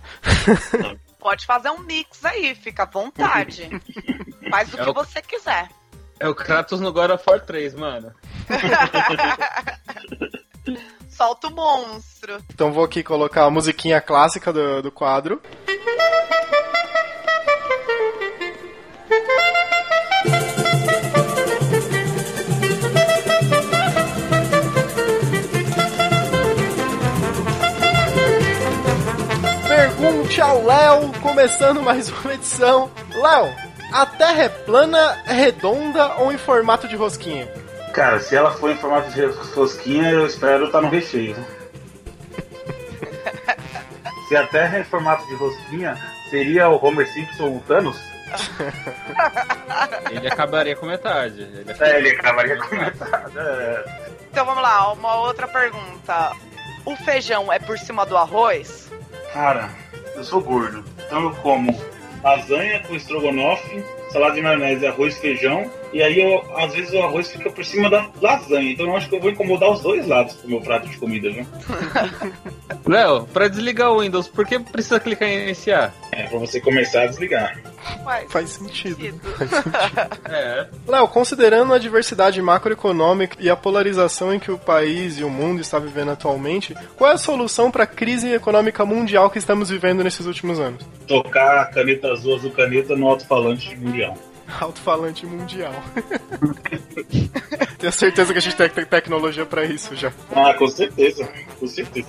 Pode 1.20 1.48
fazer 1.48 1.70
um 1.72 1.80
mix 1.80 2.24
aí, 2.24 2.54
fica 2.54 2.84
à 2.84 2.86
vontade. 2.86 3.68
Faz 4.52 4.72
o 4.74 4.80
É 4.80 4.84
que 4.84 4.90
o- 4.90 4.94
você 4.94 5.20
quiser. 5.22 5.68
É 6.22 6.30
o 6.30 6.36
Kratos 6.36 6.80
no 6.80 6.94
God 6.94 7.10
of 7.10 7.24
War 7.28 7.40
3, 7.40 7.74
mano. 7.74 8.14
Solta 11.10 11.48
o 11.48 11.52
monstro. 11.52 12.38
Então 12.54 12.72
vou 12.72 12.84
aqui 12.84 13.02
colocar 13.02 13.46
a 13.46 13.50
musiquinha 13.50 14.00
clássica 14.00 14.54
do, 14.54 14.84
do 14.84 14.92
quadro. 14.92 15.42
Pergunte 29.68 30.40
ao 30.40 30.64
Léo, 30.64 31.12
começando 31.20 31.82
mais 31.82 32.10
uma 32.10 32.36
edição. 32.36 32.92
Léo, 33.10 33.61
a 33.92 34.06
Terra 34.06 34.44
é 34.44 34.50
plana, 34.50 35.22
redonda 35.26 36.16
ou 36.16 36.32
em 36.32 36.38
formato 36.38 36.88
de 36.88 36.96
rosquinha? 36.96 37.48
Cara, 37.94 38.20
se 38.20 38.36
ela 38.36 38.52
for 38.52 38.72
em 38.72 38.78
formato 38.78 39.12
de 39.12 39.26
rosquinha, 39.54 40.10
eu 40.12 40.26
espero 40.26 40.66
estar 40.66 40.82
no 40.82 40.90
recheio. 40.90 41.36
se 44.28 44.36
a 44.36 44.48
Terra 44.48 44.78
é 44.78 44.82
em 44.82 44.86
formato 44.86 45.26
de 45.28 45.36
rosquinha, 45.36 45.98
seria 46.30 46.70
o 46.70 46.84
Homer 46.84 47.08
Simpson 47.12 47.58
o 47.58 47.60
Thanos? 47.68 48.00
Ele 50.10 50.28
acabaria 50.28 50.76
com 50.76 50.86
metade. 50.86 51.42
Ele 51.42 51.76
É, 51.80 51.98
ele 51.98 52.10
acabaria 52.12 52.58
com 52.58 52.76
metade. 52.76 53.38
É. 53.38 53.84
Então 54.32 54.46
vamos 54.46 54.62
lá, 54.62 54.92
uma 54.94 55.16
outra 55.16 55.48
pergunta. 55.48 56.32
O 56.86 56.96
feijão 56.96 57.52
é 57.52 57.60
por 57.60 57.78
cima 57.78 58.06
do 58.06 58.18
arroz? 58.18 58.90
Cara, 59.34 59.70
eu 60.16 60.24
sou 60.24 60.42
gordo, 60.42 60.84
então 60.98 61.24
eu 61.24 61.36
como 61.36 61.78
lasanha 62.24 62.80
com 62.82 62.96
estrogonofe, 62.96 63.84
salada 64.10 64.36
de 64.36 64.42
maionese, 64.42 64.86
arroz, 64.86 65.18
feijão, 65.18 65.70
e 65.94 66.02
aí 66.02 66.20
eu, 66.20 66.42
às 66.58 66.74
vezes 66.74 66.94
o 66.94 67.02
arroz 67.02 67.32
fica 67.32 67.50
por 67.50 67.64
cima 67.66 67.90
da 67.90 68.10
lasanha, 68.22 68.72
então 68.72 68.86
eu 68.88 68.96
acho 68.96 69.10
que 69.10 69.16
eu 69.16 69.20
vou 69.20 69.32
incomodar 69.32 69.72
os 69.72 69.82
dois 69.82 70.08
lados 70.08 70.34
pro 70.36 70.50
meu 70.50 70.62
prato 70.62 70.88
de 70.88 70.98
comida, 70.98 71.30
viu? 71.30 71.46
Léo, 72.88 73.26
pra 73.28 73.48
desligar 73.48 73.92
o 73.92 74.02
Windows, 74.02 74.28
por 74.28 74.46
que 74.46 74.60
precisa 74.60 75.00
clicar 75.00 75.28
em 75.28 75.44
iniciar? 75.44 75.94
É, 76.12 76.24
pra 76.24 76.40
você 76.40 76.60
começar 76.60 77.04
a 77.04 77.08
desligar. 77.08 77.60
Faz 78.04 78.32
Faz 78.32 78.50
sentido. 78.50 78.96
sentido. 78.96 79.22
É. 80.30 80.68
Léo, 80.88 81.08
considerando 81.08 81.74
a 81.74 81.78
diversidade 81.78 82.42
macroeconômica 82.42 83.36
e 83.40 83.50
a 83.50 83.56
polarização 83.56 84.34
em 84.34 84.40
que 84.40 84.52
o 84.52 84.58
país 84.58 85.20
e 85.20 85.24
o 85.24 85.30
mundo 85.30 85.62
está 85.62 85.78
vivendo 85.78 86.12
atualmente, 86.12 86.74
qual 86.96 87.12
é 87.12 87.14
a 87.14 87.18
solução 87.18 87.70
para 87.70 87.84
a 87.84 87.88
crise 87.88 88.34
econômica 88.34 88.86
mundial 88.86 89.30
que 89.30 89.38
estamos 89.38 89.70
vivendo 89.70 90.04
nesses 90.04 90.26
últimos 90.26 90.60
anos? 90.60 90.86
Tocar 91.08 91.60
a 91.60 91.66
caneta 91.66 92.12
azul, 92.12 92.36
azul 92.36 92.52
caneta 92.52 92.96
no 92.96 93.08
alto-falante 93.08 93.76
mundial. 93.76 94.18
Alto-falante 94.60 95.26
mundial. 95.26 95.74
Tenho 97.78 97.92
certeza 97.92 98.32
que 98.32 98.38
a 98.40 98.42
gente 98.42 98.56
tem 98.56 98.70
te- 98.70 98.86
tecnologia 98.86 99.46
para 99.46 99.66
isso 99.66 99.96
já. 99.96 100.12
Ah, 100.36 100.54
com 100.54 100.68
certeza, 100.68 101.28
com 101.60 101.68
certeza. 101.68 102.08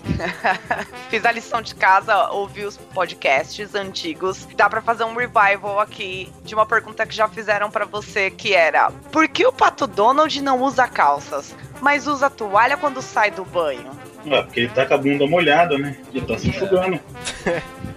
Fiz 1.09 1.25
a 1.25 1.33
lição 1.33 1.63
de 1.63 1.75
casa, 1.75 2.29
ouvi 2.31 2.65
os 2.65 2.77
podcasts 2.77 3.75
antigos. 3.75 4.47
Dá 4.57 4.69
pra 4.69 4.83
fazer 4.83 5.05
um 5.05 5.15
revival 5.15 5.81
aqui 5.81 6.31
de 6.45 6.55
uma 6.55 6.67
pergunta 6.67 7.07
que 7.07 7.15
já 7.15 7.29
fizeram 7.29 7.71
pra 7.71 7.85
você, 7.85 8.31
que 8.31 8.53
era: 8.55 8.91
Por 9.11 9.27
que 9.29 9.47
o 9.47 9.53
Pato 9.53 9.87
Donald 9.87 10.41
não 10.43 10.61
usa 10.63 10.87
calças, 10.87 11.55
mas 11.81 12.07
usa 12.07 12.29
toalha 12.29 12.77
quando 12.77 13.01
sai 13.01 13.31
do 13.31 13.45
banho? 13.45 13.91
Ah, 14.31 14.43
porque 14.43 14.61
ele 14.61 14.69
tá 14.69 14.87
com 14.87 14.95
a 14.95 14.99
bunda 14.99 15.27
molhada, 15.27 15.77
né? 15.79 15.97
Ele 16.15 16.25
tá 16.27 16.39
se 16.39 16.49
enxugando. 16.49 17.01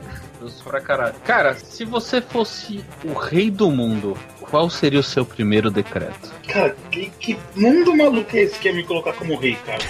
Pra 0.64 0.82
caralho. 0.82 1.16
Cara, 1.24 1.54
se 1.56 1.86
você 1.86 2.22
fosse 2.22 2.84
o 3.04 3.14
rei 3.14 3.50
do 3.52 3.70
mundo, 3.72 4.18
qual 4.42 4.70
seria 4.70 5.00
o 5.00 5.04
seu 5.04 5.26
primeiro 5.26 5.70
decreto? 5.72 6.32
Cara, 6.48 6.76
que, 6.92 7.10
que 7.20 7.38
mundo 7.56 7.96
maluco 7.96 8.36
é 8.36 8.42
esse 8.42 8.56
que 8.56 8.62
quer 8.70 8.74
me 8.74 8.84
colocar 8.84 9.14
como 9.14 9.36
rei, 9.36 9.58
cara? 9.66 9.84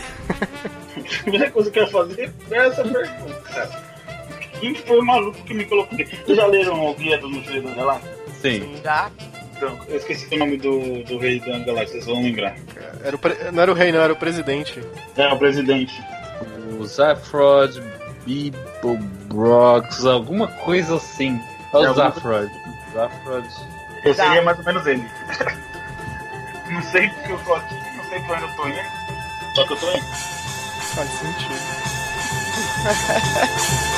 a 0.97 1.21
primeira 1.23 1.51
coisa 1.51 1.69
que 1.71 1.79
eu 1.79 1.83
ia 1.83 1.89
fazer 1.89 2.33
é 2.51 2.57
essa 2.67 2.83
pergunta, 2.83 3.41
cara. 3.53 3.83
Quem 4.59 4.73
foi 4.75 4.99
o 4.99 5.05
maluco 5.05 5.37
que 5.43 5.53
me 5.53 5.65
colocou? 5.65 5.97
Vocês 5.97 6.37
já 6.37 6.45
leram 6.47 6.85
o 6.85 6.93
Guia 6.95 7.17
do 7.17 7.29
Mochileiro 7.29 7.67
da 7.69 7.73
Galáxia? 7.75 8.11
Sim. 8.41 8.75
Já? 8.83 9.11
Então, 9.57 9.77
eu 9.87 9.97
esqueci 9.97 10.33
o 10.35 10.37
nome 10.39 10.57
do, 10.57 11.03
do 11.03 11.17
rei 11.17 11.39
da 11.39 11.57
galáxia, 11.59 11.87
vocês 11.93 12.05
vão 12.05 12.21
lembrar. 12.21 12.55
Era 13.03 13.15
o 13.15 13.19
pre- 13.19 13.51
Não 13.53 13.61
era 13.63 13.71
o 13.71 13.75
rei, 13.75 13.89
não, 13.91 14.01
era 14.01 14.11
o 14.11 14.15
presidente. 14.15 14.81
É, 15.15 15.27
o 15.31 15.37
presidente. 15.37 15.93
O 16.77 16.85
Zafrod, 16.85 17.81
Bibobrox, 18.25 20.05
alguma 20.05 20.47
coisa 20.47 20.95
assim. 20.95 21.41
É 21.73 21.77
o 21.77 21.93
Zafrod. 21.93 22.51
Zafrod. 22.93 23.47
Eu 24.03 24.13
seria 24.13 24.41
mais 24.41 24.57
ou 24.57 24.65
menos 24.65 24.85
ele. 24.85 25.07
não 26.71 26.81
sei 26.81 27.09
porque 27.09 27.31
eu 27.31 27.39
tô 27.39 27.53
aqui, 27.53 27.75
não 27.95 28.03
sei 28.05 28.19
pra 28.21 28.35
onde 28.35 28.43
eu 28.43 28.55
tô 28.55 28.67
indo. 28.67 28.79
Só 29.55 29.65
que 29.65 29.73
eu 29.73 29.77
tô 29.77 29.91
indo. 29.91 30.05
Faz 30.95 31.09
sentido. 31.09 31.55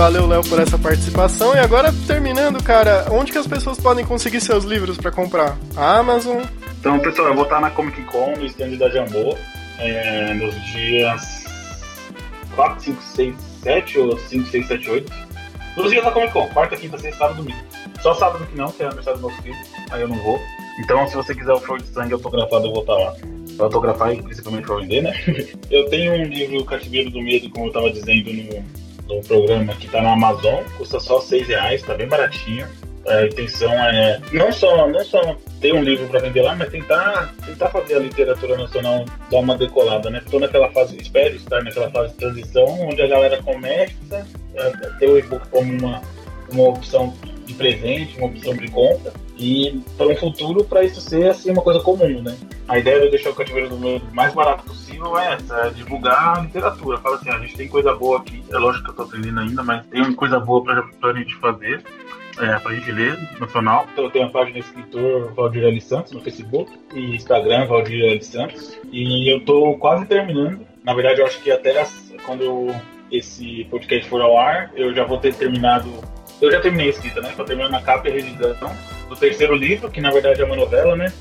valeu, 0.00 0.26
Léo, 0.26 0.42
por 0.48 0.58
essa 0.58 0.78
participação. 0.78 1.54
E 1.54 1.58
agora, 1.58 1.92
terminando, 2.06 2.62
cara, 2.62 3.06
onde 3.10 3.30
que 3.30 3.36
as 3.36 3.46
pessoas 3.46 3.78
podem 3.78 4.02
conseguir 4.02 4.40
seus 4.40 4.64
livros 4.64 4.96
pra 4.96 5.10
comprar? 5.10 5.58
Amazon? 5.76 6.42
Então, 6.78 6.98
pessoal, 7.00 7.28
eu 7.28 7.34
vou 7.34 7.44
estar 7.44 7.60
na 7.60 7.68
Comic 7.68 8.02
Con, 8.04 8.32
no 8.34 8.46
stand 8.46 8.78
da 8.78 8.88
Jambô, 8.88 9.36
é, 9.78 10.32
nos 10.32 10.54
dias 10.72 11.44
4, 12.56 12.82
5, 12.82 13.02
6, 13.02 13.34
7 13.62 13.98
ou 13.98 14.18
5, 14.18 14.46
6, 14.48 14.68
7, 14.68 14.90
8. 14.90 15.12
Nos 15.76 15.90
dias 15.90 16.02
da 16.02 16.10
Comic 16.10 16.32
Con, 16.32 16.48
quarta, 16.48 16.76
quinta, 16.76 16.96
sexta, 16.96 17.18
sábado, 17.18 17.42
domingo. 17.42 17.60
Só 18.00 18.14
sábado 18.14 18.46
que 18.46 18.56
não, 18.56 18.72
que 18.72 18.82
é 18.82 18.86
aniversário 18.86 19.20
do 19.20 19.28
meu 19.28 19.36
filho, 19.42 19.56
aí 19.90 20.00
eu 20.00 20.08
não 20.08 20.16
vou. 20.16 20.40
Então, 20.82 21.06
se 21.08 21.14
você 21.14 21.34
quiser 21.34 21.52
o 21.52 21.60
Flor 21.60 21.78
de 21.78 21.88
Sangue 21.88 22.14
autografado, 22.14 22.64
eu 22.64 22.72
vou 22.72 22.80
estar 22.80 22.94
lá. 22.94 23.14
Pra 23.54 23.66
autografar 23.66 24.14
e 24.14 24.22
principalmente 24.22 24.64
pra 24.64 24.76
vender, 24.76 25.02
né? 25.02 25.12
eu 25.70 25.90
tenho 25.90 26.14
um 26.14 26.24
livro, 26.24 26.64
Cativeiro 26.64 27.10
do 27.10 27.20
Medo, 27.20 27.50
como 27.50 27.66
eu 27.66 27.72
tava 27.72 27.90
dizendo 27.90 28.32
no, 28.32 28.64
no 29.16 29.22
programa, 29.22 29.74
que 29.74 29.88
tá 29.88 30.00
na 30.00 30.12
Amazon, 30.12 30.62
custa 30.76 31.00
só 31.00 31.20
6 31.20 31.48
reais, 31.48 31.82
tá 31.82 31.94
bem 31.94 32.06
baratinho. 32.06 32.66
A 33.06 33.24
intenção 33.24 33.72
é 33.72 34.20
não 34.32 34.52
só, 34.52 34.86
não 34.86 35.04
só 35.04 35.36
ter 35.60 35.72
um 35.74 35.82
livro 35.82 36.06
para 36.08 36.20
vender 36.20 36.42
lá, 36.42 36.54
mas 36.54 36.70
tentar, 36.70 37.34
tentar 37.44 37.68
fazer 37.70 37.96
a 37.96 37.98
literatura 37.98 38.56
nacional 38.56 39.04
dar 39.30 39.38
uma 39.38 39.56
decolada, 39.56 40.10
né? 40.10 40.20
Estou 40.24 40.38
naquela 40.38 40.70
fase, 40.70 40.96
espero 41.00 41.34
estar 41.34 41.62
naquela 41.62 41.90
fase 41.90 42.12
de 42.12 42.18
transição, 42.18 42.66
onde 42.82 43.00
a 43.02 43.06
galera 43.06 43.42
começa 43.42 44.26
a 44.58 44.98
ter 44.98 45.08
o 45.08 45.18
e-book 45.18 45.48
como 45.48 45.72
uma, 45.72 46.02
uma 46.52 46.68
opção 46.68 47.14
de 47.46 47.54
presente, 47.54 48.16
uma 48.18 48.26
opção 48.26 48.54
de 48.54 48.68
compra, 48.68 49.12
e 49.36 49.80
para 49.96 50.06
um 50.06 50.16
futuro, 50.16 50.64
para 50.64 50.84
isso 50.84 51.00
ser 51.00 51.30
assim, 51.30 51.50
uma 51.50 51.62
coisa 51.62 51.80
comum, 51.80 52.22
né? 52.22 52.36
A 52.70 52.78
ideia 52.78 53.00
de 53.00 53.06
eu 53.06 53.10
deixar 53.10 53.30
o 53.30 53.34
cativeiro 53.34 53.68
do 53.68 53.76
meu 53.76 54.00
mais 54.12 54.32
barato 54.32 54.62
possível 54.62 55.18
é 55.18 55.34
essa, 55.34 55.54
é 55.66 55.70
divulgar 55.70 56.40
literatura. 56.44 56.98
Fala 56.98 57.16
assim, 57.16 57.28
a 57.28 57.38
gente 57.40 57.56
tem 57.56 57.66
coisa 57.68 57.92
boa 57.94 58.18
aqui, 58.20 58.44
é 58.48 58.56
lógico 58.58 58.84
que 58.84 58.90
eu 58.90 58.92
estou 58.92 59.06
aprendendo 59.06 59.40
ainda, 59.40 59.62
mas 59.64 59.84
tem 59.86 60.12
coisa 60.14 60.38
boa 60.38 60.62
para 60.62 61.10
a 61.10 61.14
gente 61.14 61.34
fazer 61.36 61.82
é, 62.38 62.58
pra 62.60 62.72
gente 62.72 62.92
ler, 62.92 63.18
nacional. 63.40 63.88
Então 63.92 64.04
eu 64.04 64.10
tenho 64.10 64.26
a 64.26 64.30
página 64.30 64.60
escritor 64.60 65.34
Valdir 65.34 65.64
L. 65.64 65.80
Santos 65.80 66.12
no 66.12 66.20
Facebook 66.20 66.70
e 66.94 67.16
Instagram 67.16 67.66
Valdir 67.66 68.04
L. 68.04 68.22
Santos. 68.22 68.78
E 68.92 69.28
eu 69.34 69.44
tô 69.44 69.74
quase 69.76 70.06
terminando. 70.06 70.64
Na 70.84 70.94
verdade, 70.94 71.20
eu 71.20 71.26
acho 71.26 71.40
que 71.42 71.50
até 71.50 71.84
quando 72.24 72.44
eu- 72.44 72.74
esse 73.10 73.66
podcast 73.68 74.08
for 74.08 74.22
ao 74.22 74.38
ar, 74.38 74.70
eu 74.76 74.94
já 74.94 75.02
vou 75.04 75.18
ter 75.18 75.34
terminado. 75.34 75.90
Eu 76.40 76.52
já 76.52 76.60
terminei 76.60 76.86
a 76.86 76.90
escrita, 76.90 77.20
né? 77.20 77.32
Tô 77.36 77.44
terminando 77.44 77.74
a 77.74 77.82
capa 77.82 78.08
e 78.08 78.12
a 78.12 78.14
revisão 78.14 78.72
do 79.08 79.16
terceiro 79.16 79.56
livro, 79.56 79.90
que 79.90 80.00
na 80.00 80.12
verdade 80.12 80.40
é 80.40 80.44
uma 80.44 80.54
novela, 80.54 80.94
né? 80.94 81.12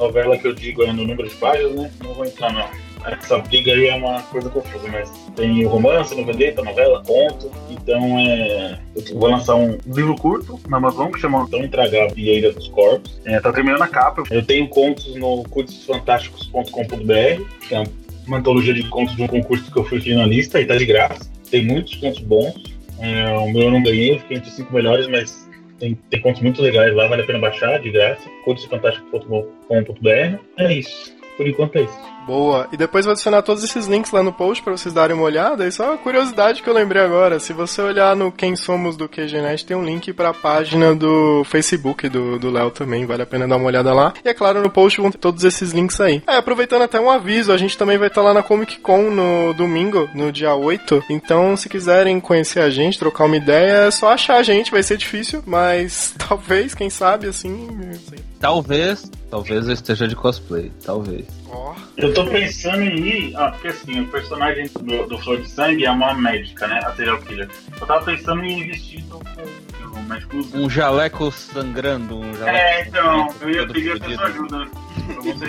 Novela 0.00 0.38
que 0.38 0.48
eu 0.48 0.54
digo 0.54 0.82
é 0.82 0.92
no 0.92 1.04
número 1.04 1.28
de 1.28 1.34
páginas, 1.36 1.74
né? 1.74 1.90
Não 2.02 2.14
vou 2.14 2.24
entrar 2.24 2.52
não. 2.52 2.66
Essa 3.04 3.38
briga 3.38 3.72
aí 3.72 3.86
é 3.86 3.94
uma 3.94 4.22
coisa 4.22 4.48
confusa, 4.48 4.88
mas 4.88 5.10
tem 5.36 5.62
romance, 5.64 6.14
noveleta, 6.14 6.62
novela, 6.62 7.02
conto. 7.04 7.50
Então 7.70 8.18
é. 8.18 8.78
Eu 8.96 9.18
vou 9.18 9.30
lançar 9.30 9.56
um 9.56 9.78
livro 9.86 10.16
curto 10.16 10.58
na 10.68 10.78
Amazon 10.78 11.10
que 11.10 11.20
chama 11.20 11.46
Tão 11.48 11.62
Intragável 11.62 12.16
e 12.16 12.30
Ilha 12.30 12.52
dos 12.52 12.68
Corpos. 12.68 13.20
É, 13.24 13.38
tá 13.40 13.52
terminando 13.52 13.82
a 13.82 13.88
capa. 13.88 14.22
Eu 14.30 14.44
tenho 14.44 14.68
contos 14.68 15.14
no 15.16 15.44
curtosfantásticos.com.br, 15.44 17.66
que 17.68 17.74
é 17.74 17.84
uma 18.26 18.38
antologia 18.38 18.72
de 18.72 18.84
contos 18.84 19.14
de 19.16 19.22
um 19.22 19.28
concurso 19.28 19.70
que 19.70 19.78
eu 19.78 19.84
fui 19.84 20.00
finalista 20.00 20.60
e 20.60 20.66
tá 20.66 20.76
de 20.76 20.86
graça. 20.86 21.30
Tem 21.50 21.64
muitos 21.64 21.96
contos 21.96 22.20
bons. 22.20 22.54
É, 22.98 23.32
o 23.32 23.50
meu 23.50 23.62
eu 23.62 23.70
não 23.70 23.82
ganhei, 23.82 24.18
fiquei 24.18 24.36
entre 24.36 24.50
os 24.50 24.56
cinco 24.56 24.74
melhores, 24.74 25.08
mas 25.08 25.48
tem, 25.80 25.98
tem 26.10 26.20
contos 26.20 26.42
muito 26.42 26.62
legais 26.62 26.94
lá, 26.94 27.08
vale 27.08 27.22
a 27.22 27.26
pena 27.26 27.40
baixar, 27.40 27.80
de 27.80 27.90
graça. 27.90 28.28
curtosfantásticos.com.br. 28.44 30.38
É 30.58 30.72
isso. 30.72 31.16
Por 31.36 31.48
enquanto 31.48 31.76
é 31.76 31.82
isso. 31.82 31.98
Boa. 32.30 32.68
E 32.70 32.76
depois 32.76 33.04
vou 33.04 33.10
adicionar 33.10 33.42
todos 33.42 33.64
esses 33.64 33.88
links 33.88 34.12
lá 34.12 34.22
no 34.22 34.32
post 34.32 34.62
pra 34.62 34.76
vocês 34.76 34.94
darem 34.94 35.16
uma 35.16 35.24
olhada. 35.24 35.66
E 35.66 35.72
só 35.72 35.86
uma 35.86 35.98
curiosidade 35.98 36.62
que 36.62 36.70
eu 36.70 36.72
lembrei 36.72 37.02
agora. 37.02 37.40
Se 37.40 37.52
você 37.52 37.82
olhar 37.82 38.14
no 38.14 38.30
Quem 38.30 38.54
Somos 38.54 38.96
do 38.96 39.08
QGNet, 39.08 39.66
tem 39.66 39.76
um 39.76 39.84
link 39.84 40.12
pra 40.12 40.32
página 40.32 40.94
do 40.94 41.42
Facebook 41.42 42.08
do 42.08 42.48
Léo 42.48 42.70
também. 42.70 43.04
Vale 43.04 43.22
a 43.22 43.26
pena 43.26 43.48
dar 43.48 43.56
uma 43.56 43.66
olhada 43.66 43.92
lá. 43.92 44.14
E 44.24 44.28
é 44.28 44.32
claro, 44.32 44.62
no 44.62 44.70
post 44.70 45.00
vão 45.00 45.10
ter 45.10 45.18
todos 45.18 45.42
esses 45.42 45.72
links 45.72 46.00
aí. 46.00 46.22
É, 46.24 46.36
aproveitando 46.36 46.82
até 46.82 47.00
um 47.00 47.10
aviso, 47.10 47.50
a 47.50 47.56
gente 47.56 47.76
também 47.76 47.98
vai 47.98 48.06
estar 48.06 48.22
lá 48.22 48.32
na 48.32 48.44
Comic 48.44 48.78
Con 48.78 49.10
no 49.10 49.52
domingo, 49.54 50.08
no 50.14 50.30
dia 50.30 50.54
8. 50.54 51.02
Então, 51.10 51.56
se 51.56 51.68
quiserem 51.68 52.20
conhecer 52.20 52.60
a 52.60 52.70
gente, 52.70 52.96
trocar 52.96 53.24
uma 53.24 53.36
ideia, 53.36 53.88
é 53.88 53.90
só 53.90 54.12
achar 54.12 54.36
a 54.36 54.42
gente. 54.44 54.70
Vai 54.70 54.84
ser 54.84 54.96
difícil, 54.96 55.42
mas 55.44 56.14
talvez, 56.28 56.76
quem 56.76 56.88
sabe, 56.88 57.26
assim... 57.26 57.68
Talvez, 58.38 59.10
talvez 59.28 59.66
eu 59.66 59.74
esteja 59.74 60.06
de 60.06 60.14
cosplay, 60.14 60.70
talvez. 60.84 61.39
Ó. 61.50 61.74
Eu 61.96 62.14
tô 62.14 62.24
pensando 62.26 62.82
em 62.82 62.98
ir. 62.98 63.36
Ah, 63.36 63.50
porque 63.50 63.68
assim, 63.68 64.00
o 64.00 64.06
personagem 64.06 64.68
do, 64.80 65.06
do 65.06 65.18
Flor 65.18 65.40
de 65.40 65.48
Sangue 65.48 65.84
é 65.84 65.90
uma 65.90 66.14
médica, 66.14 66.66
né? 66.66 66.80
A 66.84 66.92
serial 66.92 67.18
killer. 67.18 67.48
Eu 67.80 67.86
tava 67.86 68.04
pensando 68.04 68.44
em 68.44 68.60
ir 68.60 68.66
vestido 68.68 69.20
com 69.34 69.98
o 69.98 70.02
médico. 70.04 70.36
Um 70.54 70.70
jaleco 70.70 71.30
sangrando, 71.32 72.18
um 72.18 72.34
jaleco. 72.34 72.56
É, 72.56 72.86
então, 72.86 73.34
eu 73.40 73.50
ia 73.50 73.66
pedir 73.66 73.92
a 73.92 74.14
sua 74.14 74.26
ajuda. 74.26 74.68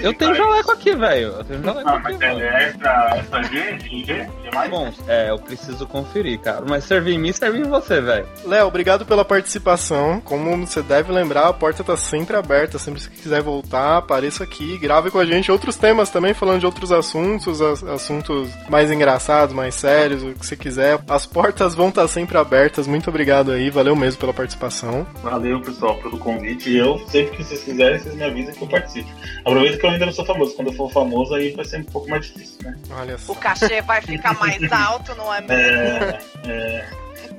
Eu, 0.01 0.13
tenho 0.13 0.33
jaleco 0.33 0.71
aqui, 0.71 0.95
velho. 0.95 1.27
Eu 1.27 1.43
tenho 1.43 1.63
jaleco 1.63 1.89
Ah, 1.89 1.93
aqui, 1.97 2.17
mas 2.17 2.39
é 2.39 2.67
extra, 2.67 3.17
extra 3.17 3.43
G? 3.43 3.79
G? 3.79 4.05
G 4.05 4.29
mais? 4.53 4.71
Bom, 4.71 4.91
é, 5.07 5.29
eu 5.29 5.37
preciso 5.37 5.85
conferir, 5.85 6.39
cara. 6.39 6.63
Mas 6.67 6.83
serve 6.83 7.13
em 7.13 7.19
mim, 7.19 7.31
serve 7.31 7.59
em 7.59 7.63
você, 7.63 8.01
velho. 8.01 8.27
Léo, 8.45 8.67
obrigado 8.67 9.05
pela 9.05 9.23
participação. 9.23 10.19
Como 10.21 10.65
você 10.65 10.81
deve 10.81 11.11
lembrar, 11.11 11.47
a 11.47 11.53
porta 11.53 11.83
tá 11.83 11.95
sempre 11.95 12.35
aberta. 12.35 12.79
Sempre 12.79 13.01
que 13.01 13.21
quiser 13.21 13.41
voltar, 13.41 13.97
apareça 13.97 14.43
aqui, 14.43 14.77
grave 14.77 15.11
com 15.11 15.19
a 15.19 15.25
gente 15.25 15.51
outros 15.51 15.75
temas 15.75 15.90
também, 16.11 16.33
falando 16.33 16.59
de 16.59 16.65
outros 16.65 16.91
assuntos, 16.91 17.61
as- 17.61 17.83
assuntos 17.83 18.49
mais 18.69 18.89
engraçados, 18.91 19.53
mais 19.55 19.75
sérios, 19.75 20.23
o 20.23 20.33
que 20.33 20.45
você 20.45 20.55
quiser. 20.55 20.99
As 21.09 21.25
portas 21.25 21.75
vão 21.75 21.89
estar 21.89 22.07
sempre 22.07 22.37
abertas. 22.37 22.87
Muito 22.87 23.09
obrigado 23.09 23.51
aí, 23.51 23.69
valeu 23.69 23.95
mesmo 23.95 24.19
pela 24.19 24.33
participação. 24.33 25.05
Valeu, 25.23 25.61
pessoal, 25.61 25.95
pelo 25.97 26.17
convite. 26.17 26.69
E 26.69 26.77
eu, 26.77 26.97
sempre 27.07 27.37
que 27.37 27.43
vocês 27.43 27.63
quiserem, 27.63 27.99
vocês 27.99 28.15
me 28.15 28.23
avisam 28.23 28.53
que 28.53 28.61
eu 28.63 28.67
participo. 28.67 29.09
Aproveita 29.45 29.77
que 29.77 29.85
eu 29.85 29.89
ainda 29.89 30.05
não 30.05 30.13
sou 30.13 30.25
famoso. 30.25 30.55
Quando 30.55 30.67
eu 30.69 30.73
for 30.73 30.91
famoso, 30.91 31.33
aí 31.35 31.51
vai 31.51 31.65
ser 31.65 31.79
um 31.79 31.83
pouco 31.83 32.09
mais 32.09 32.25
difícil, 32.25 32.57
né? 32.63 32.75
Olha 32.91 33.17
só. 33.17 33.33
O 33.33 33.35
cachê 33.35 33.81
vai 33.81 34.01
ficar 34.01 34.37
mais 34.39 34.71
alto, 34.71 35.13
não 35.15 35.33
é 35.33 35.41
mesmo? 35.41 35.53
É, 35.55 36.19
é, 36.47 36.85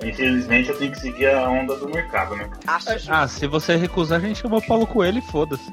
infelizmente, 0.05 0.69
eu 0.71 0.79
tenho 0.79 0.93
que 0.93 1.01
seguir 1.01 1.29
a 1.29 1.49
onda 1.49 1.75
do 1.77 1.89
mercado, 1.89 2.37
né? 2.37 2.49
Acho 2.67 2.93
justo. 2.95 3.13
Ah, 3.13 3.27
se 3.29 3.47
você 3.47 3.77
recusar, 3.77 4.19
a 4.19 4.23
gente 4.23 4.41
chama 4.41 4.57
o 4.59 4.63
Paulo 4.63 4.87
Coelho 4.87 5.19
e 5.19 5.23
foda-se. 5.23 5.63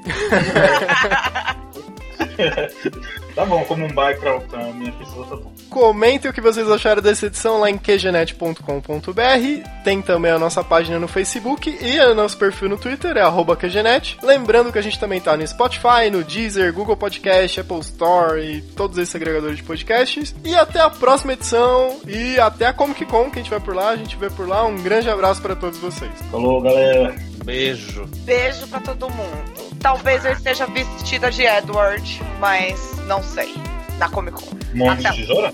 Tá 3.34 3.44
bom, 3.44 3.64
como 3.64 3.84
um 3.84 3.92
bye 3.92 4.16
pra, 4.16 4.40
pra 4.40 4.64
minha 4.72 4.92
pessoa, 4.92 5.26
tá 5.26 5.36
bom. 5.36 5.52
Comentem 5.70 6.30
o 6.30 6.34
que 6.34 6.40
vocês 6.40 6.68
acharam 6.68 7.00
dessa 7.00 7.26
edição 7.26 7.60
lá 7.60 7.70
em 7.70 7.78
qgenet.com.br. 7.78 9.84
Tem 9.84 10.02
também 10.02 10.32
a 10.32 10.38
nossa 10.38 10.64
página 10.64 10.98
no 10.98 11.06
Facebook 11.06 11.78
e 11.80 11.98
o 12.00 12.14
nosso 12.14 12.36
perfil 12.36 12.68
no 12.68 12.76
Twitter, 12.76 13.16
é 13.16 13.20
arroba 13.20 13.56
QGNet. 13.56 14.18
Lembrando 14.22 14.72
que 14.72 14.78
a 14.78 14.82
gente 14.82 14.98
também 14.98 15.20
tá 15.20 15.36
no 15.36 15.46
Spotify, 15.46 16.10
no 16.10 16.24
Deezer, 16.24 16.72
Google 16.72 16.96
Podcast, 16.96 17.60
Apple 17.60 17.80
Store 17.80 18.40
e 18.40 18.62
todos 18.62 18.98
esses 18.98 19.14
agregadores 19.14 19.58
de 19.58 19.62
podcasts. 19.62 20.34
E 20.44 20.54
até 20.56 20.80
a 20.80 20.90
próxima 20.90 21.32
edição 21.32 22.00
e 22.06 22.38
até 22.38 22.66
a 22.66 22.72
Comic 22.72 23.06
Con, 23.06 23.30
que 23.30 23.38
a 23.38 23.42
gente 23.42 23.50
vai 23.50 23.60
por 23.60 23.74
lá, 23.74 23.90
a 23.90 23.96
gente 23.96 24.16
vê 24.16 24.28
por 24.28 24.48
lá. 24.48 24.66
Um 24.66 24.82
grande 24.82 25.08
abraço 25.08 25.40
para 25.40 25.54
todos 25.54 25.78
vocês. 25.78 26.10
Falou, 26.30 26.60
galera. 26.60 27.14
Beijo. 27.44 28.06
Beijo 28.24 28.66
pra 28.66 28.80
todo 28.80 29.08
mundo. 29.08 29.59
Talvez 29.80 30.24
eu 30.24 30.32
esteja 30.32 30.66
vestida 30.66 31.30
de 31.30 31.42
Edward, 31.42 32.22
mas 32.38 32.94
não 33.06 33.22
sei. 33.22 33.54
Na 33.98 34.08
Comic 34.08 34.36
Con. 34.40 34.56
Monte 34.74 35.06
Até. 35.06 35.16
de 35.16 35.22
tesoura? 35.22 35.52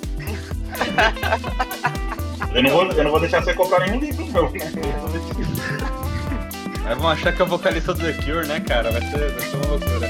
eu, 2.53 2.63
não 2.63 2.71
vou, 2.71 2.85
eu 2.93 3.05
não 3.05 3.11
vou 3.13 3.21
deixar 3.21 3.43
você 3.43 3.55
comprar 3.55 3.87
nenhum 3.87 4.01
livro, 4.01 4.27
meu. 4.27 4.53
Aí 6.85 6.95
vão 6.95 7.09
achar 7.11 7.33
que 7.33 7.41
é 7.41 7.45
o 7.45 7.49
vocalista 7.49 7.95
do 7.95 8.01
The 8.05 8.13
Cure, 8.13 8.47
né, 8.47 8.61
cara? 8.61 8.91
Vai 8.91 9.01
ser, 9.03 9.31
vai 9.31 9.41
ser 9.41 9.57
uma 9.57 9.67
loucura. 9.67 10.09